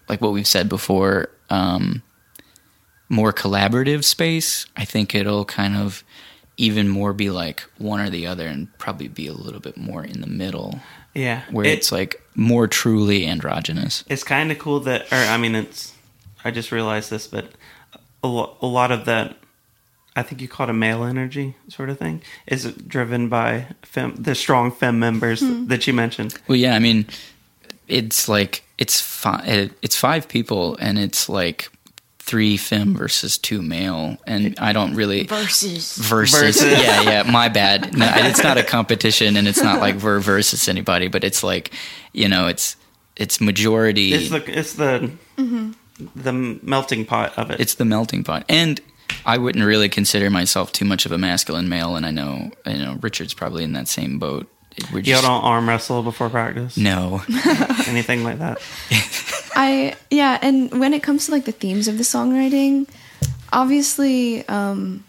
like 0.07 0.21
what 0.21 0.31
we've 0.31 0.47
said 0.47 0.69
before 0.69 1.29
um 1.49 2.01
more 3.09 3.33
collaborative 3.33 4.03
space 4.03 4.65
i 4.77 4.85
think 4.85 5.15
it'll 5.15 5.45
kind 5.45 5.75
of 5.75 6.03
even 6.57 6.87
more 6.89 7.11
be 7.13 7.29
like 7.29 7.61
one 7.77 7.99
or 7.99 8.09
the 8.09 8.27
other 8.27 8.45
and 8.45 8.67
probably 8.77 9.07
be 9.07 9.25
a 9.27 9.33
little 9.33 9.59
bit 9.61 9.77
more 9.77 10.03
in 10.03 10.21
the 10.21 10.27
middle 10.27 10.79
Yeah, 11.15 11.41
where 11.51 11.65
It- 11.65 11.77
it's 11.79 11.91
like 11.91 12.21
more 12.35 12.67
truly 12.67 13.25
androgynous 13.25 14.03
It's 14.09 14.23
kind 14.23 14.51
of 14.51 14.59
cool 14.59 14.79
that, 14.81 15.03
or 15.11 15.15
I 15.15 15.37
mean, 15.37 15.55
it's. 15.55 15.93
I 16.45 16.51
just 16.51 16.71
realized 16.71 17.09
this, 17.09 17.27
but 17.27 17.51
a, 18.23 18.27
lo- 18.27 18.55
a 18.61 18.65
lot 18.67 18.91
of 18.91 19.05
that, 19.05 19.35
I 20.15 20.21
think 20.23 20.41
you 20.41 20.47
call 20.47 20.67
it 20.67 20.69
a 20.69 20.73
male 20.73 21.03
energy 21.03 21.55
sort 21.69 21.89
of 21.89 21.97
thing, 21.97 22.21
is 22.47 22.65
driven 22.73 23.27
by 23.29 23.67
fem, 23.81 24.15
the 24.15 24.35
strong 24.35 24.71
fem 24.71 24.99
members 24.99 25.39
that 25.41 25.87
you 25.87 25.93
mentioned. 25.93 26.35
well 26.47 26.57
yeah 26.57 26.75
i 26.75 26.79
mean 26.79 27.05
it's 27.89 28.29
like 28.29 28.63
it's 28.77 29.01
five 29.01 29.73
it's 29.81 29.95
five 29.97 30.27
people 30.27 30.77
and 30.77 30.97
it's 30.97 31.27
like 31.27 31.69
three 32.19 32.57
fem 32.57 32.95
versus 32.95 33.37
two 33.39 33.61
male 33.61 34.15
and 34.27 34.57
i 34.59 34.71
don't 34.71 34.93
really 34.93 35.23
Versus. 35.25 35.95
versus, 35.97 36.39
Versus. 36.61 36.71
yeah 36.79 37.01
yeah 37.01 37.23
my 37.23 37.49
bad 37.49 37.97
no, 37.97 38.07
it's 38.17 38.43
not 38.43 38.57
a 38.57 38.63
competition 38.63 39.35
and 39.35 39.47
it's 39.47 39.63
not 39.63 39.79
like 39.79 39.95
ver 39.95 40.19
versus 40.19 40.69
anybody 40.69 41.07
but 41.07 41.23
it's 41.23 41.43
like 41.43 41.71
you 42.13 42.29
know 42.29 42.47
it's 42.47 42.75
it's 43.15 43.41
majority 43.41 44.13
It's 44.13 44.29
the 44.29 44.59
it's 44.59 44.73
the 44.73 45.11
mm-hmm. 45.37 45.71
the 46.15 46.31
melting 46.31 47.05
pot 47.05 47.35
of 47.37 47.49
it. 47.49 47.59
it's 47.59 47.73
the 47.75 47.85
melting 47.85 48.23
pot 48.23 48.45
and 48.47 48.79
i 49.25 49.37
wouldn't 49.37 49.65
really 49.65 49.89
consider 49.89 50.29
myself 50.29 50.71
too 50.71 50.85
much 50.85 51.07
of 51.07 51.11
a 51.11 51.17
masculine 51.17 51.67
male 51.67 51.95
and 51.95 52.05
i 52.05 52.11
know 52.11 52.51
you 52.67 52.77
know 52.77 52.99
richard's 53.01 53.33
probably 53.33 53.63
in 53.63 53.73
that 53.73 53.87
same 53.87 54.19
boat 54.19 54.47
we're 54.91 54.99
you 54.99 55.03
just 55.03 55.23
don't 55.23 55.43
arm 55.43 55.67
wrestle 55.67 56.03
before 56.03 56.29
practice, 56.29 56.77
no 56.77 57.21
anything 57.87 58.23
like 58.23 58.39
that. 58.39 58.61
I 59.55 59.95
yeah, 60.09 60.39
and 60.41 60.79
when 60.79 60.93
it 60.93 61.03
comes 61.03 61.25
to 61.25 61.31
like 61.31 61.45
the 61.45 61.51
themes 61.51 61.87
of 61.87 61.97
the 61.97 62.03
songwriting, 62.03 62.87
obviously, 63.51 64.47
um, 64.47 65.03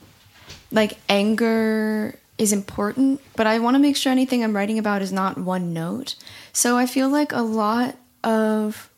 like 0.73 0.99
anger 1.09 2.19
is 2.39 2.53
important, 2.53 3.21
but 3.37 3.47
I 3.47 3.59
want 3.59 3.75
to 3.75 3.79
make 3.79 3.97
sure 3.97 4.11
anything 4.11 4.43
I'm 4.43 4.57
writing 4.57 4.79
about 4.79 5.03
is 5.03 5.13
not 5.13 5.39
one 5.39 5.73
note. 5.73 6.15
So 6.53 6.77
I 6.77 6.87
feel 6.87 7.09
like 7.09 7.33
a 7.33 7.43
lot 7.43 7.97
of 8.25 8.90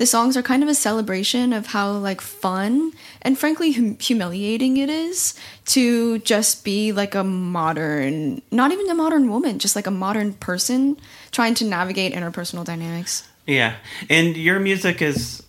the 0.00 0.06
songs 0.06 0.34
are 0.34 0.42
kind 0.42 0.62
of 0.62 0.68
a 0.70 0.74
celebration 0.74 1.52
of 1.52 1.66
how 1.66 1.92
like 1.92 2.22
fun 2.22 2.90
and 3.20 3.38
frankly 3.38 3.72
hum- 3.72 3.98
humiliating 3.98 4.78
it 4.78 4.88
is 4.88 5.34
to 5.66 6.18
just 6.20 6.64
be 6.64 6.90
like 6.90 7.14
a 7.14 7.22
modern 7.22 8.40
not 8.50 8.72
even 8.72 8.88
a 8.88 8.94
modern 8.94 9.28
woman 9.28 9.58
just 9.58 9.76
like 9.76 9.86
a 9.86 9.90
modern 9.90 10.32
person 10.32 10.96
trying 11.32 11.52
to 11.54 11.66
navigate 11.66 12.14
interpersonal 12.14 12.64
dynamics. 12.64 13.28
Yeah, 13.46 13.76
and 14.08 14.38
your 14.38 14.58
music 14.58 15.02
is 15.02 15.42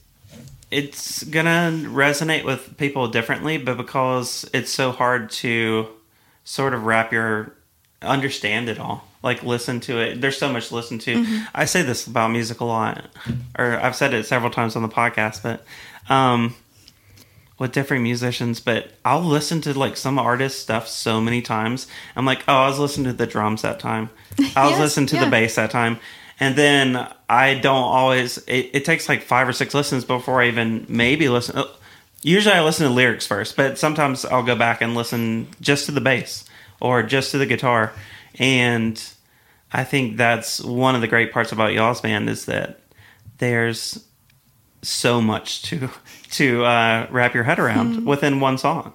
it's 0.70 1.24
gonna 1.24 1.72
resonate 1.86 2.44
with 2.44 2.78
people 2.78 3.08
differently, 3.08 3.58
but 3.58 3.78
because 3.78 4.50
it's 4.54 4.72
so 4.72 4.92
hard 4.92 5.32
to 5.32 5.88
sort 6.44 6.74
of 6.74 6.84
wrap 6.86 7.14
your 7.14 7.54
understand 8.02 8.70
it 8.70 8.80
all, 8.80 9.08
like 9.24 9.44
listen 9.44 9.80
to 9.82 10.00
it. 10.00 10.22
There's 10.22 10.38
so 10.38 10.52
much 10.52 10.70
to 10.70 10.76
listen 10.76 11.00
to. 11.00 11.44
I 11.54 11.66
say 11.66 11.82
this 11.82 12.08
about 12.08 12.32
music 12.32 12.60
a 12.60 12.66
lot, 12.66 13.06
or 13.58 13.80
I've 13.80 13.96
said 13.96 14.14
it 14.14 14.26
several 14.26 14.52
times 14.52 14.76
on 14.76 14.82
the 14.82 14.90
podcast, 14.90 15.44
but 15.44 15.64
um, 16.14 16.56
with 17.60 17.72
different 17.72 18.04
musicians. 18.04 18.60
But 18.60 18.92
I'll 19.06 19.22
listen 19.24 19.62
to 19.62 19.78
like 19.78 19.98
some 19.98 20.18
artist 20.18 20.60
stuff 20.62 20.88
so 20.88 21.22
many 21.22 21.42
times. 21.42 21.88
I'm 22.16 22.26
like, 22.26 22.44
oh, 22.48 22.54
I 22.56 22.68
was 22.70 22.80
listening 22.80 23.06
to 23.08 23.14
the 23.14 23.28
drums 23.28 23.62
that 23.62 23.80
time. 23.80 24.10
I 24.56 24.64
was 24.66 24.72
Yes, 24.72 24.80
listening 24.80 25.08
to 25.08 25.16
yeah. 25.18 25.26
the 25.26 25.32
bass 25.32 25.56
that 25.56 25.72
time. 25.72 26.00
And 26.40 26.56
then 26.56 27.08
I 27.30 27.54
don't 27.54 27.76
always. 27.84 28.40
It, 28.48 28.72
it 28.74 28.86
takes 28.86 29.08
like 29.08 29.22
five 29.22 29.48
or 29.48 29.54
six 29.54 29.76
listens 29.76 30.06
before 30.06 30.42
I 30.42 30.48
even 30.48 30.86
maybe 30.90 31.30
listen. 31.30 31.58
uh, 31.58 31.66
Usually 32.24 32.54
I 32.54 32.64
listen 32.64 32.88
to 32.88 32.94
lyrics 32.94 33.26
first, 33.26 33.56
but 33.58 33.80
sometimes 33.80 34.26
I'll 34.26 34.44
go 34.44 34.56
back 34.56 34.82
and 34.82 34.94
listen 34.94 35.48
just 35.60 35.88
to 35.88 35.92
the 35.92 36.02
bass 36.02 36.46
or 36.82 37.04
just 37.04 37.32
to 37.32 37.38
the 37.38 37.46
guitar. 37.46 37.94
And 38.40 39.02
I 39.72 39.84
think 39.84 40.18
that's 40.18 40.62
one 40.62 40.96
of 40.96 41.02
the 41.02 41.08
great 41.08 41.32
parts 41.32 41.52
about 41.52 41.74
y'all's 41.74 42.02
band 42.02 42.30
is 42.30 42.46
that 42.46 42.80
there's 43.38 44.04
so 44.82 45.22
much 45.22 45.62
to 45.64 45.90
to 46.32 46.66
uh, 46.66 47.08
wrap 47.10 47.34
your 47.34 47.44
head 47.44 47.60
around 47.60 48.06
within 48.06 48.40
one 48.40 48.58
song. 48.58 48.94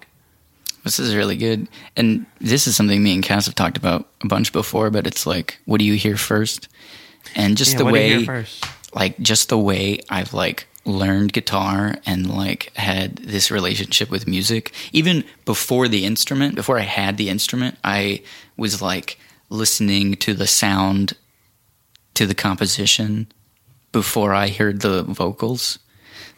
This 0.84 0.98
is 1.00 1.16
really 1.16 1.36
good. 1.36 1.66
And 1.96 2.26
this 2.40 2.68
is 2.68 2.76
something 2.76 3.02
me 3.02 3.14
and 3.14 3.22
Cass 3.22 3.46
have 3.46 3.56
talked 3.56 3.76
about 3.76 4.08
a 4.22 4.28
bunch 4.28 4.52
before, 4.52 4.88
but 4.90 5.04
it's 5.06 5.26
like, 5.26 5.58
what 5.64 5.78
do 5.78 5.84
you 5.84 5.94
hear 5.94 6.16
first? 6.16 6.68
And 7.34 7.56
just 7.56 7.72
Yeah, 7.72 7.78
the 7.78 7.84
what 7.86 7.94
do 7.94 8.00
you 8.00 8.08
hear 8.08 8.18
way, 8.18 8.24
first? 8.24 8.64
like, 8.94 9.18
just 9.18 9.48
the 9.48 9.58
way 9.58 9.98
I've 10.08 10.32
like 10.32 10.68
learned 10.86 11.32
guitar 11.32 11.96
and 12.06 12.32
like 12.32 12.72
had 12.76 13.16
this 13.16 13.50
relationship 13.50 14.10
with 14.10 14.26
music, 14.26 14.72
even 14.92 15.24
before 15.44 15.88
the 15.88 16.04
instrument, 16.06 16.54
before 16.54 16.78
I 16.78 16.82
had 16.82 17.16
the 17.16 17.28
instrument, 17.28 17.76
I 17.84 18.22
was 18.56 18.80
like 18.80 19.18
listening 19.50 20.14
to 20.16 20.32
the 20.32 20.46
sound, 20.46 21.12
to 22.14 22.26
the 22.26 22.34
composition 22.34 23.26
before 23.92 24.32
I 24.32 24.48
heard 24.48 24.80
the 24.80 25.02
vocals. 25.02 25.78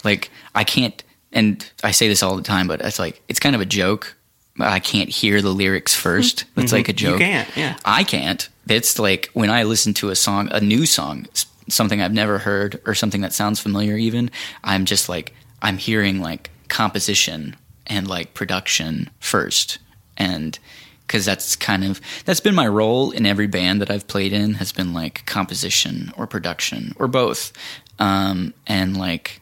Like, 0.04 0.30
I 0.54 0.64
can't, 0.64 1.02
and 1.32 1.68
I 1.82 1.90
say 1.90 2.08
this 2.08 2.22
all 2.22 2.36
the 2.36 2.42
time, 2.42 2.68
but 2.68 2.80
it's 2.80 2.98
like, 2.98 3.20
it's 3.28 3.40
kind 3.40 3.54
of 3.54 3.60
a 3.60 3.66
joke. 3.66 4.16
I 4.60 4.80
can't 4.80 5.08
hear 5.08 5.40
the 5.40 5.50
lyrics 5.50 5.94
1st 5.94 6.44
It's 6.56 6.72
like 6.72 6.88
a 6.88 6.92
Mm-hmm. 6.92 7.04
You 7.06 7.10
joke. 7.12 7.18
can't, 7.20 7.56
yeah. 7.56 7.76
I 7.84 8.02
can't. 8.04 8.48
It's 8.68 8.98
like 8.98 9.30
when 9.32 9.50
I 9.50 9.62
listen 9.64 9.94
to 9.94 10.10
a 10.10 10.16
song, 10.16 10.48
a 10.50 10.60
new 10.60 10.84
song, 10.86 11.26
something 11.68 12.00
I've 12.00 12.12
never 12.12 12.38
heard 12.38 12.80
or 12.86 12.94
something 12.94 13.20
that 13.20 13.32
sounds 13.32 13.60
familiar 13.60 13.96
even, 13.96 14.30
I'm 14.64 14.84
just 14.84 15.08
like 15.08 15.34
I'm 15.62 15.78
hearing 15.78 16.20
like 16.20 16.50
composition 16.68 17.56
and 17.86 18.06
like 18.06 18.34
production 18.34 19.10
first. 19.20 19.78
And 20.16 20.58
cuz 21.06 21.24
that's 21.24 21.56
kind 21.56 21.84
of 21.84 22.00
that's 22.24 22.40
been 22.40 22.54
my 22.54 22.68
role 22.68 23.10
in 23.10 23.26
every 23.26 23.46
band 23.46 23.80
that 23.80 23.90
I've 23.90 24.06
played 24.06 24.32
in 24.32 24.54
has 24.54 24.72
been 24.72 24.92
like 24.92 25.24
composition 25.26 26.12
or 26.16 26.26
production 26.26 26.92
or 26.96 27.08
both. 27.08 27.52
Um 27.98 28.54
and 28.66 28.96
like 28.96 29.40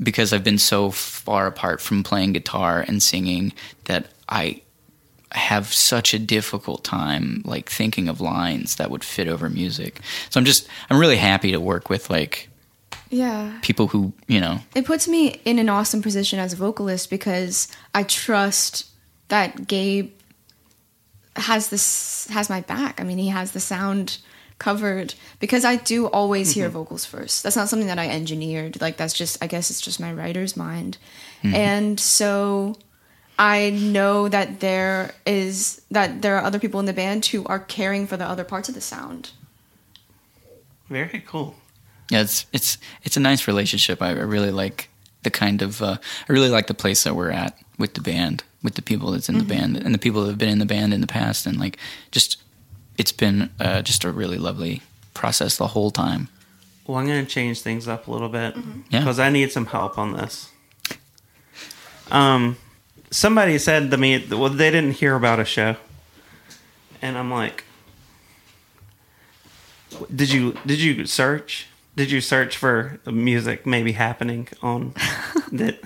because 0.00 0.32
I've 0.32 0.44
been 0.44 0.58
so 0.58 0.90
far 0.90 1.46
apart 1.46 1.80
from 1.80 2.04
playing 2.04 2.32
guitar 2.32 2.84
and 2.86 3.02
singing 3.02 3.52
that 3.84 4.06
I 4.28 4.62
have 5.32 5.72
such 5.72 6.14
a 6.14 6.18
difficult 6.18 6.84
time 6.84 7.42
like 7.44 7.68
thinking 7.68 8.08
of 8.08 8.20
lines 8.20 8.76
that 8.76 8.90
would 8.90 9.04
fit 9.04 9.28
over 9.28 9.50
music. 9.50 10.00
So 10.30 10.40
I'm 10.40 10.46
just 10.46 10.68
I'm 10.90 10.98
really 10.98 11.16
happy 11.16 11.52
to 11.52 11.60
work 11.60 11.90
with 11.90 12.10
like 12.10 12.48
yeah 13.10 13.58
people 13.62 13.88
who, 13.88 14.12
you 14.26 14.40
know, 14.40 14.60
It 14.74 14.84
puts 14.84 15.06
me 15.06 15.40
in 15.44 15.58
an 15.58 15.68
awesome 15.68 16.02
position 16.02 16.38
as 16.38 16.52
a 16.52 16.56
vocalist 16.56 17.10
because 17.10 17.68
I 17.94 18.02
trust 18.04 18.86
that 19.28 19.66
Gabe 19.66 20.12
has 21.36 21.68
this 21.68 22.26
has 22.30 22.48
my 22.50 22.60
back. 22.62 23.00
I 23.00 23.04
mean, 23.04 23.18
he 23.18 23.28
has 23.28 23.52
the 23.52 23.60
sound 23.60 24.18
covered 24.58 25.14
because 25.38 25.64
I 25.64 25.76
do 25.76 26.06
always 26.06 26.50
hear 26.52 26.66
mm-hmm. 26.66 26.78
vocals 26.78 27.04
first. 27.04 27.42
That's 27.42 27.56
not 27.56 27.68
something 27.68 27.86
that 27.88 27.98
I 27.98 28.08
engineered. 28.08 28.80
Like 28.80 28.96
that's 28.96 29.14
just 29.14 29.42
I 29.42 29.46
guess 29.46 29.70
it's 29.70 29.80
just 29.80 30.00
my 30.00 30.12
writer's 30.12 30.56
mind. 30.56 30.98
Mm-hmm. 31.42 31.54
And 31.54 32.00
so 32.00 32.76
I 33.38 33.70
know 33.70 34.28
that 34.28 34.60
there 34.60 35.14
is 35.24 35.80
that 35.90 36.22
there 36.22 36.36
are 36.36 36.44
other 36.44 36.58
people 36.58 36.80
in 36.80 36.86
the 36.86 36.92
band 36.92 37.26
who 37.26 37.44
are 37.46 37.60
caring 37.60 38.06
for 38.06 38.16
the 38.16 38.24
other 38.28 38.44
parts 38.44 38.68
of 38.68 38.74
the 38.74 38.80
sound. 38.80 39.30
Very 40.88 41.20
cool. 41.26 41.54
yeah, 42.10 42.22
it's 42.22 42.46
it's 42.52 42.78
it's 43.04 43.16
a 43.16 43.20
nice 43.20 43.46
relationship. 43.46 44.02
I 44.02 44.10
really 44.12 44.50
like 44.50 44.88
the 45.22 45.30
kind 45.30 45.62
of 45.62 45.80
uh, 45.82 45.98
I 46.28 46.32
really 46.32 46.48
like 46.48 46.66
the 46.66 46.74
place 46.74 47.04
that 47.04 47.14
we're 47.14 47.30
at 47.30 47.56
with 47.78 47.94
the 47.94 48.00
band, 48.00 48.42
with 48.62 48.74
the 48.74 48.82
people 48.82 49.12
that's 49.12 49.28
in 49.28 49.38
the 49.38 49.44
band, 49.44 49.76
and 49.76 49.94
the 49.94 49.98
people 49.98 50.22
that 50.22 50.28
have 50.30 50.38
been 50.38 50.48
in 50.48 50.58
the 50.58 50.66
band 50.66 50.92
in 50.92 51.00
the 51.00 51.06
past, 51.06 51.46
and 51.46 51.60
like 51.60 51.78
just 52.10 52.38
it's 52.96 53.12
been 53.12 53.50
uh, 53.60 53.82
just 53.82 54.02
a 54.04 54.10
really 54.10 54.38
lovely 54.38 54.82
process 55.14 55.56
the 55.56 55.68
whole 55.68 55.90
time. 55.92 56.28
Well, 56.86 56.96
I'm 56.98 57.06
going 57.06 57.24
to 57.24 57.30
change 57.30 57.60
things 57.60 57.86
up 57.86 58.08
a 58.08 58.10
little 58.10 58.30
bit 58.30 58.56
Yeah. 58.90 59.00
because 59.00 59.20
I 59.20 59.28
need 59.30 59.52
some 59.52 59.66
help 59.66 59.98
on 59.98 60.14
this. 60.14 60.48
Um, 62.10 62.56
somebody 63.10 63.58
said 63.58 63.90
to 63.90 63.96
me, 63.96 64.26
well, 64.30 64.48
they 64.48 64.70
didn't 64.70 64.92
hear 64.92 65.14
about 65.14 65.40
a 65.40 65.44
show, 65.44 65.76
and 67.00 67.16
I'm 67.16 67.30
like, 67.30 67.64
did 70.14 70.30
you 70.32 70.56
did 70.66 70.80
you 70.80 71.06
search? 71.06 71.68
Did 71.96 72.10
you 72.10 72.20
search 72.20 72.56
for 72.56 73.00
music 73.06 73.66
maybe 73.66 73.92
happening 73.92 74.48
on 74.62 74.94
that? 75.52 75.80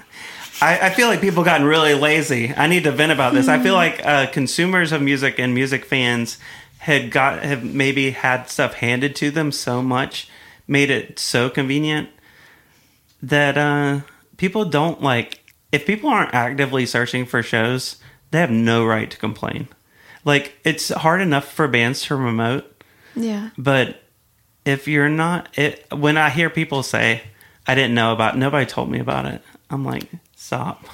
I, 0.61 0.79
I 0.87 0.91
feel 0.91 1.09
like 1.09 1.21
people 1.21 1.43
gotten 1.43 1.67
really 1.67 1.95
lazy. 1.95 2.55
I 2.55 2.67
need 2.67 2.85
to 2.85 2.93
vent 2.93 3.11
about 3.11 3.35
this. 3.35 3.49
I 3.49 3.59
feel 3.59 3.75
like 3.75 4.05
uh, 4.05 4.27
consumers 4.27 4.93
of 4.93 5.03
music 5.03 5.39
and 5.39 5.55
music 5.55 5.85
fans 5.85 6.39
had 6.79 7.11
got 7.11 7.43
have 7.43 7.65
maybe 7.65 8.11
had 8.11 8.49
stuff 8.49 8.75
handed 8.75 9.17
to 9.17 9.31
them 9.31 9.51
so 9.51 9.83
much, 9.83 10.29
made 10.69 10.91
it 10.91 11.19
so 11.19 11.49
convenient 11.49 12.11
that 13.23 13.57
uh, 13.57 14.01
people 14.37 14.65
don't 14.65 15.03
like. 15.03 15.39
If 15.73 15.87
people 15.87 16.11
aren't 16.11 16.35
actively 16.35 16.85
searching 16.87 17.25
for 17.27 17.43
shows, 17.43 17.97
they 18.31 18.39
have 18.41 18.51
no 18.51 18.85
right 18.85 19.11
to 19.11 19.17
complain. 19.17 19.69
Like 20.25 20.55
it's 20.65 20.91
hard 20.91 21.21
enough 21.21 21.51
for 21.51 21.67
bands 21.67 22.03
to 22.03 22.09
promote, 22.17 22.85
Yeah. 23.17 23.51
but 23.59 24.03
if 24.65 24.87
you're 24.87 25.09
not, 25.09 25.49
it 25.59 25.85
when 25.93 26.17
I 26.17 26.31
hear 26.31 26.49
people 26.51 26.83
say, 26.85 27.23
"I 27.67 27.75
didn't 27.75 27.95
know 27.95 28.13
about," 28.13 28.37
nobody 28.39 28.65
told 28.67 28.91
me 28.91 29.01
about 29.01 29.25
it. 29.27 29.43
I'm 29.71 29.85
like, 29.85 30.09
stop. 30.37 30.85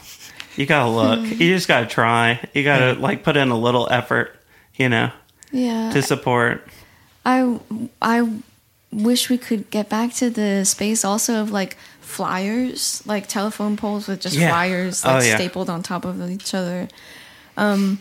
You 0.56 0.64
gotta 0.66 0.88
look. 0.90 1.20
you 1.40 1.54
just 1.54 1.68
gotta 1.68 1.86
try. 1.86 2.40
You 2.54 2.64
gotta 2.64 2.94
like 2.94 3.22
put 3.24 3.36
in 3.36 3.50
a 3.50 3.58
little 3.58 3.86
effort, 3.90 4.34
you 4.76 4.88
know, 4.88 5.10
Yeah. 5.52 5.90
to 5.92 6.00
support. 6.02 6.66
I 7.26 7.58
I 8.00 8.26
wish 8.92 9.28
we 9.28 9.38
could 9.38 9.70
get 9.70 9.88
back 9.88 10.12
to 10.14 10.30
the 10.30 10.64
space 10.64 11.04
also 11.04 11.40
of 11.42 11.50
like 11.50 11.76
flyers, 12.00 13.02
like 13.06 13.26
telephone 13.26 13.76
poles 13.76 14.08
with 14.08 14.20
just 14.20 14.36
Yeah. 14.36 14.48
flyers 14.48 15.04
Oh, 15.04 15.08
like 15.14 15.24
yeah. 15.26 15.36
stapled 15.36 15.68
on 15.70 15.82
top 15.82 16.04
of 16.04 16.30
each 16.30 16.54
other. 16.54 16.88
Um 17.56 17.98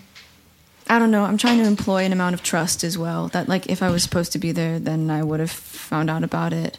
I 0.90 1.00
don't 1.00 1.12
know. 1.12 1.26
I'm 1.26 1.38
trying 1.38 1.58
to 1.60 1.66
employ 1.66 2.06
an 2.06 2.14
amount 2.14 2.34
of 2.34 2.42
trust 2.44 2.82
as 2.86 2.98
well. 2.98 3.28
That 3.30 3.50
like 3.50 3.68
if 3.68 3.84
I 3.84 3.90
was 3.90 4.04
supposed 4.04 4.32
to 4.32 4.40
be 4.40 4.54
there, 4.54 4.80
then 4.80 5.10
I 5.10 5.22
would 5.22 5.42
have 5.42 5.52
found 5.52 6.10
out 6.10 6.24
about 6.24 6.54
it. 6.54 6.78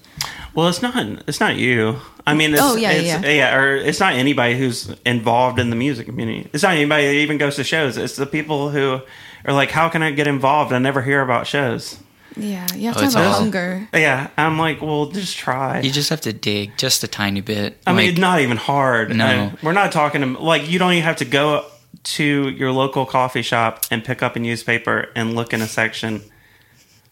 Well, 0.55 0.69
it's 0.69 0.81
not. 0.81 0.95
It's 1.29 1.41
not 1.41 1.57
you. 1.57 1.97
I 2.27 2.33
mean, 2.35 2.53
it's, 2.55 2.63
Oh, 2.63 2.77
yeah, 2.77 2.93
it's, 2.93 3.27
yeah. 3.27 3.55
or 3.55 3.77
it's 3.77 4.01
not 4.01 4.15
anybody 4.15 4.57
who's 4.59 4.91
involved 5.05 5.59
in 5.59 5.69
the 5.71 5.77
music 5.77 6.07
community. 6.07 6.49
It's 6.55 6.63
not 6.63 6.73
anybody 6.73 7.07
that 7.07 7.15
even 7.15 7.37
goes 7.37 7.57
to 7.57 7.65
shows. 7.65 7.99
It's 7.99 8.17
the 8.17 8.27
people 8.27 8.71
who 8.71 9.01
are 9.45 9.53
like, 9.53 9.71
"How 9.71 9.89
can 9.91 10.03
I 10.03 10.11
get 10.11 10.27
involved? 10.27 10.73
I 10.73 10.79
never 10.79 11.03
hear 11.03 11.21
about 11.21 11.47
shows." 11.47 11.99
Yeah, 12.39 12.67
you 12.75 12.87
have 12.89 12.97
Oh, 12.97 13.01
to 13.01 13.05
have 13.07 13.17
a 13.17 13.27
all- 13.27 13.33
hunger. 13.35 13.89
Yeah, 13.93 14.29
I'm 14.37 14.59
like, 14.59 14.81
well, 14.81 15.07
just 15.07 15.37
try. 15.37 15.81
You 15.81 15.91
just 15.91 16.11
have 16.11 16.21
to 16.23 16.33
dig 16.33 16.77
just 16.79 17.03
a 17.05 17.09
tiny 17.09 17.41
bit. 17.41 17.79
I 17.87 17.93
mean, 17.93 18.11
Like, 18.11 18.19
not 18.19 18.41
even 18.41 18.57
hard. 18.57 19.15
No. 19.15 19.27
I- 19.27 19.53
we're 19.63 19.73
not 19.73 19.93
talking 19.93 20.21
to, 20.23 20.41
like 20.41 20.69
you 20.69 20.79
don't 20.79 20.93
even 20.93 21.05
have 21.05 21.17
to 21.17 21.25
go 21.25 21.65
to 22.05 22.49
your 22.51 22.71
local 22.73 23.05
coffee 23.07 23.43
shop 23.43 23.85
and 23.91 24.05
pick 24.05 24.23
up 24.23 24.37
a 24.37 24.39
newspaper 24.39 25.09
and 25.17 25.35
look 25.35 25.53
in 25.53 25.61
a 25.63 25.67
section. 25.67 26.23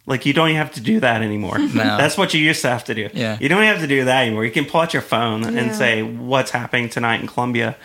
Like 0.06 0.24
you 0.24 0.32
don't 0.32 0.50
even 0.50 0.58
have 0.58 0.72
to 0.74 0.80
do 0.80 1.00
that 1.00 1.22
anymore. 1.22 1.58
No. 1.74 1.96
That's 1.96 2.16
what 2.16 2.32
you 2.32 2.40
used 2.40 2.62
to 2.62 2.68
have 2.68 2.84
to 2.84 2.94
do. 2.94 3.08
Yeah. 3.12 3.38
You 3.40 3.48
don't 3.48 3.62
have 3.64 3.80
to 3.80 3.86
do 3.88 4.04
that 4.04 4.22
anymore. 4.22 4.44
You 4.44 4.52
can 4.52 4.64
pull 4.64 4.80
out 4.82 4.92
your 4.92 5.02
phone 5.02 5.44
and 5.58 5.74
say 5.74 6.02
what's 6.02 6.52
happening 6.52 6.88
tonight 6.88 7.20
in 7.20 7.26
Columbia. 7.26 7.76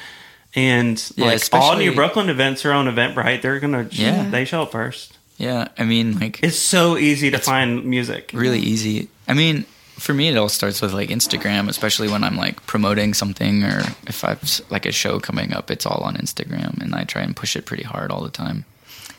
And 0.53 1.01
Yeah, 1.15 1.25
like 1.27 1.41
all 1.53 1.77
New 1.77 1.93
Brookland 1.93 2.27
events 2.29 2.65
are 2.65 2.73
on 2.73 2.85
Eventbrite. 2.85 3.41
They're 3.41 3.59
gonna 3.59 3.87
Yeah. 3.89 4.29
they 4.29 4.45
show 4.45 4.63
up 4.63 4.71
first. 4.73 5.17
Yeah, 5.41 5.67
I 5.77 5.83
mean, 5.85 6.19
like 6.19 6.39
It's 6.43 6.57
so 6.59 6.97
easy 6.97 7.31
to 7.31 7.37
find 7.39 7.83
music. 7.85 8.31
really 8.33 8.59
easy. 8.59 9.07
I 9.27 9.33
mean, 9.33 9.65
for 9.97 10.13
me, 10.13 10.29
it 10.29 10.37
all 10.37 10.49
starts 10.49 10.81
with 10.81 10.93
like 10.93 11.09
Instagram, 11.09 11.67
especially 11.69 12.07
when 12.09 12.23
I'm 12.23 12.35
like 12.37 12.65
promoting 12.65 13.13
something 13.13 13.63
or 13.63 13.79
if 14.07 14.23
I've 14.23 14.61
like 14.69 14.85
a 14.85 14.91
show 14.91 15.19
coming 15.19 15.53
up, 15.53 15.69
it's 15.71 15.85
all 15.85 16.01
on 16.03 16.15
Instagram, 16.15 16.81
and 16.81 16.95
I 16.95 17.03
try 17.03 17.21
and 17.21 17.35
push 17.35 17.55
it 17.55 17.65
pretty 17.65 17.83
hard 17.83 18.11
all 18.11 18.23
the 18.23 18.29
time. 18.31 18.65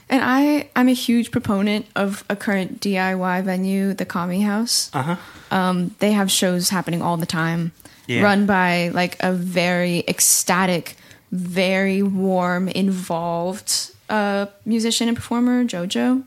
And 0.08 0.20
I 0.22 0.68
I'm 0.76 0.88
a 0.88 0.92
huge 0.94 1.30
proponent 1.30 1.86
of 1.96 2.24
a 2.28 2.36
current 2.36 2.80
DIY 2.80 3.44
venue, 3.44 3.94
the 3.94 4.04
Kami 4.04 4.42
House. 4.42 4.90
Uh 4.92 5.02
huh. 5.02 5.16
Um, 5.56 5.94
they 6.00 6.12
have 6.12 6.30
shows 6.30 6.68
happening 6.70 7.00
all 7.02 7.16
the 7.16 7.26
time, 7.26 7.72
Yeah. 8.06 8.22
run 8.22 8.44
by 8.46 8.88
like 8.92 9.16
a 9.20 9.32
very 9.32 10.04
ecstatic, 10.08 10.96
very 11.30 12.02
warm, 12.02 12.68
involved 12.68 13.91
uh, 14.12 14.46
musician 14.64 15.08
and 15.08 15.16
performer, 15.16 15.64
JoJo. 15.64 16.22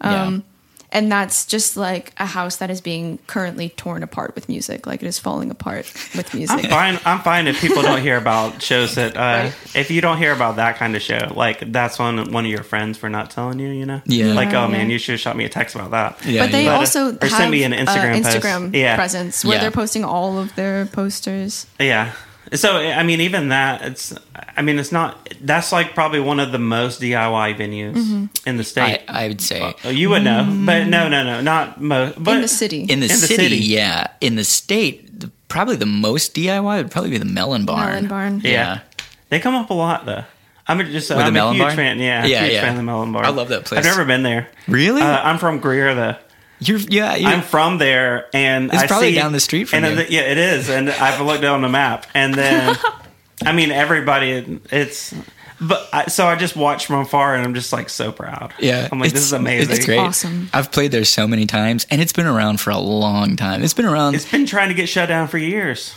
Um, 0.00 0.44
And 0.90 1.12
that's 1.12 1.44
just 1.44 1.76
like 1.76 2.12
a 2.16 2.24
house 2.24 2.56
that 2.56 2.70
is 2.70 2.80
being 2.80 3.18
currently 3.26 3.68
torn 3.68 4.02
apart 4.02 4.34
with 4.34 4.48
music. 4.48 4.86
Like 4.86 5.02
it 5.02 5.06
is 5.06 5.18
falling 5.18 5.50
apart 5.50 5.84
with 6.16 6.32
I'm 6.32 6.38
music. 6.38 6.70
fine. 6.70 6.98
I'm 7.04 7.20
fine 7.20 7.46
if 7.46 7.60
people 7.60 7.82
don't 7.82 8.00
hear 8.00 8.16
about 8.16 8.62
shows 8.62 8.94
that. 8.94 9.14
Uh, 9.14 9.20
Right. 9.20 9.52
If 9.74 9.90
you 9.90 10.00
don't 10.00 10.16
hear 10.16 10.32
about 10.32 10.56
that 10.56 10.78
kind 10.80 10.96
of 10.96 11.02
show, 11.02 11.30
like 11.36 11.58
that's 11.72 12.00
on 12.00 12.32
one 12.32 12.46
of 12.46 12.50
your 12.50 12.62
friends 12.64 12.96
for 12.96 13.10
not 13.10 13.28
telling 13.30 13.58
you. 13.60 13.68
You 13.68 13.84
know. 13.84 14.00
Yeah. 14.06 14.32
Like, 14.32 14.48
oh 14.54 14.64
Yeah, 14.64 14.68
man, 14.78 14.88
you 14.90 14.98
should 14.98 15.12
have 15.12 15.20
shot 15.20 15.36
me 15.36 15.44
a 15.44 15.50
text 15.50 15.74
about 15.76 15.90
that. 15.90 16.24
Yeah, 16.24 16.44
but 16.44 16.52
they 16.52 16.64
But, 16.64 16.76
uh, 16.76 16.78
also 16.78 17.00
or 17.12 17.18
have 17.20 17.30
send 17.36 17.50
me 17.50 17.64
an 17.64 17.74
uh, 17.74 17.84
Instagram 17.84 18.22
post. 18.22 18.36
Instagram 18.38 18.74
Yeah. 18.74 18.96
presence 18.96 19.44
where 19.44 19.56
Yeah. 19.56 19.60
they're 19.60 19.70
posting 19.82 20.04
all 20.06 20.38
of 20.38 20.54
their 20.54 20.86
posters. 20.86 21.66
Yeah. 21.78 22.12
So 22.54 22.76
I 22.76 23.02
mean, 23.02 23.20
even 23.20 23.48
that, 23.50 23.82
it's. 23.82 24.14
I 24.56 24.62
mean, 24.62 24.78
it's 24.78 24.90
not. 24.92 25.28
That's 25.40 25.70
like 25.72 25.94
probably 25.94 26.20
one 26.20 26.40
of 26.40 26.50
the 26.52 26.58
most 26.58 27.00
DIY 27.00 27.56
venues 27.56 27.94
Mm-hmm. 27.94 28.48
in 28.48 28.56
the 28.56 28.64
state. 28.64 29.02
I, 29.08 29.24
I 29.24 29.28
would 29.28 29.40
say 29.40 29.74
Oh, 29.84 29.90
you 29.90 30.10
would 30.10 30.24
know, 30.24 30.44
but 30.66 30.86
no, 30.86 31.08
no, 31.08 31.22
no, 31.24 31.40
not 31.40 31.80
most. 31.80 32.22
But 32.22 32.36
in 32.36 32.42
the 32.42 32.48
city. 32.48 32.80
in 32.82 33.00
the, 33.00 33.06
in 33.06 33.08
the 33.08 33.14
city, 33.14 33.42
city. 33.44 33.56
yeah. 33.58 34.08
In 34.20 34.36
the 34.36 34.44
state, 34.44 35.20
the, 35.20 35.30
probably 35.48 35.76
the 35.76 35.86
most 35.86 36.34
DIY 36.34 36.82
would 36.82 36.90
probably 36.90 37.10
be 37.10 37.18
the 37.18 37.24
Melon 37.24 37.64
Barn. 37.66 37.86
Melon 37.88 38.08
Barn. 38.08 38.40
Yeah. 38.42 38.50
Yeah. 38.50 38.80
They 39.28 39.40
come 39.40 39.54
up 39.54 39.70
a 39.70 39.74
lot 39.74 40.06
though. 40.06 40.24
I'm 40.66 40.78
just 40.90 41.08
With 41.10 41.18
I'm 41.18 41.32
the 41.34 41.44
a 41.46 41.50
huge 41.52 41.62
Barn? 41.62 41.76
fan. 41.76 41.98
Yeah, 41.98 42.26
Yeah, 42.26 42.42
huge 42.42 42.52
yeah. 42.54 42.60
fan 42.62 42.70
of 42.72 42.76
the 42.76 42.82
Melon 42.82 43.12
Barn. 43.12 43.24
I 43.24 43.30
love 43.30 43.48
that 43.48 43.64
place. 43.64 43.78
I've 43.78 43.84
never 43.84 44.04
been 44.04 44.22
there. 44.22 44.48
Really? 44.66 45.00
Uh, 45.02 45.22
I'm 45.22 45.38
from 45.38 45.60
Greer 45.60 45.94
though. 45.94 46.16
You're 46.60 46.78
yeah. 46.78 47.14
You're, 47.16 47.30
I'm 47.30 47.42
from 47.42 47.78
there, 47.78 48.26
and 48.32 48.72
It's 48.72 48.82
I 48.82 48.86
probably 48.86 49.10
see, 49.10 49.14
down 49.14 49.32
the 49.32 49.40
street 49.40 49.64
from 49.64 49.84
and 49.84 49.94
you. 49.96 50.02
it- 50.04 50.10
yeah, 50.10 50.20
it 50.22 50.38
is. 50.38 50.68
And 50.68 50.90
I've 50.90 51.20
looked 51.20 51.44
on 51.44 51.62
the 51.62 51.68
map, 51.68 52.06
and 52.14 52.34
then 52.34 52.76
I 53.46 53.52
mean 53.52 53.70
everybody. 53.70 54.60
It's 54.70 55.14
but 55.60 55.88
I, 55.92 56.06
so 56.06 56.26
I 56.26 56.36
just 56.36 56.54
watch 56.56 56.86
from 56.86 57.00
afar, 57.00 57.34
and 57.34 57.44
I'm 57.44 57.54
just 57.54 57.72
like 57.72 57.88
so 57.88 58.12
proud. 58.12 58.54
Yeah, 58.58 58.88
I'm 58.90 58.98
like 59.00 59.12
this 59.12 59.22
is 59.22 59.32
amazing. 59.32 59.74
It's 59.76 59.84
great. 59.86 59.98
awesome. 59.98 60.50
I've 60.52 60.70
played 60.72 60.90
there 60.92 61.04
so 61.04 61.26
many 61.28 61.46
times, 61.46 61.86
and 61.90 62.00
it's 62.00 62.12
been 62.12 62.26
around 62.26 62.60
for 62.60 62.70
a 62.70 62.78
long 62.78 63.36
time. 63.36 63.62
It's 63.62 63.74
been 63.74 63.86
around. 63.86 64.14
It's 64.14 64.30
been 64.30 64.46
trying 64.46 64.68
to 64.68 64.74
get 64.74 64.88
shut 64.88 65.08
down 65.08 65.28
for 65.28 65.38
years. 65.38 65.94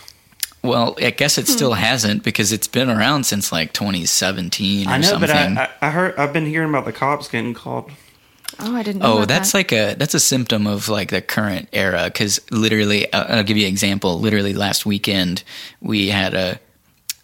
well, 0.62 0.94
I 1.02 1.10
guess 1.10 1.38
it 1.38 1.46
Hmm. 1.46 1.52
still 1.52 1.72
hasn't 1.74 2.22
because 2.22 2.52
it's 2.52 2.68
been 2.68 2.88
around 2.88 3.24
since 3.26 3.50
like 3.50 3.72
2017 3.72 4.86
or 4.86 4.90
I 4.90 4.98
know, 4.98 5.06
something. 5.08 5.28
but 5.28 5.36
I, 5.36 5.68
I, 5.82 5.88
I 5.88 5.90
heard 5.90 6.16
I've 6.16 6.32
been 6.32 6.46
hearing 6.46 6.68
about 6.70 6.84
the 6.84 6.92
cops 6.92 7.26
getting 7.28 7.52
called. 7.54 7.90
Oh, 8.58 8.74
I 8.74 8.82
didn't 8.82 9.02
know. 9.02 9.18
Oh, 9.18 9.24
that's 9.24 9.52
that. 9.52 9.58
like 9.58 9.72
a 9.72 9.94
that's 9.94 10.14
a 10.14 10.20
symptom 10.20 10.66
of 10.66 10.88
like 10.88 11.10
the 11.10 11.22
current 11.22 11.68
era. 11.72 12.04
Because 12.04 12.40
literally, 12.50 13.12
uh, 13.12 13.36
I'll 13.36 13.44
give 13.44 13.56
you 13.56 13.66
an 13.66 13.72
example. 13.72 14.20
Literally, 14.20 14.54
last 14.54 14.86
weekend 14.86 15.42
we 15.80 16.08
had 16.08 16.34
a, 16.34 16.60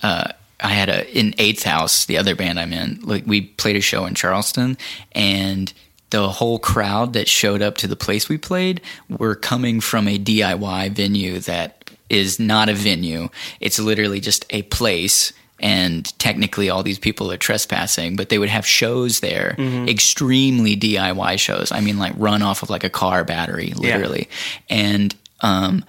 uh, 0.03 0.33
I 0.61 0.69
had 0.69 0.89
a 0.89 1.19
in 1.19 1.35
Eighth 1.39 1.63
House, 1.63 2.07
the 2.07 2.19
other 2.19 2.35
band 2.35 2.59
I'm 2.59 2.73
in. 2.73 3.01
Like 3.03 3.27
we 3.27 3.43
played 3.43 3.77
a 3.77 3.81
show 3.81 4.07
in 4.07 4.15
Charleston, 4.15 4.77
and 5.13 5.73
the 6.11 6.29
whole 6.29 6.59
crowd 6.59 7.13
that 7.13 7.29
showed 7.29 7.63
up 7.63 7.77
to 7.79 7.87
the 7.87 7.97
place 7.97 8.29
we 8.29 8.39
played 8.39 8.81
were 9.09 9.35
coming 9.35 9.81
from 9.81 10.09
a 10.09 10.19
DIY 10.19 10.93
venue 10.93 11.39
that 11.41 11.91
is 12.09 12.41
not 12.41 12.69
a 12.69 12.75
venue. 12.75 13.29
It's 13.61 13.79
literally 13.79 14.21
just 14.21 14.47
a 14.51 14.63
place. 14.63 15.33
And 15.61 16.17
technically, 16.19 16.71
all 16.71 16.83
these 16.83 16.99
people 16.99 17.33
are 17.33 17.37
trespassing, 17.37 18.15
but 18.15 18.29
they 18.29 18.39
would 18.39 18.49
have 18.49 18.65
shows 18.65 19.21
there, 19.21 19.57
extremely 19.89 20.77
DIY 20.77 21.39
shows. 21.41 21.73
I 21.73 21.81
mean, 21.81 21.99
like 21.99 22.13
run 22.17 22.43
off 22.43 22.63
of 22.63 22.71
like 22.71 22.85
a 22.85 22.91
car 22.91 23.25
battery, 23.25 23.73
literally. 23.77 24.29
And 24.69 25.15
um, 25.41 25.85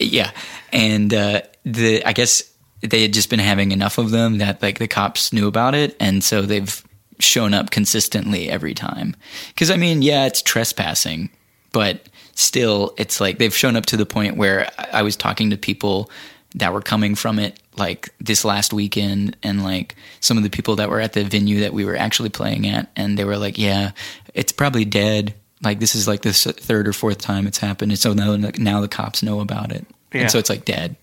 yeah, 0.00 0.30
and 0.72 1.12
uh, 1.14 1.42
the 1.64 2.04
I 2.04 2.12
guess 2.12 2.42
they 2.80 3.02
had 3.02 3.12
just 3.12 3.30
been 3.30 3.38
having 3.38 3.72
enough 3.72 3.98
of 3.98 4.10
them 4.10 4.38
that 4.38 4.62
like 4.62 4.78
the 4.78 4.88
cops 4.88 5.32
knew 5.32 5.46
about 5.46 5.74
it, 5.74 5.96
and 6.00 6.22
so 6.22 6.42
they've 6.42 6.82
shown 7.18 7.54
up 7.54 7.70
consistently 7.70 8.48
every 8.50 8.74
time. 8.74 9.16
Because 9.48 9.70
I 9.70 9.76
mean, 9.76 10.02
yeah, 10.02 10.26
it's 10.26 10.42
trespassing, 10.42 11.30
but 11.72 12.08
still, 12.34 12.94
it's 12.98 13.20
like 13.20 13.38
they've 13.38 13.54
shown 13.54 13.76
up 13.76 13.86
to 13.86 13.96
the 13.96 14.06
point 14.06 14.36
where 14.36 14.68
I 14.92 15.02
was 15.02 15.16
talking 15.16 15.50
to 15.50 15.56
people 15.56 16.10
that 16.54 16.72
were 16.72 16.82
coming 16.82 17.14
from 17.14 17.38
it 17.38 17.58
like 17.78 18.14
this 18.18 18.44
last 18.44 18.72
weekend 18.72 19.36
and 19.42 19.62
like 19.62 19.96
some 20.20 20.36
of 20.36 20.42
the 20.42 20.50
people 20.50 20.76
that 20.76 20.90
were 20.90 21.00
at 21.00 21.12
the 21.12 21.24
venue 21.24 21.60
that 21.60 21.72
we 21.72 21.84
were 21.84 21.96
actually 21.96 22.28
playing 22.28 22.66
at 22.66 22.90
and 22.96 23.18
they 23.18 23.24
were 23.24 23.36
like 23.36 23.58
yeah 23.58 23.92
it's 24.34 24.52
probably 24.52 24.84
dead. 24.84 25.34
Like 25.62 25.80
this 25.80 25.94
is 25.94 26.06
like 26.06 26.22
the 26.22 26.32
third 26.32 26.86
or 26.86 26.92
fourth 26.92 27.18
time 27.18 27.46
it's 27.46 27.58
happened 27.58 27.90
and 27.90 27.98
so 27.98 28.12
now, 28.12 28.36
now 28.58 28.80
the 28.80 28.88
cops 28.88 29.22
know 29.22 29.40
about 29.40 29.72
it. 29.72 29.86
Yeah. 30.12 30.22
and 30.22 30.30
so 30.30 30.38
it's 30.38 30.50
like 30.50 30.64
dead. 30.64 30.96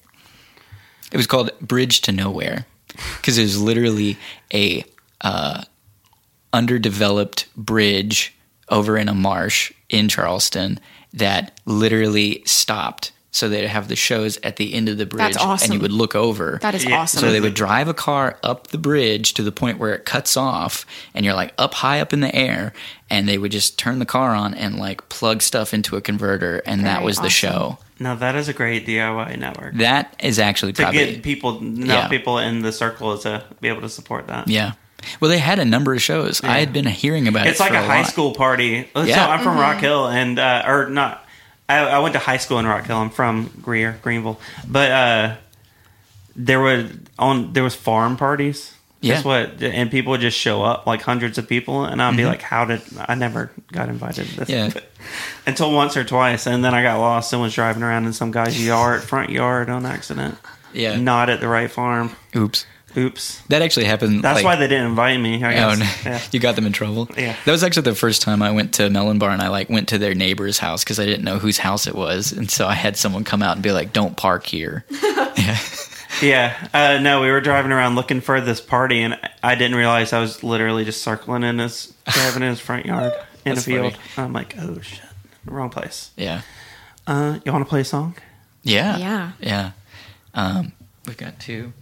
It 1.12 1.18
was 1.18 1.28
called 1.28 1.52
bridge 1.60 2.02
to 2.02 2.12
nowhere 2.12 2.66
because 3.18 3.38
it 3.38 3.44
was 3.44 3.62
literally 3.62 4.18
a 4.54 4.86
uh, 5.22 5.64
underdeveloped 6.54 7.48
bridge 7.56 8.34
over 8.70 8.98
in 8.98 9.10
a 9.10 9.14
marsh 9.14 9.74
in 9.90 10.08
charleston 10.08 10.80
that 11.14 11.60
literally 11.66 12.42
stopped 12.46 13.12
so 13.34 13.50
they'd 13.50 13.68
have 13.68 13.90
the 13.90 13.96
shows 13.98 14.38
at 14.44 14.56
the 14.56 14.74
end 14.74 14.88
of 14.88 14.98
the 14.98 15.06
bridge 15.06 15.34
That's 15.34 15.38
awesome. 15.38 15.66
and 15.66 15.74
you 15.74 15.82
would 15.82 15.92
look 15.92 16.16
over 16.16 16.60
That 16.62 16.76
is 16.76 16.86
Yeah, 16.86 17.00
awesome. 17.02 17.20
so 17.20 17.32
they 17.32 17.42
would 17.42 17.56
drive 17.56 17.88
a 17.90 17.94
car 17.94 18.38
up 18.44 18.68
the 18.68 18.78
bridge 18.78 19.34
to 19.34 19.44
the 19.44 19.52
point 19.52 19.80
where 19.80 19.94
it 19.94 20.06
cuts 20.06 20.38
off, 20.38 20.86
and 21.14 21.26
you're 21.26 21.34
like 21.34 21.54
up 21.58 21.74
high 21.74 22.00
up 22.00 22.14
in 22.14 22.22
the 22.22 22.34
air, 22.34 22.72
and 23.10 23.28
they 23.28 23.38
would 23.38 23.52
just 23.52 23.78
turn 23.78 24.00
the 24.00 24.06
car 24.06 24.34
on 24.36 24.54
and 24.54 24.78
like 24.78 25.10
plug 25.10 25.42
stuff 25.42 25.74
into 25.74 25.98
a 25.98 26.02
converter, 26.02 26.62
and 26.66 26.86
that 26.86 26.94
Very 27.00 27.06
was 27.06 27.18
the 27.20 27.30
show. 27.30 27.80
Now 28.00 28.16
that 28.16 28.36
is 28.36 28.48
a 28.48 28.54
great 28.54 28.86
DIY 28.88 29.38
network 29.40 29.76
That 29.76 30.16
is 30.22 30.38
actually 30.40 30.74
to 30.74 30.84
probably 30.84 31.14
get 31.14 31.24
people, 31.24 31.58
enough 31.60 31.88
Yeah. 31.88 32.08
people 32.10 32.38
in 32.38 32.62
the 32.62 32.72
circle 32.72 33.18
to 33.20 33.44
be 33.62 33.68
able 33.68 33.82
to 33.82 33.90
support 33.90 34.28
that. 34.28 34.48
yeah. 34.48 34.74
Well, 35.20 35.30
they 35.30 35.38
had 35.38 35.60
a 35.60 35.66
number 35.66 35.94
of 35.94 36.02
shows. 36.02 36.42
I 36.46 36.60
had 36.60 36.72
been 36.72 36.86
hearing 36.86 37.28
about 37.28 37.46
It's 37.46 37.60
it. 37.60 37.64
like 37.64 37.72
for 37.74 37.78
a 37.80 37.84
high 37.84 38.02
lot. 38.04 38.08
school 38.08 38.34
party. 38.34 38.88
So 38.96 39.04
Yeah. 39.04 39.28
I'm 39.28 39.44
from 39.44 39.58
Rock 39.58 39.80
Hill, 39.82 40.08
and 40.08 40.40
uh, 40.40 40.64
or 40.66 40.88
not. 40.90 41.23
I, 41.70 41.80
I 41.80 42.00
went 42.00 42.14
to 42.14 42.20
high 42.20 42.38
school 42.38 42.60
in 42.60 42.66
Rock 42.66 42.86
Hill. 42.86 42.98
I'm 42.98 43.10
from 43.10 43.52
Greer, 43.62 43.98
Greenville, 44.02 44.40
but 44.68 44.92
uh, 44.92 45.36
there 46.36 46.60
were 46.60 46.90
on 47.18 47.54
there 47.54 47.64
was 47.64 47.76
farm 47.76 48.18
parties. 48.18 48.74
Yeah. 49.02 49.16
That's 49.16 49.26
what, 49.26 49.62
and 49.62 49.92
people 49.92 50.12
would 50.12 50.22
just 50.22 50.38
show 50.38 50.64
up, 50.64 50.88
like 50.88 51.02
hundreds 51.02 51.38
of 51.38 51.50
people, 51.50 51.84
and 51.84 52.02
I'd 52.02 52.16
be 52.16 52.26
like, 52.26 52.42
"How 52.42 52.64
did 52.64 52.82
I 52.98 53.16
never 53.16 53.52
got 53.70 53.90
invited?" 53.90 54.28
to 54.28 54.40
This. 54.40 54.50
Mm-hmm. 54.50 54.78
Yeah. 54.78 54.84
until 55.46 55.74
once 55.74 55.98
or 55.98 56.06
twice, 56.06 56.48
and 56.48 56.64
then 56.64 56.74
I 56.74 56.82
got 56.84 57.00
lost 57.00 57.34
and 57.34 57.42
was 57.42 57.54
driving 57.54 57.84
around 57.84 58.06
in 58.06 58.14
some 58.14 58.32
guy's 58.32 58.66
yard, 58.66 59.04
front 59.04 59.30
yard, 59.30 59.70
on 59.70 59.86
accident. 59.86 60.38
Yeah. 60.74 60.98
not 60.98 61.30
at 61.30 61.40
the 61.40 61.48
right 61.48 61.70
farm. 61.70 62.16
Oops. 62.36 62.66
Oops. 62.96 63.42
That 63.50 63.62
actually 63.62 63.86
happened. 63.86 64.24
That's 64.24 64.38
like- 64.38 64.46
why 64.46 64.56
they 64.56 64.68
didn't 64.68 64.88
invite 64.88 65.20
me. 65.20 65.44
I 65.44 65.64
Oh, 65.64 65.76
no. 65.76 65.86
Yeah. 66.06 66.22
You 66.32 66.40
got 66.40 66.56
them 66.56 66.66
in 66.66 66.74
trouble. 66.74 67.10
Yeah. 67.18 67.36
That 67.46 67.52
was 67.52 67.64
actually 67.64 67.84
the 67.84 67.96
first 67.96 68.22
time 68.22 68.42
I 68.42 68.52
went 68.52 68.76
to 68.76 68.90
Melon 68.90 69.20
Barn 69.20 69.34
and 69.34 69.42
I 69.42 69.48
like 69.50 69.70
went 69.70 69.90
to 69.90 69.98
their 69.98 70.14
neighbor's 70.16 70.60
house 70.60 70.84
because 70.84 71.00
I 71.00 71.06
didn't 71.06 71.24
know 71.24 71.40
whose 71.40 71.58
house 71.58 71.88
it 71.88 71.96
was, 71.96 72.32
and 72.32 72.50
so 72.52 72.68
I 72.68 72.74
had 72.76 72.98
someone 72.98 73.24
come 73.24 73.42
out 73.42 73.56
and 73.56 73.64
be 73.64 73.72
like, 73.72 73.94
"Don't 73.94 74.16
park 74.18 74.46
here." 74.46 74.86
yeah. 75.36 75.58
Yeah, 76.22 76.68
uh, 76.74 77.00
no, 77.02 77.22
we 77.22 77.32
were 77.32 77.42
driving 77.42 77.72
around 77.72 77.96
looking 77.96 78.22
for 78.22 78.40
this 78.40 78.62
party, 78.62 79.02
and 79.02 79.18
I 79.42 79.56
didn't 79.56 79.76
realize 79.76 80.14
I 80.14 80.20
was 80.22 80.44
literally 80.44 80.86
just 80.86 81.02
circling 81.02 81.42
in 81.44 81.58
his 81.60 81.92
driving 82.08 82.44
in 82.44 82.50
his 82.50 82.60
front 82.60 82.86
yard 82.86 83.14
in 83.46 83.58
a 83.58 83.62
field. 83.62 83.96
funny. 83.98 84.28
I'm 84.28 84.32
like, 84.34 84.56
oh 84.60 84.80
shit, 84.82 85.02
wrong 85.46 85.70
place. 85.72 86.12
Yeah. 86.16 86.42
Uh, 87.08 87.40
you 87.44 87.52
want 87.52 87.66
to 87.66 87.70
play 87.70 87.82
a 87.82 87.86
song? 87.86 88.16
Yeah. 88.62 88.98
Yeah. 88.98 89.32
Yeah. 89.40 89.72
Um, 90.36 90.72
we've 91.08 91.18
got 91.18 91.40
two. 91.40 91.74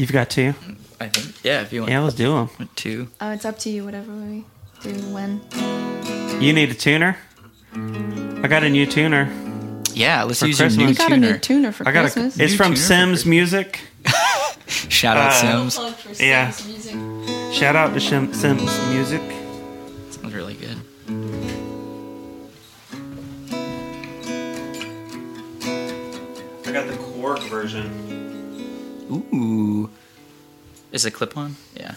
You've 0.00 0.12
got 0.12 0.30
two. 0.30 0.54
I 0.98 1.08
think. 1.08 1.44
Yeah. 1.44 1.60
If 1.60 1.74
you 1.74 1.80
want. 1.82 1.92
Yeah, 1.92 2.00
let's 2.00 2.16
do 2.16 2.32
them. 2.32 2.68
Two. 2.74 3.08
Oh, 3.20 3.32
it's 3.32 3.44
up 3.44 3.58
to 3.60 3.68
you. 3.70 3.84
Whatever 3.84 4.10
we 4.12 4.46
do 4.82 4.94
when. 5.12 5.42
You 6.40 6.54
need 6.54 6.70
a 6.70 6.74
tuner. 6.74 7.18
I 7.74 8.48
got 8.48 8.64
a 8.64 8.70
new 8.70 8.86
tuner. 8.86 9.30
Yeah. 9.92 10.22
Let's 10.22 10.40
For 10.40 10.46
use 10.46 10.58
your 10.58 10.68
Christmas. 10.68 10.84
new 10.86 10.88
You 10.92 10.94
got 10.94 11.12
a 11.12 11.16
new 11.18 11.36
tuner 11.38 11.70
for 11.70 11.86
I 11.86 11.92
got 11.92 12.00
a. 12.06 12.10
Christmas. 12.10 12.40
It's 12.40 12.52
New 12.52 12.56
from 12.56 12.76
Sims 12.76 13.26
Music. 13.26 13.78
Shout 14.66 15.18
out 15.18 15.32
Uh, 15.44 15.68
Sims. 15.68 16.18
Yeah. 16.18 16.50
Shout 17.52 17.76
out 17.76 17.92
to 17.92 18.00
Shim, 18.00 18.34
Sims 18.34 18.62
Music. 18.88 19.20
Sounds 20.12 20.32
really 20.32 20.54
good. 20.54 20.78
I 26.66 26.72
got 26.72 26.86
the 26.86 26.96
Quark 26.96 27.40
version. 27.44 28.09
Ooh. 29.10 29.90
Is 30.92 31.04
it 31.04 31.12
clip 31.12 31.36
on? 31.36 31.56
Yeah. 31.74 31.94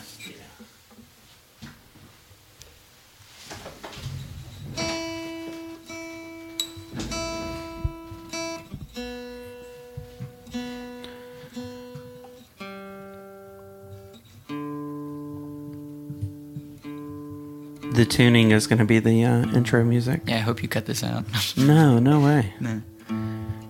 The 17.93 18.05
tuning 18.05 18.49
is 18.49 18.66
going 18.66 18.80
to 18.80 18.86
be 18.86 18.97
the 18.97 19.24
uh, 19.24 19.45
intro 19.55 19.84
music. 19.84 20.22
Yeah. 20.26 20.38
I 20.38 20.39
hope 20.39 20.64
you 20.64 20.68
cut 20.68 20.88
this 20.88 21.03
out. 21.03 21.26
No, 21.55 21.99
no 21.99 22.20
way. 22.20 22.53
No. 22.59 22.82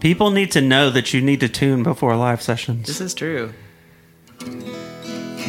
People 0.04 0.32
need 0.32 0.52
to 0.52 0.60
know 0.60 0.90
that 0.90 1.14
you 1.14 1.22
need 1.22 1.40
to 1.40 1.48
tune 1.48 1.82
before 1.82 2.14
live 2.18 2.42
sessions. 2.42 2.88
This 2.88 3.00
is 3.00 3.14
true. 3.14 3.54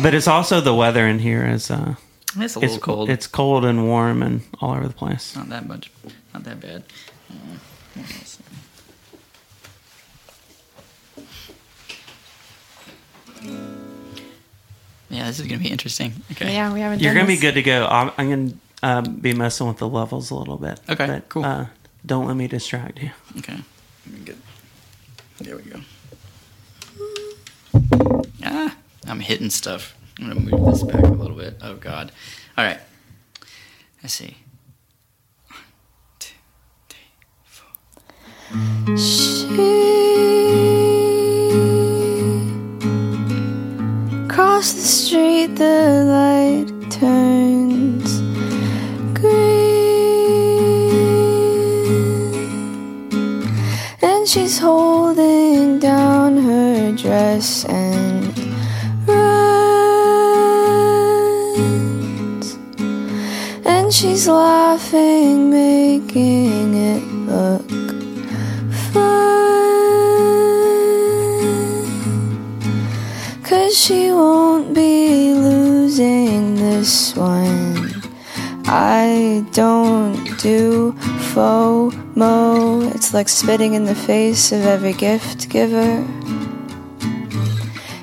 But 0.00 0.14
it's 0.14 0.28
also 0.28 0.60
the 0.60 0.72
weather 0.72 1.08
in 1.08 1.18
here 1.18 1.44
is 1.44 1.72
uh, 1.72 1.96
It's 2.36 2.36
a 2.36 2.44
it's 2.44 2.56
little 2.56 2.78
cold. 2.78 3.10
It's 3.10 3.26
cold 3.26 3.64
and 3.64 3.84
warm 3.88 4.22
and 4.22 4.42
all 4.60 4.70
over 4.70 4.86
the 4.86 4.94
place. 4.94 5.34
not 5.34 5.48
that 5.48 5.66
much. 5.66 5.90
Not 6.32 6.44
that 6.44 6.60
bad. 6.60 6.84
Uh. 7.28 7.34
Yeah, 15.10 15.26
this 15.26 15.40
is 15.40 15.48
gonna 15.48 15.62
be 15.62 15.70
interesting. 15.70 16.12
Okay. 16.30 16.54
Yeah, 16.54 16.72
we 16.72 16.78
haven't. 16.78 17.00
You're 17.00 17.12
done 17.12 17.24
gonna 17.24 17.34
be 17.34 17.40
good 17.40 17.54
to 17.54 17.62
go. 17.62 17.88
I'm, 17.90 18.12
I'm 18.16 18.30
gonna 18.30 18.52
um, 18.84 19.16
be 19.16 19.34
messing 19.34 19.66
with 19.66 19.78
the 19.78 19.88
levels 19.88 20.30
a 20.30 20.36
little 20.36 20.58
bit. 20.58 20.78
Okay, 20.88 21.06
but, 21.06 21.28
cool. 21.28 21.44
Uh, 21.44 21.66
don't 22.06 22.28
let 22.28 22.36
me 22.36 22.46
distract 22.46 23.02
you. 23.02 23.10
Okay. 23.38 23.58
Good. 24.24 24.36
There 25.40 25.56
we 25.56 25.62
go. 25.62 25.80
Ah, 28.44 28.76
I'm 29.06 29.20
hitting 29.20 29.50
stuff. 29.50 29.96
I'm 30.20 30.28
gonna 30.28 30.40
move 30.40 30.66
this 30.72 30.82
back 30.82 31.02
a 31.02 31.08
little 31.08 31.36
bit. 31.36 31.56
Oh 31.62 31.74
God. 31.76 32.12
All 32.56 32.64
right. 32.64 32.80
Let's 34.02 34.14
see. 34.14 34.36
One, 35.48 35.60
two, 36.18 36.34
three, 36.88 37.00
four. 37.44 38.96
She 38.96 39.46
crossed 44.28 44.76
the 44.76 44.82
street, 44.82 45.56
the 45.56 46.04
light 46.06 46.90
turns 46.90 47.63
she's 54.34 54.58
holding 54.58 55.78
down 55.78 56.36
her 56.36 56.90
dress 56.96 57.64
and 57.66 58.36
runs, 59.06 59.78
and 63.64 63.92
she's 63.94 64.26
laughing, 64.26 65.50
making 65.50 66.74
it 66.74 67.04
look 67.30 67.70
fun. 68.90 69.14
Cause 73.44 73.78
she 73.78 74.10
won't 74.10 74.74
be 74.74 75.32
losing 75.32 76.56
this 76.56 77.14
one. 77.14 78.02
I 78.66 79.46
don't 79.52 80.36
do 80.40 80.92
FOMO. 81.34 82.94
It's 82.94 83.12
like 83.12 83.28
spitting 83.28 83.74
in 83.74 83.86
the 83.86 83.94
face 83.96 84.52
of 84.52 84.62
every 84.62 84.92
gift 84.92 85.48
giver. 85.48 86.06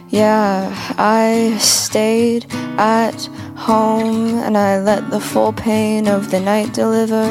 Yeah, 0.09 0.75
I 0.97 1.55
stayed 1.57 2.45
at 2.77 3.29
home 3.55 4.37
and 4.39 4.57
I 4.57 4.81
let 4.81 5.11
the 5.11 5.21
full 5.21 5.53
pain 5.53 6.09
of 6.09 6.29
the 6.29 6.41
night 6.41 6.73
deliver. 6.73 7.25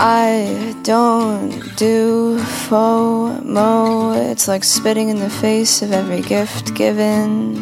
I 0.00 0.74
don't 0.82 1.76
do 1.76 2.40
FOMO. 2.68 4.32
It's 4.32 4.48
like 4.48 4.64
spitting 4.64 5.10
in 5.10 5.20
the 5.20 5.30
face 5.30 5.80
of 5.80 5.92
every 5.92 6.22
gift 6.22 6.74
given. 6.74 7.54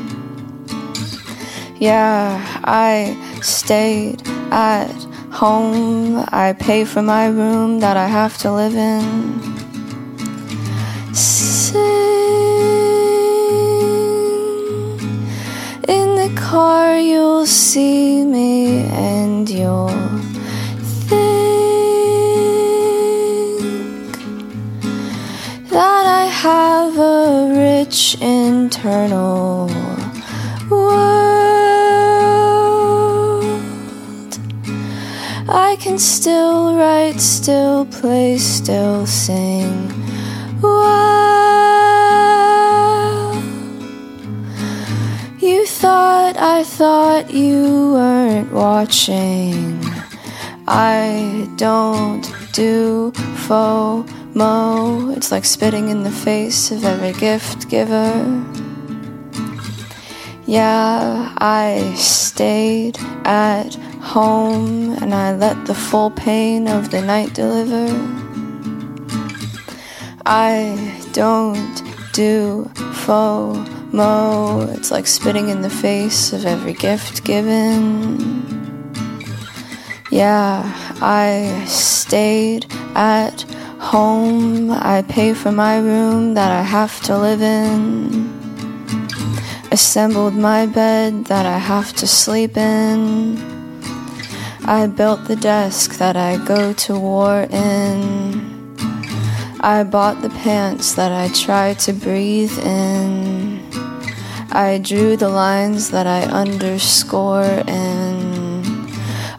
Yeah, 1.77 2.43
I 2.65 3.15
stayed 3.43 4.23
at 4.51 5.08
home. 5.31 6.25
I 6.29 6.55
pay 6.59 6.85
for 6.85 7.03
my 7.03 7.27
room 7.27 7.81
that 7.81 7.97
I 7.97 8.07
have 8.07 8.39
to 8.39 8.53
live 8.53 8.75
in. 8.75 9.05
Sing. 11.15 11.85
In 15.89 16.17
the 16.17 16.33
car, 16.37 16.99
you'll 16.99 17.47
see 17.47 18.25
me 18.25 18.85
and 18.87 19.49
you'll 19.49 19.89
think 21.09 21.39
that 25.71 26.07
I 26.07 26.27
have 26.27 26.99
a 26.99 27.53
rich 27.55 28.17
internal 28.21 29.69
can 35.79 35.99
still 35.99 36.75
write, 36.77 37.21
still 37.21 37.87
play, 37.87 38.37
still 38.39 39.07
sing. 39.07 39.89
Wow. 40.61 40.99
You 45.39 45.65
thought 45.67 46.37
I 46.37 46.65
thought 46.65 47.33
you 47.33 47.93
weren't 47.93 48.53
watching. 48.53 49.81
I 50.67 51.49
don't 51.57 52.29
do 52.53 53.13
FOMO. 53.47 55.17
It's 55.17 55.31
like 55.31 55.45
spitting 55.45 55.91
in 55.91 56.03
the 56.03 56.11
face 56.11 56.73
of 56.73 56.85
every 56.85 57.13
gift 57.13 57.69
giver. 57.69 58.45
Yeah, 60.45 61.35
I 61.39 61.95
stayed 61.95 62.99
at 63.25 63.77
home 64.09 64.95
and 65.03 65.15
I 65.15 65.37
let 65.37 65.67
the 65.67 65.75
full 65.75 66.11
pain 66.11 66.67
of 66.67 66.91
the 66.91 67.03
night 67.03 67.35
deliver. 67.35 67.87
I 70.25 70.99
don't 71.13 71.83
do 72.13 72.71
FOMO. 73.05 73.79
Mo, 73.91 74.69
it's 74.77 74.91
like 74.91 75.07
spitting 75.07 75.49
in 75.49 75.63
the 75.63 75.71
face 75.71 76.35
of 76.35 76.45
every 76.45 76.75
gift 76.75 77.25
given. 77.25 78.19
Yeah, 80.11 80.63
I 81.01 81.65
stayed 81.67 82.67
at 82.95 83.43
home. 83.79 84.71
I 84.71 85.05
pay 85.09 85.33
for 85.33 85.53
my 85.53 85.79
room 85.79 86.35
that 86.35 86.53
I 86.53 86.63
have 86.63 87.01
to 87.05 87.17
live 87.17 87.41
in. 87.41 88.29
Assembled 89.73 90.35
my 90.35 90.67
bed 90.67 91.25
that 91.27 91.47
I 91.47 91.57
have 91.57 91.95
to 91.95 92.07
sleep 92.07 92.59
in. 92.59 93.58
I 94.71 94.87
built 94.87 95.25
the 95.25 95.35
desk 95.35 95.97
that 95.97 96.15
I 96.15 96.37
go 96.45 96.75
to 96.75 96.99
war 97.01 97.47
in. 97.49 98.77
I 99.61 99.83
bought 99.83 100.21
the 100.21 100.29
pants 100.29 100.93
that 100.93 101.11
I 101.11 101.29
try 101.33 101.73
to 101.73 101.95
breathe 101.95 102.53
in. 102.59 103.63
I 104.53 104.79
drew 104.85 105.17
the 105.17 105.31
lines 105.31 105.91
that 105.91 106.07
I 106.07 106.25
underscore 106.25 107.65
in. 107.67 108.63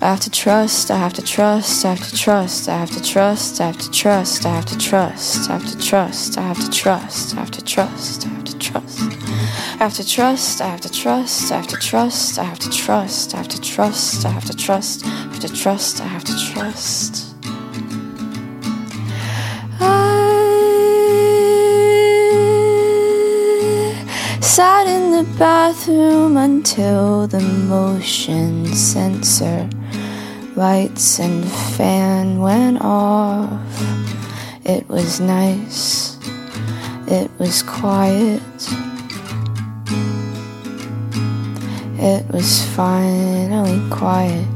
I 0.01 0.07
have 0.09 0.19
to 0.21 0.31
trust, 0.31 0.89
I 0.89 0.97
have 0.97 1.13
to 1.13 1.21
trust, 1.21 1.85
I 1.85 1.93
have 1.93 2.09
to 2.09 2.17
trust, 2.17 2.67
I 2.67 2.77
have 2.79 2.89
to 2.89 3.03
trust, 3.03 3.61
I 3.61 3.67
have 3.67 3.77
to 3.77 3.91
trust, 3.91 4.45
I 4.47 4.49
have 4.55 4.65
to 4.65 4.79
trust, 4.79 5.47
I 5.47 5.51
have 5.51 5.69
to 5.69 5.79
trust, 5.79 6.37
I 6.39 6.41
have 6.41 6.59
to 6.59 6.71
trust, 6.71 7.35
I 7.35 7.39
have 7.39 7.51
to 7.51 7.63
trust, 7.63 8.25
I 8.25 8.29
have 8.29 8.45
to 8.45 8.57
trust. 8.57 8.98
I 9.79 9.83
have 9.83 9.93
to 9.93 10.05
trust, 10.05 10.59
I 10.59 10.67
have 10.67 10.81
to 10.81 10.91
trust, 10.91 11.53
I 11.53 11.55
have 11.55 11.67
to 11.67 11.77
trust, 11.77 12.37
I 12.37 12.43
have 12.43 12.59
to 12.59 12.69
trust, 12.69 13.33
I 13.33 13.37
have 13.37 13.47
to 13.47 13.61
trust, 13.61 14.25
I 14.25 14.29
have 14.29 14.43
to 14.43 14.53
trust, 14.53 15.05
I 15.05 15.09
have 15.09 15.39
to 15.39 15.47
trust, 15.47 16.01
I 16.01 16.03
have 16.03 16.25
to 16.25 16.33
trust. 16.51 17.33
I 19.79 19.95
sat 24.41 24.85
in 24.85 25.11
the 25.11 25.23
bathroom 25.39 26.35
until 26.35 27.25
the 27.27 27.39
motion 27.39 28.65
sensor 28.75 29.69
lights 30.57 31.19
and 31.21 31.45
fan 31.77 32.39
went 32.39 32.81
off. 32.81 33.49
It 34.65 34.89
was 34.89 35.21
nice, 35.21 36.17
it 37.07 37.31
was 37.39 37.63
quiet. 37.63 38.41
It 42.01 42.25
was 42.31 42.63
finally 42.75 43.79
quiet. 43.89 44.47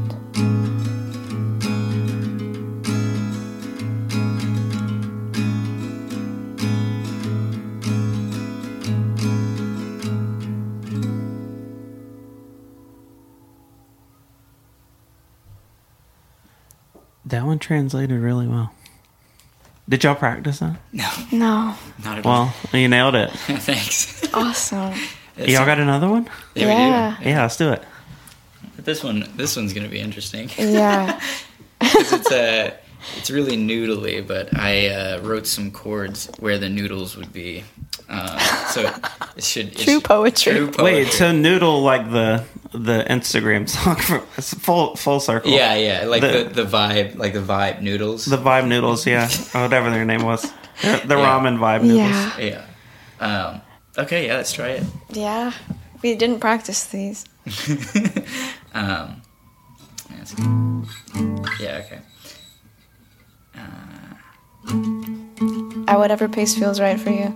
That 17.26 17.44
one 17.44 17.58
translated 17.58 18.20
really 18.20 18.46
well. 18.46 18.72
Did 19.88 20.04
y'all 20.04 20.14
practice 20.14 20.60
that? 20.60 20.76
No, 20.92 21.10
No, 21.32 21.74
not 22.02 22.18
at 22.18 22.26
all. 22.26 22.52
Well, 22.72 22.80
you 22.82 22.88
nailed 22.88 23.14
it. 23.14 23.30
Thanks. 23.32 24.26
awesome. 24.32 24.94
Y'all 25.36 25.66
got 25.66 25.78
another 25.78 26.08
one? 26.08 26.28
Yeah, 26.54 26.66
we 26.66 26.70
Yeah. 26.72 27.16
Yeah, 27.22 27.42
let's 27.42 27.56
do 27.56 27.72
it. 27.72 27.82
do. 28.76 28.82
This 28.82 29.02
one, 29.02 29.28
this 29.36 29.56
one's 29.56 29.72
gonna 29.72 29.88
be 29.88 30.00
interesting. 30.00 30.50
Yeah, 30.58 31.20
it's 31.80 32.30
uh, 32.30 32.74
it's 33.16 33.30
really 33.30 33.56
noodly, 33.56 34.26
but 34.26 34.56
I 34.56 34.88
uh, 34.88 35.20
wrote 35.22 35.46
some 35.46 35.70
chords 35.70 36.30
where 36.38 36.58
the 36.58 36.68
noodles 36.68 37.16
would 37.16 37.32
be. 37.32 37.64
Um, 38.08 38.38
so 38.68 38.92
it 39.36 39.44
should 39.44 39.68
it 39.68 39.78
True 39.78 39.94
should- 39.94 40.04
poetry. 40.04 40.52
True 40.52 40.66
poetry. 40.70 40.84
Wait, 40.84 41.08
so 41.12 41.32
noodle 41.32 41.82
like 41.82 42.10
the 42.10 42.44
the 42.72 43.04
Instagram 43.08 43.68
song 43.68 43.96
from 43.96 44.22
it's 44.36 44.52
full 44.54 44.94
full 44.96 45.20
circle. 45.20 45.50
yeah, 45.50 45.74
yeah, 45.76 46.04
like 46.06 46.20
The- 46.20 46.44
the, 46.52 46.64
the 46.64 46.70
vibe, 46.70 47.16
like 47.16 47.32
the 47.32 47.40
vibe 47.40 47.80
noodles. 47.80 48.24
The 48.26 48.36
vibe 48.38 48.68
noodles, 48.68 49.06
yeah, 49.06 49.28
whatever 49.52 49.90
their 49.90 50.04
name 50.04 50.22
was. 50.22 50.42
The, 50.82 51.00
the 51.06 51.16
Yeah. 51.16 51.24
ramen 51.40 51.58
vibe 51.58 51.82
noodles. 51.82 52.38
Yeah. 52.38 52.64
yeah. 53.20 53.46
Um, 53.48 53.60
okay, 53.98 54.26
yeah, 54.26 54.36
let's 54.36 54.52
try 54.52 54.68
it. 54.68 54.84
Yeah. 55.10 55.52
We 56.02 56.14
didn't 56.14 56.40
practice 56.40 56.84
these. 56.86 57.24
um, 58.74 59.22
yeah, 61.60 61.82
okay. 61.84 62.00
At 65.86 65.98
whatever 65.98 66.28
pace 66.28 66.54
feels 66.54 66.80
right 66.80 66.98
for 66.98 67.10
you. 67.10 67.34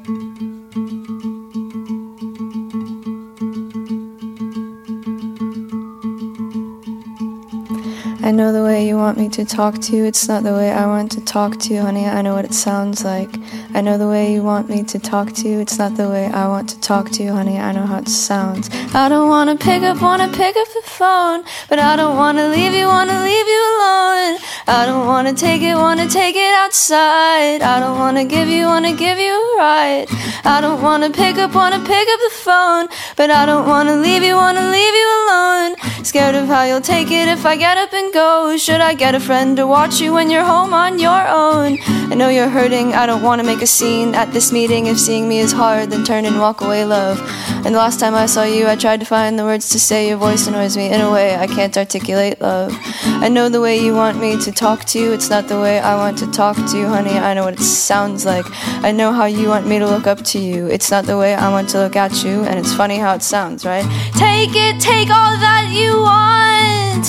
I 8.29 8.31
know 8.31 8.53
the 8.53 8.63
way 8.63 8.87
you 8.87 8.97
want 8.97 9.17
me 9.17 9.29
to 9.31 9.45
talk 9.45 9.79
to 9.79 9.97
you. 9.97 10.05
It's 10.05 10.29
not 10.29 10.43
the 10.43 10.53
way 10.53 10.71
I 10.71 10.87
want 10.87 11.13
to 11.13 11.25
talk 11.25 11.59
to 11.61 11.75
you, 11.75 11.81
honey. 11.81 12.05
I 12.05 12.21
know 12.21 12.35
what 12.35 12.45
it 12.45 12.53
sounds 12.53 13.03
like. 13.05 13.35
I 13.75 13.83
know 13.83 13.99
the 13.99 14.09
way 14.09 14.33
you 14.33 14.43
want 14.43 14.69
me 14.69 14.83
to 14.83 14.99
talk 14.99 15.33
to 15.35 15.49
you. 15.49 15.61
It's 15.61 15.79
not 15.79 15.97
the 15.97 16.09
way 16.09 16.27
I 16.27 16.49
want 16.49 16.71
to 16.71 16.81
talk 16.81 17.11
to 17.11 17.23
you, 17.23 17.33
honey. 17.33 17.59
I 17.59 17.73
know 17.73 17.85
how 17.85 17.99
it 17.99 18.09
sounds. 18.09 18.71
I 18.95 19.09
don't 19.09 19.29
wanna 19.29 19.57
pick 19.57 19.83
up, 19.83 20.01
wanna 20.01 20.29
pick 20.29 20.57
up 20.57 20.69
the 20.69 20.83
phone. 20.85 21.45
But 21.69 21.79
I 21.79 21.95
don't 21.97 22.17
wanna 22.17 22.49
leave 22.49 22.73
you, 22.73 22.87
wanna 22.87 23.23
leave 23.23 23.47
you 23.47 23.63
alone. 23.75 24.39
I 24.67 24.87
don't 24.87 25.07
wanna 25.07 25.35
take 25.35 25.63
it, 25.63 25.75
wanna 25.75 26.09
take 26.09 26.37
it 26.37 26.55
outside. 26.55 27.63
I 27.63 27.79
don't 27.81 27.99
wanna 27.99 28.25
give 28.25 28.49
you, 28.49 28.65
wanna 28.67 28.95
give 28.95 29.19
you 29.19 29.33
a 29.33 29.59
ride. 29.59 30.07
I 30.45 30.61
don't 30.61 30.81
wanna 30.83 31.11
pick 31.11 31.37
up, 31.37 31.55
wanna 31.55 31.81
pick 31.81 32.09
up 32.15 32.21
the 32.29 32.35
phone. 32.47 32.89
But 33.17 33.31
I 33.31 33.45
don't 33.45 33.67
wanna 33.67 33.97
leave 33.97 34.23
you, 34.23 34.35
wanna 34.35 34.71
leave 34.71 34.95
you 34.95 35.09
alone. 35.23 35.77
Scared 36.05 36.35
of 36.35 36.49
how 36.49 36.63
you'll 36.63 36.81
take 36.81 37.11
it 37.11 37.29
if 37.29 37.45
I 37.45 37.57
get 37.57 37.77
up 37.77 37.93
and 37.93 38.13
go. 38.15 38.57
Should 38.57 38.81
I 38.81 38.95
get 38.95 39.15
a 39.15 39.21
friend 39.21 39.57
to 39.59 39.67
watch 39.67 40.01
you 40.01 40.15
when 40.15 40.31
you're 40.31 40.45
home 40.45 40.73
on 40.73 40.99
your 40.99 41.27
own? 41.29 41.79
I 42.11 42.15
know 42.15 42.29
you're 42.29 42.49
hurting, 42.49 42.95
I 42.95 43.05
don't 43.05 43.23
wanna 43.23 43.45
make 43.45 43.58
a 43.63 43.67
scene 43.67 44.15
at 44.15 44.33
this 44.33 44.53
meeting. 44.53 44.87
If 44.87 44.99
seeing 44.99 45.29
me 45.29 45.39
is 45.39 45.53
hard, 45.53 45.91
then 45.91 46.05
turn 46.05 46.25
and 46.25 46.39
walk 46.39 46.61
away, 46.61 46.85
love. 46.85 47.19
And 47.65 47.75
the 47.75 47.79
last 47.79 48.01
time 48.01 48.15
I 48.15 48.27
saw 48.27 48.45
you, 48.45 48.67
I 48.67 48.77
tried 48.77 49.01
to 49.01 49.07
find 49.07 49.39
the 49.39 49.45
words 49.45 49.69
to 49.71 49.81
say. 49.81 50.09
Your 50.09 50.19
voice 50.19 50.47
annoys 50.47 50.77
me 50.77 50.87
in 50.91 51.01
a 51.01 51.11
way 51.11 51.37
I 51.37 51.47
can't 51.47 51.77
articulate, 51.77 52.41
love. 52.41 52.73
I 53.05 53.29
know 53.29 53.49
the 53.49 53.61
way 53.61 53.79
you 53.79 53.95
want 53.95 54.21
me 54.21 54.41
to 54.41 54.53
talk 54.53 54.85
to 54.87 54.99
you. 54.99 55.13
It's 55.13 55.31
not 55.31 55.49
the 55.49 55.61
way 55.61 55.79
I 55.81 55.97
want 55.97 56.19
to 56.19 56.31
talk 56.31 56.57
to 56.57 56.79
you, 56.79 56.87
honey. 56.87 57.19
I 57.19 57.35
know 57.35 57.45
what 57.45 57.55
it 57.55 57.63
sounds 57.63 58.25
like. 58.25 58.47
I 58.85 58.93
know 58.93 59.13
how 59.13 59.27
you 59.27 59.49
want 59.49 59.67
me 59.67 59.79
to 59.79 59.87
look 59.87 60.07
up 60.07 60.23
to 60.33 60.39
you. 60.39 60.67
It's 60.67 60.91
not 60.91 61.05
the 61.07 61.19
way 61.19 61.35
I 61.35 61.49
want 61.51 61.69
to 61.71 61.79
look 61.79 61.97
at 61.97 62.25
you. 62.25 62.45
And 62.45 62.59
it's 62.59 62.73
funny 62.73 62.99
how 62.99 63.15
it 63.15 63.23
sounds, 63.23 63.65
right? 63.65 63.87
Take 64.15 64.55
it, 64.55 64.81
take 64.81 65.11
all 65.11 65.37
that 65.47 65.71
you 65.73 66.01
want. 66.03 67.07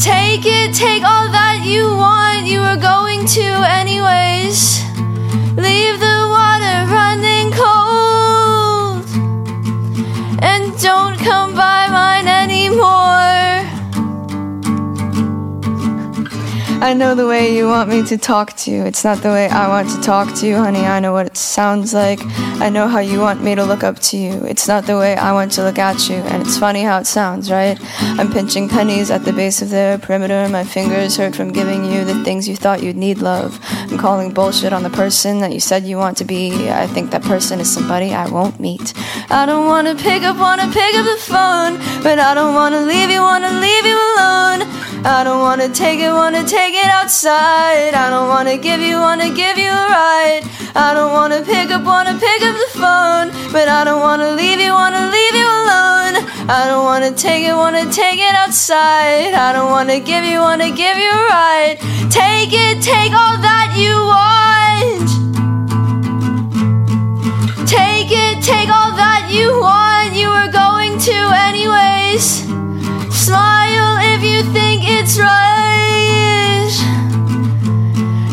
Take 0.00 0.46
it, 0.46 0.74
take 0.74 1.02
all 1.02 1.28
that 1.32 1.62
you 1.64 1.84
want. 1.96 2.25
You 2.46 2.60
were 2.60 2.76
going 2.76 3.26
to, 3.26 3.42
anyways. 3.42 4.80
Leave 5.56 5.98
the 5.98 6.25
I 16.78 16.92
know 16.92 17.14
the 17.14 17.26
way 17.26 17.56
you 17.56 17.66
want 17.66 17.88
me 17.88 18.02
to 18.04 18.18
talk 18.18 18.52
to 18.58 18.70
you. 18.70 18.84
It's 18.84 19.02
not 19.02 19.22
the 19.22 19.30
way 19.30 19.48
I 19.48 19.66
want 19.66 19.88
to 19.90 20.00
talk 20.02 20.34
to 20.36 20.46
you, 20.46 20.56
honey. 20.56 20.80
I 20.80 21.00
know 21.00 21.12
what 21.12 21.26
it 21.26 21.36
sounds 21.36 21.94
like. 21.94 22.20
I 22.60 22.68
know 22.68 22.86
how 22.86 22.98
you 22.98 23.18
want 23.18 23.42
me 23.42 23.54
to 23.54 23.64
look 23.64 23.82
up 23.82 23.98
to 24.10 24.16
you. 24.16 24.44
It's 24.44 24.68
not 24.68 24.84
the 24.84 24.96
way 24.98 25.16
I 25.16 25.32
want 25.32 25.52
to 25.52 25.64
look 25.64 25.78
at 25.78 26.08
you. 26.08 26.16
And 26.16 26.42
it's 26.42 26.58
funny 26.58 26.82
how 26.82 26.98
it 26.98 27.06
sounds, 27.06 27.50
right? 27.50 27.78
I'm 28.18 28.30
pinching 28.30 28.68
pennies 28.68 29.10
at 29.10 29.24
the 29.24 29.32
base 29.32 29.62
of 29.62 29.70
their 29.70 29.96
perimeter. 29.98 30.48
My 30.50 30.64
fingers 30.64 31.16
hurt 31.16 31.34
from 31.34 31.50
giving 31.50 31.84
you 31.90 32.04
the 32.04 32.22
things 32.24 32.46
you 32.46 32.56
thought 32.56 32.82
you'd 32.82 32.96
need, 32.96 33.18
love. 33.18 33.58
I'm 33.62 33.96
calling 33.98 34.34
bullshit 34.34 34.74
on 34.74 34.82
the 34.82 34.90
person 34.90 35.40
that 35.40 35.52
you 35.52 35.60
said 35.60 35.84
you 35.84 35.96
want 35.96 36.18
to 36.18 36.24
be. 36.24 36.70
I 36.70 36.86
think 36.86 37.10
that 37.10 37.22
person 37.22 37.58
is 37.58 37.72
somebody 37.72 38.12
I 38.12 38.28
won't 38.28 38.60
meet. 38.60 38.92
I 39.30 39.46
don't 39.46 39.66
wanna 39.66 39.94
pick 39.94 40.22
up, 40.22 40.36
wanna 40.36 40.70
pick 40.72 40.94
up 40.94 41.06
the 41.06 41.22
phone. 41.22 41.78
But 42.02 42.18
I 42.18 42.34
don't 42.34 42.54
wanna 42.54 42.82
leave 42.82 43.10
you, 43.10 43.22
wanna 43.22 43.60
leave 43.60 43.86
you 43.86 44.05
wanna 45.58 45.72
take 45.72 46.00
it, 46.00 46.12
wanna 46.12 46.44
take 46.44 46.74
it 46.74 46.84
outside. 46.84 47.94
I 47.94 48.10
don't 48.10 48.28
wanna 48.28 48.58
give 48.58 48.78
you, 48.82 48.96
wanna 48.98 49.30
give 49.30 49.56
you 49.56 49.70
a 49.70 49.86
ride. 49.88 50.42
I 50.74 50.92
don't 50.92 51.12
wanna 51.14 51.40
pick 51.40 51.70
up, 51.70 51.82
wanna 51.82 52.12
pick 52.12 52.42
up 52.42 52.56
the 52.64 52.78
phone. 52.78 53.28
But 53.52 53.66
I 53.66 53.82
don't 53.84 54.02
wanna 54.02 54.32
leave 54.32 54.60
you, 54.60 54.72
wanna 54.74 55.08
leave 55.08 55.34
you 55.34 55.48
alone. 55.60 56.14
I 56.50 56.66
don't 56.68 56.84
wanna 56.84 57.10
take 57.10 57.44
it, 57.48 57.54
wanna 57.54 57.90
take 57.90 58.20
it 58.20 58.34
outside. 58.34 59.32
I 59.32 59.54
don't 59.54 59.70
wanna 59.70 59.98
give 59.98 60.24
you, 60.24 60.40
wanna 60.40 60.70
give 60.70 60.98
you 60.98 61.10
a 61.10 61.24
ride. 61.32 61.78
Take 62.10 62.52
it, 62.52 62.82
take 62.82 63.14
all 63.22 63.38
that 63.48 63.72
you 63.80 63.94
want. 64.12 65.08
Take 67.66 68.12
it, 68.12 68.42
take 68.42 68.68
all 68.68 68.92
that 68.92 69.30
you 69.30 69.58
want. 69.58 70.12
You 70.12 70.28
were 70.28 70.52
going 70.52 70.98
to, 70.98 71.16
anyways. 71.48 72.44
Smile 73.24 73.65
you 74.36 74.42
think 74.52 74.82
it's 74.84 75.18
right. 75.18 76.72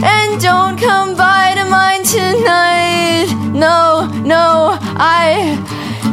And 0.04 0.42
don't 0.42 0.78
come 0.78 1.16
by 1.16 1.54
to 1.56 1.64
mine 1.64 2.04
tonight. 2.04 3.28
No, 3.54 4.12
no. 4.26 4.78
I 5.00 5.56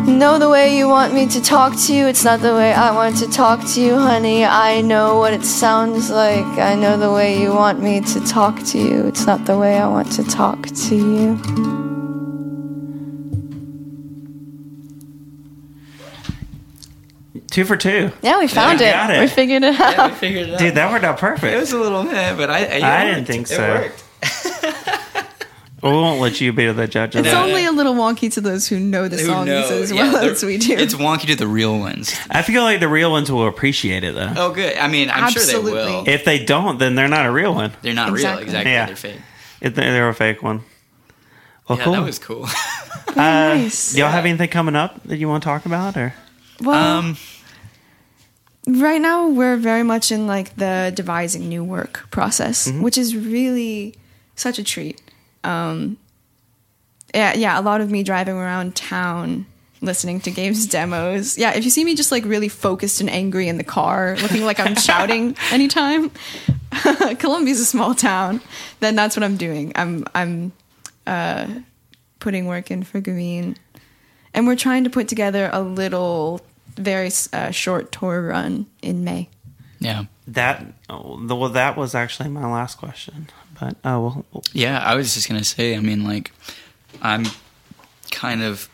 know 0.06 0.38
the 0.38 0.48
way 0.48 0.76
you 0.76 0.86
want 0.86 1.12
me 1.12 1.26
to 1.26 1.40
talk 1.42 1.76
to 1.86 1.94
you. 1.94 2.06
It's 2.06 2.22
not 2.22 2.38
the 2.38 2.54
way 2.54 2.72
I 2.72 2.94
want 2.94 3.16
to 3.18 3.28
talk 3.28 3.66
to 3.74 3.80
you, 3.80 3.96
honey. 3.96 4.44
I 4.44 4.80
know 4.80 5.18
what 5.18 5.32
it 5.32 5.44
sounds 5.44 6.08
like. 6.08 6.46
I 6.70 6.76
know 6.76 6.96
the 6.96 7.12
way 7.12 7.42
you 7.42 7.52
want 7.52 7.80
me 7.80 8.00
to 8.00 8.20
talk 8.20 8.62
to 8.66 8.78
you. 8.78 9.06
It's 9.06 9.26
not 9.26 9.44
the 9.44 9.58
way 9.58 9.78
I 9.78 9.88
want 9.88 10.12
to 10.12 10.22
talk 10.22 10.68
to 10.68 10.94
you. 10.94 11.89
Two 17.50 17.64
for 17.64 17.76
two. 17.76 18.12
Yeah, 18.22 18.38
we 18.38 18.46
found 18.46 18.78
we 18.80 18.86
it. 18.86 18.92
got 18.92 19.10
it. 19.10 19.20
We 19.20 19.26
figured 19.26 19.64
it 19.64 19.80
out. 19.80 19.92
Yeah, 19.96 20.08
we 20.08 20.14
figured 20.14 20.48
it 20.48 20.54
out. 20.54 20.58
Dude, 20.60 20.74
that 20.76 20.90
worked 20.92 21.04
out 21.04 21.18
perfect. 21.18 21.52
it 21.52 21.58
was 21.58 21.72
a 21.72 21.78
little 21.78 22.04
meh, 22.04 22.34
but 22.36 22.48
I 22.50 22.58
I, 22.80 23.00
I 23.02 23.04
didn't 23.04 23.18
worked. 23.18 23.26
think 23.26 23.50
It 23.50 23.54
so. 23.54 23.68
worked. 23.68 24.04
we 25.82 25.90
won't 25.90 26.20
let 26.20 26.40
you 26.40 26.52
be 26.52 26.70
the 26.70 26.86
judge 26.86 27.14
of 27.16 27.24
It's 27.24 27.34
that. 27.34 27.42
only 27.44 27.64
a 27.64 27.72
little 27.72 27.94
wonky 27.94 28.30
to 28.34 28.40
those 28.40 28.68
who 28.68 28.78
know 28.78 29.08
the 29.08 29.16
Who 29.16 29.24
songs 29.26 29.46
know? 29.46 29.62
as 29.80 29.90
Yeah, 29.90 30.12
well 30.12 30.20
they're- 30.22 30.30
as 30.32 30.44
we 30.44 30.58
do. 30.58 30.74
It's 30.74 30.94
wonky 30.94 31.26
to 31.26 31.36
the 31.36 31.46
real 31.48 31.78
ones. 31.78 32.14
I 32.30 32.42
feel 32.42 32.62
like 32.62 32.80
the 32.80 32.88
real 32.88 33.10
ones 33.10 33.32
will 33.32 33.46
appreciate 33.48 34.04
it 34.04 34.14
though. 34.14 34.32
Oh, 34.36 34.52
good. 34.52 34.76
I 34.76 34.88
mean, 34.88 35.08
I'm 35.10 35.30
sure 35.32 35.40
Absolutely. 35.42 35.72
they 35.72 35.76
will. 35.90 36.04
If 36.08 36.24
they 36.24 36.44
don't, 36.44 36.78
then 36.78 36.94
they're 36.94 37.08
not 37.08 37.26
a 37.26 37.32
real 37.32 37.54
one. 37.54 37.72
They're 37.82 37.94
not 37.94 38.10
Exactly. 38.10 38.44
real. 38.44 38.48
Exactly. 38.48 38.72
Yeah. 38.72 38.86
They're 38.86 38.96
fake. 38.96 39.20
If 39.60 39.74
they- 39.74 39.82
they're 39.90 40.08
a 40.08 40.14
fake 40.14 40.42
one. 40.42 40.60
Well, 41.68 41.78
Yeah, 41.78 41.84
cool. 41.84 41.92
that 41.94 42.02
was 42.04 42.18
cool. 42.18 42.44
uh, 43.08 43.12
nice. 43.16 43.96
Y'all 43.96 44.10
have 44.10 44.26
anything 44.26 44.48
coming 44.50 44.76
up 44.76 45.02
that 45.04 45.16
you 45.18 45.28
want 45.28 45.42
to 45.42 45.46
talk 45.48 45.66
about, 45.66 45.96
or 45.96 46.12
well, 46.60 46.98
um, 46.98 47.16
right 48.70 49.00
now 49.00 49.28
we're 49.28 49.56
very 49.56 49.82
much 49.82 50.10
in 50.12 50.26
like 50.26 50.56
the 50.56 50.92
devising 50.94 51.48
new 51.48 51.64
work 51.64 52.06
process, 52.10 52.68
Mm-hmm. 52.68 52.82
which 52.82 52.98
is 52.98 53.16
really 53.16 53.94
such 54.34 54.58
a 54.58 54.64
treat. 54.64 55.00
Um, 55.44 55.96
yeah, 57.14 57.34
yeah, 57.34 57.58
a 57.58 57.62
lot 57.62 57.80
of 57.80 57.90
me 57.90 58.02
driving 58.02 58.34
around 58.36 58.76
town 58.76 59.46
listening 59.82 60.20
to 60.20 60.30
Gabe's 60.30 60.66
demos. 60.76 61.38
Yeah, 61.38 61.52
if 61.54 61.64
you 61.64 61.70
see 61.70 61.84
me 61.84 61.94
just 61.94 62.12
like 62.12 62.24
really 62.24 62.48
focused 62.48 63.00
and 63.00 63.08
angry 63.10 63.48
in 63.48 63.56
the 63.56 63.64
car, 63.64 64.16
looking 64.22 64.44
like 64.44 64.60
I'm 64.60 64.74
shouting 64.88 65.36
anytime, 65.50 66.10
Columbia's 67.18 67.60
a 67.60 67.64
small 67.66 67.94
town, 67.94 68.40
then 68.80 68.94
that's 68.94 69.16
what 69.16 69.24
I'm 69.24 69.36
doing. 69.36 69.72
I'm 69.74 70.04
I'm 70.14 70.52
uh, 71.06 71.46
putting 72.20 72.46
work 72.46 72.70
in 72.70 72.82
for 72.84 73.00
Green, 73.00 73.56
and 74.34 74.46
we're 74.46 74.56
trying 74.56 74.84
to 74.84 74.90
put 74.90 75.08
together 75.08 75.48
a 75.52 75.60
little, 75.62 76.40
very 76.80 77.10
uh, 77.32 77.50
short 77.50 77.92
tour 77.92 78.28
run 78.28 78.66
in 78.82 79.04
May. 79.04 79.28
yeah. 79.80 80.04
that? 80.26 80.64
Oh, 80.88 81.20
well, 81.22 81.50
that 81.50 81.76
was 81.76 81.94
actually 81.94 82.28
my 82.28 82.50
last 82.50 82.78
question. 82.78 83.28
But 83.58 83.76
oh 83.84 84.24
well, 84.32 84.44
Yeah, 84.52 84.78
I 84.78 84.94
was 84.94 85.14
just 85.14 85.28
gonna 85.28 85.44
say. 85.44 85.76
I 85.76 85.80
mean, 85.80 86.04
like, 86.04 86.32
I'm 87.02 87.26
kind 88.10 88.42
of 88.42 88.68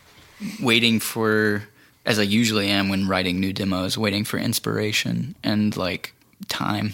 waiting 0.61 0.99
for, 0.99 1.63
as 2.05 2.19
I 2.19 2.23
usually 2.23 2.69
am 2.69 2.89
when 2.89 3.07
writing 3.07 3.39
new 3.39 3.53
demos, 3.53 3.97
waiting 3.97 4.23
for 4.23 4.37
inspiration 4.37 5.35
and 5.43 5.75
like 5.75 6.13
time 6.47 6.93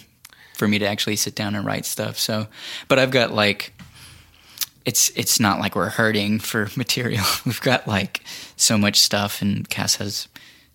for 0.55 0.67
me 0.67 0.79
to 0.79 0.85
actually 0.87 1.15
sit 1.15 1.35
down 1.35 1.55
and 1.55 1.65
write 1.65 1.85
stuff. 1.85 2.17
So, 2.17 2.47
but 2.87 2.99
I've 2.99 3.11
got 3.11 3.31
like, 3.31 3.73
it's 4.85 5.09
it's 5.15 5.39
not 5.39 5.59
like 5.59 5.75
we're 5.75 5.89
hurting 5.89 6.39
for 6.39 6.69
material. 6.75 7.25
We've 7.45 7.61
got 7.61 7.87
like 7.87 8.21
so 8.55 8.77
much 8.77 8.99
stuff, 8.99 9.41
and 9.41 9.69
Cass 9.69 9.95
has, 9.97 10.27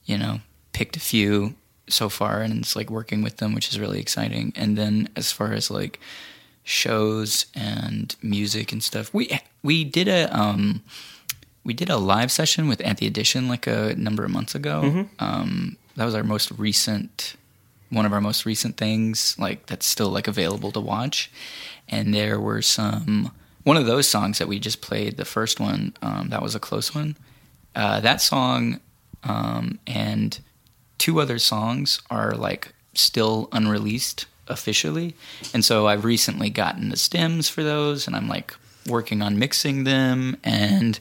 you 0.09 0.19
know, 0.19 0.41
picked 0.73 0.97
a 0.97 1.01
few 1.01 1.55
so 1.89 2.09
far, 2.09 2.41
and 2.41 2.59
it's 2.59 2.75
like 2.75 2.91
working 2.91 3.23
with 3.23 3.37
them, 3.37 3.55
which 3.55 3.69
is 3.69 3.79
really 3.79 4.01
exciting. 4.01 4.53
And 4.57 4.77
then 4.77 5.09
as 5.15 5.31
far 5.31 5.53
as 5.53 5.71
like 5.71 6.01
shows 6.69 7.47
and 7.55 8.15
music 8.23 8.73
and 8.73 8.83
stuff. 8.83 9.13
We 9.15 9.41
we 9.63 9.85
did 9.85 10.07
a 10.07 10.29
um 10.39 10.83
we 11.65 11.73
did 11.73 11.89
a 11.89 11.97
live 11.97 12.31
session 12.31 12.69
with 12.69 12.85
Anti 12.85 13.07
Edition 13.07 13.49
like 13.49 13.67
a 13.67 13.95
number 13.97 14.25
of 14.25 14.31
months 14.31 14.55
ago. 14.55 14.83
Um, 15.19 15.77
that 15.97 16.05
was 16.05 16.15
our 16.15 16.23
most 16.23 16.51
recent 16.53 17.37
one 17.91 18.05
of 18.05 18.13
our 18.13 18.21
most 18.21 18.45
recent 18.45 18.77
things 18.77 19.35
like 19.39 19.67
that's 19.67 19.87
still 19.87 20.11
like 20.11 20.29
available 20.29 20.71
to 20.73 20.81
watch. 20.81 21.31
And 21.89 22.13
there 22.13 22.39
were 22.39 22.61
some 22.61 23.33
one 23.65 23.79
of 23.79 23.87
those 23.87 24.07
songs 24.07 24.39
that 24.39 24.47
we 24.47 24.59
just 24.59 24.83
played, 24.83 25.17
the 25.17 25.25
first 25.25 25.59
one, 25.59 25.95
um, 26.03 26.29
that 26.29 26.43
was 26.43 26.55
a 26.55 26.61
close 26.61 26.95
one. 26.95 27.17
Uh, 27.75 28.01
that 28.01 28.21
song 28.21 28.81
um, 29.25 29.79
and 29.87 30.39
two 30.99 31.21
other 31.21 31.39
songs 31.39 32.01
are 32.11 32.35
like 32.35 32.75
still 32.95 33.49
unreleased 33.53 34.27
officially. 34.49 35.15
And 35.55 35.65
so 35.65 35.87
I've 35.87 36.05
recently 36.05 36.51
gotten 36.51 36.89
the 36.89 36.97
stems 36.97 37.49
for 37.49 37.63
those 37.63 38.07
and 38.07 38.17
I'm 38.17 38.29
like 38.29 38.55
working 38.87 39.23
on 39.23 39.39
mixing 39.39 39.85
them 39.85 40.37
and 40.43 40.99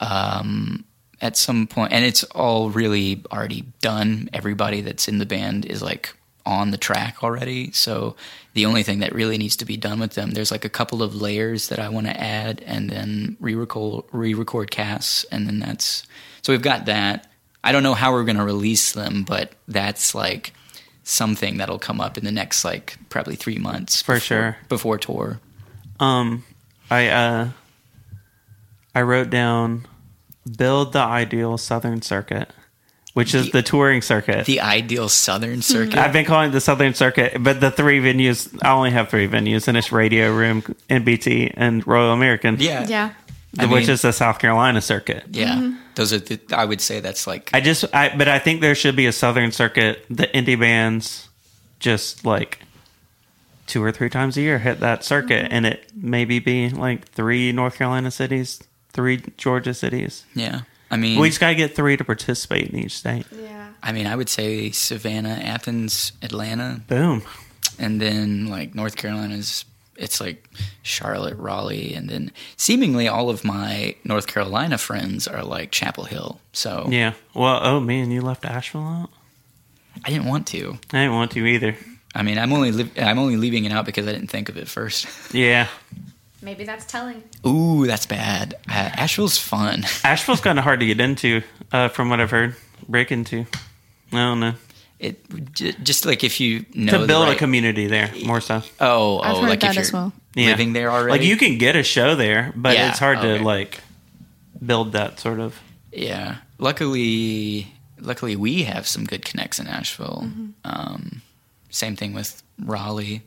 um 0.00 0.84
at 1.20 1.36
some 1.36 1.66
point 1.66 1.92
and 1.92 2.04
it's 2.04 2.24
all 2.24 2.70
really 2.70 3.22
already 3.30 3.66
done. 3.80 4.28
Everybody 4.32 4.80
that's 4.80 5.08
in 5.08 5.18
the 5.18 5.26
band 5.26 5.66
is 5.66 5.82
like 5.82 6.14
on 6.44 6.72
the 6.72 6.78
track 6.78 7.22
already. 7.22 7.70
So 7.70 8.16
the 8.54 8.66
only 8.66 8.82
thing 8.82 8.98
that 8.98 9.14
really 9.14 9.38
needs 9.38 9.56
to 9.56 9.64
be 9.64 9.76
done 9.76 10.00
with 10.00 10.14
them, 10.14 10.32
there's 10.32 10.50
like 10.50 10.64
a 10.64 10.68
couple 10.68 11.02
of 11.02 11.14
layers 11.14 11.68
that 11.68 11.78
I 11.78 11.88
want 11.88 12.06
to 12.08 12.20
add 12.20 12.60
and 12.66 12.90
then 12.90 13.36
re-record 13.38 14.06
re-record 14.10 14.70
casts 14.70 15.24
and 15.24 15.46
then 15.46 15.60
that's 15.60 16.04
so 16.42 16.52
we've 16.52 16.62
got 16.62 16.86
that. 16.86 17.31
I 17.64 17.72
don't 17.72 17.82
know 17.82 17.94
how 17.94 18.12
we're 18.12 18.24
going 18.24 18.36
to 18.38 18.44
release 18.44 18.92
them, 18.92 19.22
but 19.24 19.52
that's 19.68 20.14
like 20.14 20.52
something 21.04 21.58
that'll 21.58 21.78
come 21.78 22.00
up 22.00 22.16
in 22.18 22.24
the 22.24 22.32
next 22.32 22.64
like 22.64 22.96
probably 23.08 23.34
3 23.36 23.58
months 23.58 24.02
For 24.02 24.14
before- 24.14 24.20
sure. 24.20 24.56
before 24.68 24.98
tour. 24.98 25.40
um, 26.00 26.44
I 26.90 27.08
uh, 27.08 27.48
I 28.94 29.02
wrote 29.02 29.30
down 29.30 29.86
build 30.58 30.92
the 30.92 30.98
ideal 31.00 31.56
Southern 31.56 32.02
Circuit, 32.02 32.50
which 33.14 33.34
is 33.34 33.46
The- 33.46 33.52
the 33.52 33.62
touring 33.62 34.02
circuit. 34.02 34.44
The 34.46 34.60
ideal 34.60 35.08
southern 35.08 35.62
circuit. 35.62 35.96
I've 35.98 36.12
been 36.12 36.24
calling 36.24 36.50
it 36.50 36.52
the 36.52 36.60
Southern 36.60 36.94
Circuit, 36.94 37.36
but 37.40 37.60
the 37.60 37.70
three 37.70 38.00
venues, 38.00 38.52
I 38.62 38.72
only 38.72 38.90
have 38.90 39.08
three 39.08 39.28
venues, 39.28 39.68
and 39.68 39.76
it's 39.76 39.92
Radio 39.92 40.34
Room, 40.34 40.62
NBT, 40.90 41.52
and 41.56 41.86
Royal 41.86 42.12
American. 42.12 42.56
yeah. 42.58 42.86
Yeah. 42.88 43.12
I 43.58 43.66
which 43.66 43.82
mean- 43.82 43.90
is 43.90 44.02
the 44.02 44.12
South 44.12 44.38
Carolina 44.38 44.80
circuit. 44.80 45.24
Yeah. 45.30 45.74
Those 45.94 46.12
are 46.12 46.18
the 46.18 46.40
I 46.52 46.64
would 46.64 46.80
say 46.80 47.00
that's 47.00 47.26
like 47.26 47.50
I 47.52 47.60
just, 47.60 47.84
I, 47.94 48.16
but 48.16 48.28
I 48.28 48.38
think 48.38 48.60
there 48.60 48.74
should 48.74 48.96
be 48.96 49.06
a 49.06 49.12
Southern 49.12 49.52
circuit. 49.52 50.04
The 50.08 50.26
indie 50.28 50.58
bands 50.58 51.28
just 51.78 52.24
like 52.24 52.60
two 53.66 53.82
or 53.82 53.92
three 53.92 54.08
times 54.10 54.36
a 54.36 54.40
year 54.40 54.58
hit 54.58 54.80
that 54.80 55.04
circuit, 55.04 55.44
mm-hmm. 55.44 55.54
and 55.54 55.66
it 55.66 55.90
maybe 55.94 56.38
be 56.38 56.70
like 56.70 57.08
three 57.08 57.52
North 57.52 57.76
Carolina 57.76 58.10
cities, 58.10 58.62
three 58.92 59.22
Georgia 59.36 59.74
cities. 59.74 60.24
yeah. 60.34 60.62
I 60.90 60.96
mean 60.98 61.18
We 61.18 61.28
just 61.28 61.40
got 61.40 61.48
to 61.48 61.54
get 61.54 61.74
three 61.74 61.96
to 61.96 62.04
participate 62.04 62.68
in 62.68 62.78
each 62.78 62.98
state. 62.98 63.24
Yeah. 63.34 63.70
I 63.82 63.92
mean 63.92 64.06
I 64.06 64.14
would 64.14 64.28
say 64.28 64.70
Savannah, 64.70 65.40
Athens, 65.42 66.12
Atlanta, 66.20 66.82
Boom. 66.86 67.22
and 67.78 67.98
then 67.98 68.48
like 68.48 68.74
North 68.74 68.96
Carolina's 68.96 69.64
it's 69.96 70.20
like 70.20 70.48
Charlotte, 70.82 71.36
Raleigh, 71.38 71.94
and 71.94 72.08
then 72.08 72.32
seemingly 72.56 73.08
all 73.08 73.28
of 73.30 73.44
my 73.44 73.94
North 74.04 74.26
Carolina 74.26 74.78
friends 74.78 75.28
are 75.28 75.44
like 75.44 75.70
Chapel 75.70 76.04
Hill. 76.04 76.40
So 76.52 76.86
Yeah. 76.90 77.12
Well, 77.34 77.60
oh 77.62 77.80
man, 77.80 78.10
you 78.10 78.20
left 78.22 78.44
Asheville 78.44 78.86
out. 78.86 79.10
I 80.04 80.10
didn't 80.10 80.26
want 80.26 80.46
to. 80.48 80.78
I 80.92 81.02
didn't 81.02 81.14
want 81.14 81.30
to 81.32 81.46
either. 81.46 81.76
I 82.14 82.22
mean, 82.22 82.38
I'm 82.38 82.52
only 82.52 82.72
li- 82.72 82.90
I'm 83.00 83.18
only 83.18 83.36
leaving 83.36 83.64
it 83.64 83.72
out 83.72 83.84
because 83.86 84.06
I 84.08 84.12
didn't 84.12 84.28
think 84.30 84.48
of 84.48 84.56
it 84.56 84.68
first. 84.68 85.06
Yeah. 85.34 85.68
Maybe 86.44 86.64
that's 86.64 86.84
telling. 86.86 87.22
Ooh, 87.46 87.86
that's 87.86 88.04
bad. 88.06 88.54
Uh, 88.68 88.90
Asheville's 88.94 89.38
fun. 89.38 89.84
Asheville's 90.04 90.40
kind 90.40 90.58
of 90.58 90.64
hard 90.64 90.80
to 90.80 90.86
get 90.86 90.98
into, 91.00 91.42
uh, 91.70 91.86
from 91.88 92.10
what 92.10 92.20
I've 92.20 92.32
heard. 92.32 92.56
Break 92.88 93.12
into. 93.12 93.46
I 94.12 94.16
don't 94.16 94.40
know. 94.40 94.54
It 95.02 95.52
j- 95.52 95.74
just 95.82 96.06
like 96.06 96.22
if 96.22 96.38
you 96.38 96.64
know 96.74 97.00
to 97.00 97.06
build 97.06 97.26
right- 97.26 97.34
a 97.36 97.38
community 97.38 97.88
there, 97.88 98.10
more 98.24 98.40
so. 98.40 98.62
Oh, 98.80 99.18
I've 99.18 99.34
oh, 99.36 99.40
heard 99.42 99.50
like 99.50 99.60
that 99.60 99.70
if 99.70 99.74
you're 99.74 99.82
as 99.82 99.92
well. 99.92 100.12
Yeah. 100.34 100.46
living 100.50 100.72
there 100.72 100.90
already. 100.90 101.10
Like 101.18 101.22
you 101.28 101.36
can 101.36 101.58
get 101.58 101.74
a 101.76 101.82
show 101.82 102.14
there, 102.14 102.52
but 102.56 102.74
Yeah, 102.76 102.88
it's 102.90 102.98
hard 103.00 103.18
okay. 103.18 103.38
to 103.38 103.44
like 103.44 103.80
build 104.64 104.92
that 104.92 105.18
sort 105.20 105.40
of. 105.40 105.60
Yeah. 105.92 106.36
Luckily, 106.58 107.66
luckily 108.00 108.36
we 108.36 108.62
have 108.62 108.86
some 108.86 109.04
good 109.04 109.24
connects 109.24 109.58
in 109.58 109.66
Asheville. 109.66 110.30
Um, 110.64 111.20
same 111.70 111.96
thing 111.96 112.14
with 112.14 112.42
Raleigh. 112.64 113.22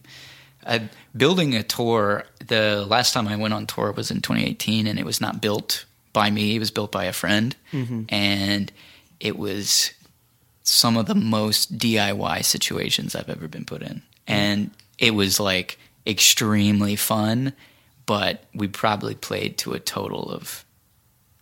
Uh, 0.66 0.80
building 1.16 1.54
a 1.56 1.62
tour. 1.62 2.24
The 2.48 2.86
last 2.88 3.14
time 3.14 3.28
I 3.28 3.36
went 3.36 3.54
on 3.54 3.68
tour 3.68 3.92
was 3.92 4.10
in 4.12 4.22
2018, 4.22 4.88
and 4.88 4.98
it 4.98 5.06
was 5.06 5.20
not 5.22 5.42
built 5.42 5.86
by 6.14 6.32
me. 6.32 6.56
It 6.56 6.60
was 6.60 6.72
built 6.72 6.92
by 6.92 7.04
a 7.06 7.14
friend, 7.14 7.56
and 8.10 8.72
it 9.20 9.38
was 9.38 9.92
some 10.66 10.98
of 10.98 11.06
the 11.06 11.16
most 11.16 11.78
DIY 11.78 12.44
situations 12.44 13.16
I've 13.16 13.30
ever 13.30 13.48
been 13.48 13.66
put 13.66 13.82
in, 13.82 14.02
and 14.28 14.72
it 14.98 15.12
was 15.12 15.40
like 15.40 15.78
extremely 16.06 16.96
fun. 16.96 17.54
But 18.06 18.44
we 18.54 18.68
probably 18.68 19.16
played 19.16 19.58
to 19.60 19.74
a 19.74 19.80
total 19.80 20.30
of 20.30 20.64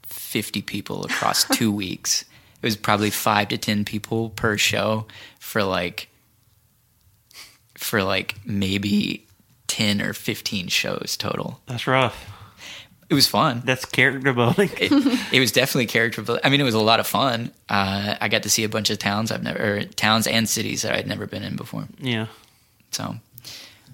50 0.03 0.61
people 0.61 1.05
across 1.05 1.43
two 1.57 1.71
weeks. 1.71 2.21
It 2.21 2.65
was 2.65 2.77
probably 2.77 3.09
five 3.09 3.49
to 3.49 3.57
10 3.57 3.83
people 3.83 4.29
per 4.29 4.57
show 4.57 5.05
for 5.39 5.63
like, 5.63 6.07
for 7.75 8.01
like 8.01 8.35
maybe 8.45 9.27
10 9.67 10.01
or 10.01 10.13
15 10.13 10.69
shows 10.69 11.17
total. 11.17 11.59
That's 11.65 11.87
rough. 11.87 12.32
It 13.13 13.15
was 13.15 13.27
fun. 13.27 13.61
That's 13.63 13.85
character 13.85 14.33
building. 14.33 14.69
It, 14.77 14.91
it 15.33 15.39
was 15.39 15.51
definitely 15.51 15.85
character. 15.87 16.21
building. 16.21 16.41
I 16.43 16.49
mean, 16.49 16.59
it 16.59 16.65
was 16.65 16.73
a 16.73 16.81
lot 16.81 16.99
of 16.99 17.07
fun. 17.07 17.51
Uh, 17.69 18.15
I 18.19 18.27
got 18.27 18.43
to 18.43 18.49
see 18.49 18.63
a 18.63 18.69
bunch 18.69 18.89
of 18.89 18.97
towns 18.99 19.31
I've 19.31 19.43
never, 19.43 19.77
or 19.77 19.83
towns 19.83 20.27
and 20.27 20.49
cities 20.49 20.81
that 20.81 20.93
I'd 20.93 21.07
never 21.07 21.25
been 21.27 21.43
in 21.43 21.55
before. 21.55 21.85
yeah. 21.99 22.27
So 22.91 23.15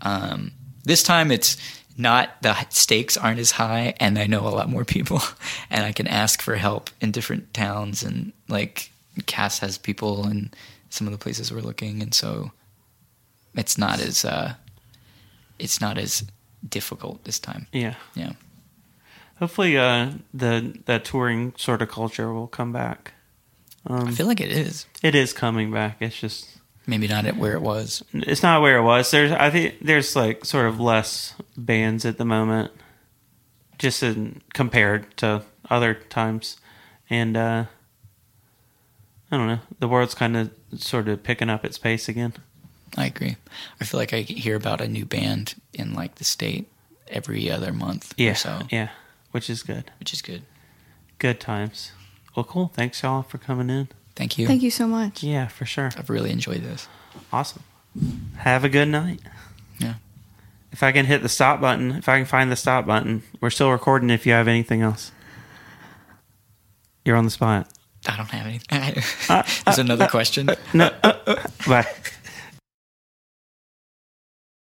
um, 0.01 0.51
this 0.84 1.03
time 1.03 1.32
it's 1.32 1.55
not 1.97 2.41
the 2.41 2.55
stakes 2.70 3.15
aren't 3.17 3.39
as 3.39 3.51
high, 3.51 3.93
and 3.99 4.17
I 4.17 4.28
know 4.28 4.47
a 4.47 4.49
lot 4.49 4.70
more 4.70 4.86
people, 4.86 5.22
and 5.70 5.86
I 5.86 5.91
can 5.91 6.07
ask 6.07 6.41
for 6.41 6.55
help 6.55 6.89
in 7.01 7.11
different 7.11 7.53
towns, 7.53 8.03
and 8.03 8.34
like 8.47 8.89
Cass 9.26 9.59
has 9.59 9.78
people 9.78 10.28
in 10.28 10.51
some 10.89 11.07
of 11.07 11.13
the 11.13 11.20
places 11.20 11.51
we're 11.51 11.59
looking, 11.61 12.01
and 12.01 12.13
so 12.13 12.51
it's 13.55 13.78
not 13.78 13.99
as 13.99 14.24
uh, 14.26 14.53
it's 15.59 15.80
not 15.82 15.97
as 15.97 16.24
difficult 16.67 17.24
this 17.24 17.39
time. 17.39 17.67
Yeah. 17.72 17.95
Yeah, 18.15 18.34
Hopefully, 19.40 19.78
uh, 19.78 20.12
the 20.34 20.80
that 20.86 21.06
touring 21.06 21.54
sort 21.58 21.82
of 21.82 21.90
culture 21.90 22.34
will 22.34 22.48
come 22.48 22.72
back. 22.72 23.14
Um, 23.88 24.10
I 24.10 24.12
feel 24.12 24.28
like 24.28 24.42
it 24.42 24.52
is 24.52 24.86
it 25.02 25.16
is 25.16 25.32
coming 25.34 25.72
back. 25.72 25.98
It's 26.02 26.20
just 26.20 26.58
maybe 26.86 27.08
not 27.08 27.26
at 27.26 27.38
where 27.38 27.54
it 27.54 27.62
was. 27.62 28.04
it's 28.14 28.44
not 28.44 28.62
where 28.62 28.78
it 28.78 28.84
was. 28.84 29.10
There's 29.12 29.32
I 29.32 29.50
think 29.50 29.78
there's 29.82 30.16
like 30.16 30.44
sort 30.46 30.66
of 30.66 30.80
less 30.80 31.34
bands 31.58 32.06
at 32.06 32.18
the 32.18 32.26
moment, 32.26 32.72
just 33.78 34.04
in, 34.04 34.42
compared 34.54 35.16
to 35.18 35.44
other 35.70 35.94
times, 35.94 36.58
and 37.10 37.38
uh, 37.38 37.66
I 39.32 39.38
don't 39.38 39.48
know. 39.48 39.60
The 39.80 39.88
world's 39.88 40.16
kind 40.16 40.36
of 40.36 40.52
sort 40.78 41.08
of 41.08 41.24
picking 41.24 41.50
up 41.50 41.64
its 41.64 41.78
pace 41.78 42.10
again. 42.10 42.34
I 42.98 43.06
agree. 43.06 43.38
I 43.80 43.86
feel 43.86 44.00
like 44.00 44.14
I 44.14 44.22
hear 44.22 44.56
about 44.56 44.82
a 44.82 44.88
new 44.88 45.06
band 45.06 45.54
in 45.74 45.94
like 45.94 46.16
the 46.16 46.24
state 46.24 46.68
every 47.08 47.50
other 47.50 47.72
month 47.72 48.14
Yeah. 48.18 48.32
or 48.32 48.36
so, 48.36 48.60
Yeah, 48.72 48.90
which 49.32 49.50
is 49.50 49.64
good. 49.64 49.92
which 50.00 50.14
is 50.14 50.22
good. 50.22 50.44
Good 51.18 51.40
times. 51.40 51.92
Well, 52.36 52.44
cool. 52.44 52.72
Thanks 52.74 53.02
y'all 53.04 53.24
for 53.24 53.38
coming 53.38 53.70
in. 53.70 53.90
Thank 54.16 54.38
you. 54.38 54.48
Thank 54.48 54.62
you 54.62 54.72
so 54.72 54.88
much. 54.88 55.24
Yeah, 55.24 55.48
for 55.48 55.66
sure. 55.66 55.92
I've 55.98 56.10
really 56.10 56.32
enjoyed 56.32 56.62
this. 56.64 56.88
Awesome. 57.32 57.64
Have 58.38 58.64
a 58.64 58.70
good 58.70 58.88
night. 58.88 59.20
Yeah. 59.80 59.96
If 60.72 60.84
I 60.84 60.92
can 60.92 61.06
hit 61.06 61.22
the 61.22 61.30
stop 61.30 61.60
button, 61.60 61.92
if 61.92 62.08
I 62.08 62.18
can 62.18 62.26
find 62.26 62.52
the 62.52 62.56
stop 62.56 62.86
button, 62.86 63.24
we're 63.42 63.50
still 63.50 63.72
recording 63.72 64.10
if 64.10 64.26
you 64.26 64.34
have 64.34 64.48
anything 64.48 64.82
else. 64.82 65.12
You're 67.06 67.16
on 67.16 67.26
the 67.26 67.32
spot. 67.32 67.68
I 68.08 68.16
don't 68.16 68.28
have 68.30 68.46
anything. 68.46 69.04
Uh, 69.30 69.44
There's 69.66 69.78
another 69.80 70.08
question. 70.08 70.50
No. 70.74 70.92
uh, 71.04 71.48
bye. 71.68 71.88